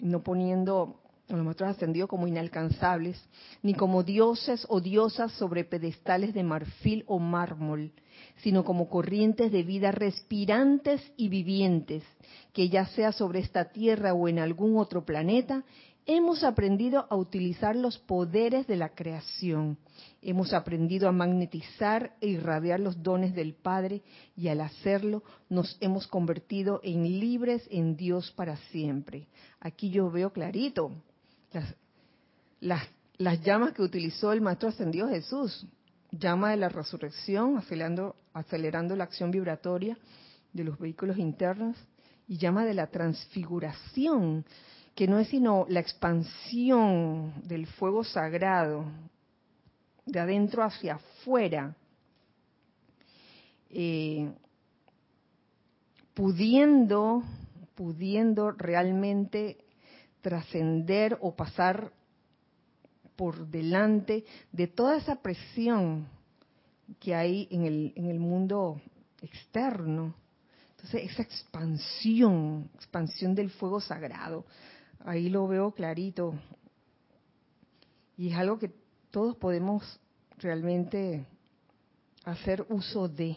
no 0.00 0.22
poniendo 0.22 0.99
los 1.36 1.44
maestros 1.44 1.70
ascendidos 1.70 2.08
como 2.08 2.26
inalcanzables, 2.26 3.22
ni 3.62 3.74
como 3.74 4.02
dioses 4.02 4.66
o 4.68 4.80
diosas 4.80 5.32
sobre 5.32 5.64
pedestales 5.64 6.34
de 6.34 6.42
marfil 6.42 7.04
o 7.06 7.18
mármol, 7.18 7.92
sino 8.38 8.64
como 8.64 8.88
corrientes 8.88 9.52
de 9.52 9.62
vida 9.62 9.92
respirantes 9.92 11.00
y 11.16 11.28
vivientes, 11.28 12.04
que 12.52 12.68
ya 12.68 12.86
sea 12.86 13.12
sobre 13.12 13.40
esta 13.40 13.66
tierra 13.66 14.14
o 14.14 14.28
en 14.28 14.38
algún 14.38 14.76
otro 14.78 15.04
planeta, 15.04 15.64
hemos 16.06 16.42
aprendido 16.42 17.06
a 17.08 17.16
utilizar 17.16 17.76
los 17.76 17.98
poderes 17.98 18.66
de 18.66 18.76
la 18.76 18.94
creación. 18.94 19.78
Hemos 20.22 20.52
aprendido 20.52 21.08
a 21.08 21.12
magnetizar 21.12 22.16
e 22.20 22.28
irradiar 22.28 22.80
los 22.80 23.02
dones 23.02 23.34
del 23.34 23.54
Padre 23.54 24.02
y 24.36 24.48
al 24.48 24.60
hacerlo 24.60 25.22
nos 25.48 25.76
hemos 25.80 26.06
convertido 26.06 26.80
en 26.82 27.04
libres 27.20 27.66
en 27.70 27.96
Dios 27.96 28.32
para 28.32 28.56
siempre. 28.72 29.28
Aquí 29.60 29.90
yo 29.90 30.10
veo 30.10 30.32
clarito 30.32 30.92
las, 32.60 33.42
llamas 33.42 33.72
que 33.72 33.82
utilizó 33.82 34.32
el 34.32 34.40
Maestro 34.40 34.68
Ascendido 34.68 35.08
Jesús. 35.08 35.66
Llama 36.12 36.50
de 36.50 36.56
la 36.56 36.68
resurrección, 36.68 37.56
acelerando, 37.56 38.16
acelerando 38.32 38.96
la 38.96 39.04
acción 39.04 39.30
vibratoria 39.30 39.96
de 40.52 40.64
los 40.64 40.78
vehículos 40.78 41.18
internos, 41.18 41.76
y 42.26 42.36
llama 42.36 42.64
de 42.64 42.74
la 42.74 42.88
transfiguración, 42.88 44.44
que 44.94 45.06
no 45.06 45.18
es 45.18 45.28
sino 45.28 45.66
la 45.68 45.80
expansión 45.80 47.32
del 47.44 47.66
fuego 47.66 48.04
sagrado 48.04 48.84
de 50.04 50.18
adentro 50.18 50.64
hacia 50.64 50.94
afuera, 50.94 51.76
eh, 53.70 54.32
pudiendo, 56.14 57.22
pudiendo 57.74 58.50
realmente 58.50 59.64
trascender 60.20 61.18
o 61.20 61.34
pasar 61.34 61.92
por 63.16 63.46
delante 63.48 64.24
de 64.52 64.66
toda 64.66 64.96
esa 64.96 65.16
presión 65.16 66.08
que 66.98 67.14
hay 67.14 67.48
en 67.50 67.64
el, 67.64 67.92
en 67.96 68.06
el 68.06 68.18
mundo 68.18 68.80
externo. 69.20 70.14
Entonces, 70.70 71.10
esa 71.10 71.22
expansión, 71.22 72.70
expansión 72.74 73.34
del 73.34 73.50
fuego 73.50 73.80
sagrado, 73.80 74.46
ahí 75.04 75.28
lo 75.28 75.46
veo 75.46 75.72
clarito. 75.72 76.34
Y 78.16 78.30
es 78.30 78.36
algo 78.36 78.58
que 78.58 78.70
todos 79.10 79.36
podemos 79.36 80.00
realmente 80.38 81.26
hacer 82.24 82.64
uso 82.68 83.08
de. 83.08 83.36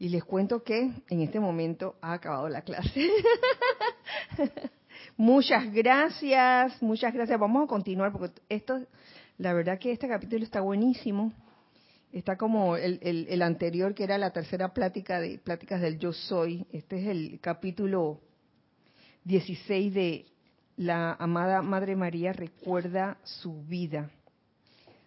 Y 0.00 0.08
les 0.08 0.24
cuento 0.24 0.62
que 0.64 0.90
en 1.10 1.20
este 1.20 1.38
momento 1.38 1.96
ha 2.00 2.14
acabado 2.14 2.48
la 2.48 2.62
clase. 2.62 3.06
muchas 5.18 5.70
gracias, 5.74 6.82
muchas 6.82 7.12
gracias. 7.12 7.38
Vamos 7.38 7.64
a 7.64 7.66
continuar 7.66 8.10
porque 8.10 8.40
esto, 8.48 8.80
la 9.36 9.52
verdad 9.52 9.78
que 9.78 9.92
este 9.92 10.08
capítulo 10.08 10.42
está 10.42 10.62
buenísimo. 10.62 11.34
Está 12.12 12.38
como 12.38 12.78
el, 12.78 12.98
el, 13.02 13.42
anterior 13.42 13.94
que 13.94 14.04
era 14.04 14.16
la 14.16 14.30
tercera 14.32 14.72
plática 14.72 15.20
de 15.20 15.38
pláticas 15.38 15.82
del 15.82 15.98
yo 15.98 16.14
soy. 16.14 16.66
Este 16.72 16.98
es 17.02 17.06
el 17.06 17.38
capítulo 17.38 18.20
16 19.24 19.92
de 19.92 20.24
la 20.78 21.12
amada 21.12 21.60
Madre 21.60 21.94
María 21.94 22.32
recuerda 22.32 23.18
su 23.22 23.64
vida. 23.64 24.10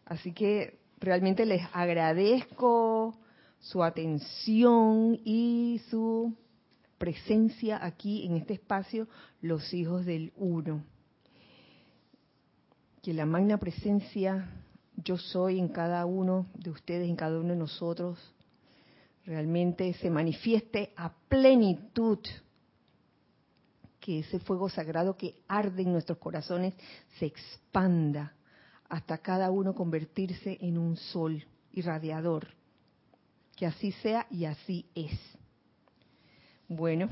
Así 0.06 0.34
que 0.34 0.78
realmente 1.00 1.48
les 1.48 1.64
agradezco 1.74 3.18
su 3.64 3.82
atención 3.82 5.20
y 5.24 5.82
su 5.90 6.36
presencia 6.98 7.84
aquí 7.84 8.26
en 8.26 8.36
este 8.36 8.54
espacio, 8.54 9.08
los 9.42 9.74
hijos 9.74 10.06
del 10.06 10.34
uno. 10.36 10.84
Que 13.02 13.14
la 13.14 13.26
magna 13.26 13.58
presencia 13.58 14.50
yo 14.98 15.18
soy 15.18 15.60
en 15.60 15.70
cada 15.70 16.06
uno 16.06 16.46
de 16.56 16.72
ustedes, 16.72 17.10
en 17.10 17.16
cada 17.16 17.40
uno 17.40 17.50
de 17.50 17.56
nosotros, 17.56 18.20
realmente 19.26 19.94
se 19.94 20.10
manifieste 20.10 20.94
a 20.98 21.14
plenitud. 21.30 22.20
Que 24.02 24.20
ese 24.20 24.40
fuego 24.40 24.68
sagrado 24.68 25.16
que 25.16 25.36
arde 25.48 25.84
en 25.84 25.94
nuestros 25.94 26.18
corazones 26.18 26.74
se 27.18 27.28
expanda 27.28 28.34
hasta 28.90 29.20
cada 29.20 29.52
uno 29.52 29.74
convertirse 29.74 30.58
en 30.60 30.78
un 30.78 30.98
sol 30.98 31.46
irradiador. 31.72 32.48
Que 33.56 33.66
así 33.66 33.92
sea 33.92 34.28
y 34.30 34.46
así 34.46 34.86
es. 34.96 35.18
Bueno, 36.68 37.10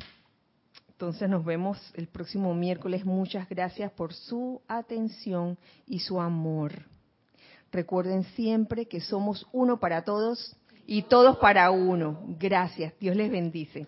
entonces 0.90 1.30
nos 1.30 1.44
vemos 1.44 1.80
el 1.96 2.08
próximo 2.08 2.54
miércoles. 2.54 3.06
Muchas 3.06 3.50
gracias 3.50 3.92
por 3.92 4.14
su 4.14 4.62
atención 4.68 5.58
y 5.88 6.00
su 6.00 6.22
amor. 6.22 6.86
Recuerden 7.72 8.24
siempre 8.36 8.86
que 8.86 9.02
somos 9.02 9.48
uno 9.52 9.80
para 9.80 10.04
todos 10.04 10.56
y 10.86 11.04
todos 11.04 11.38
para 11.38 11.72
uno. 11.72 12.22
Gracias. 12.40 12.94
Dios 13.00 13.16
les 13.16 13.32
bendice. 13.32 13.88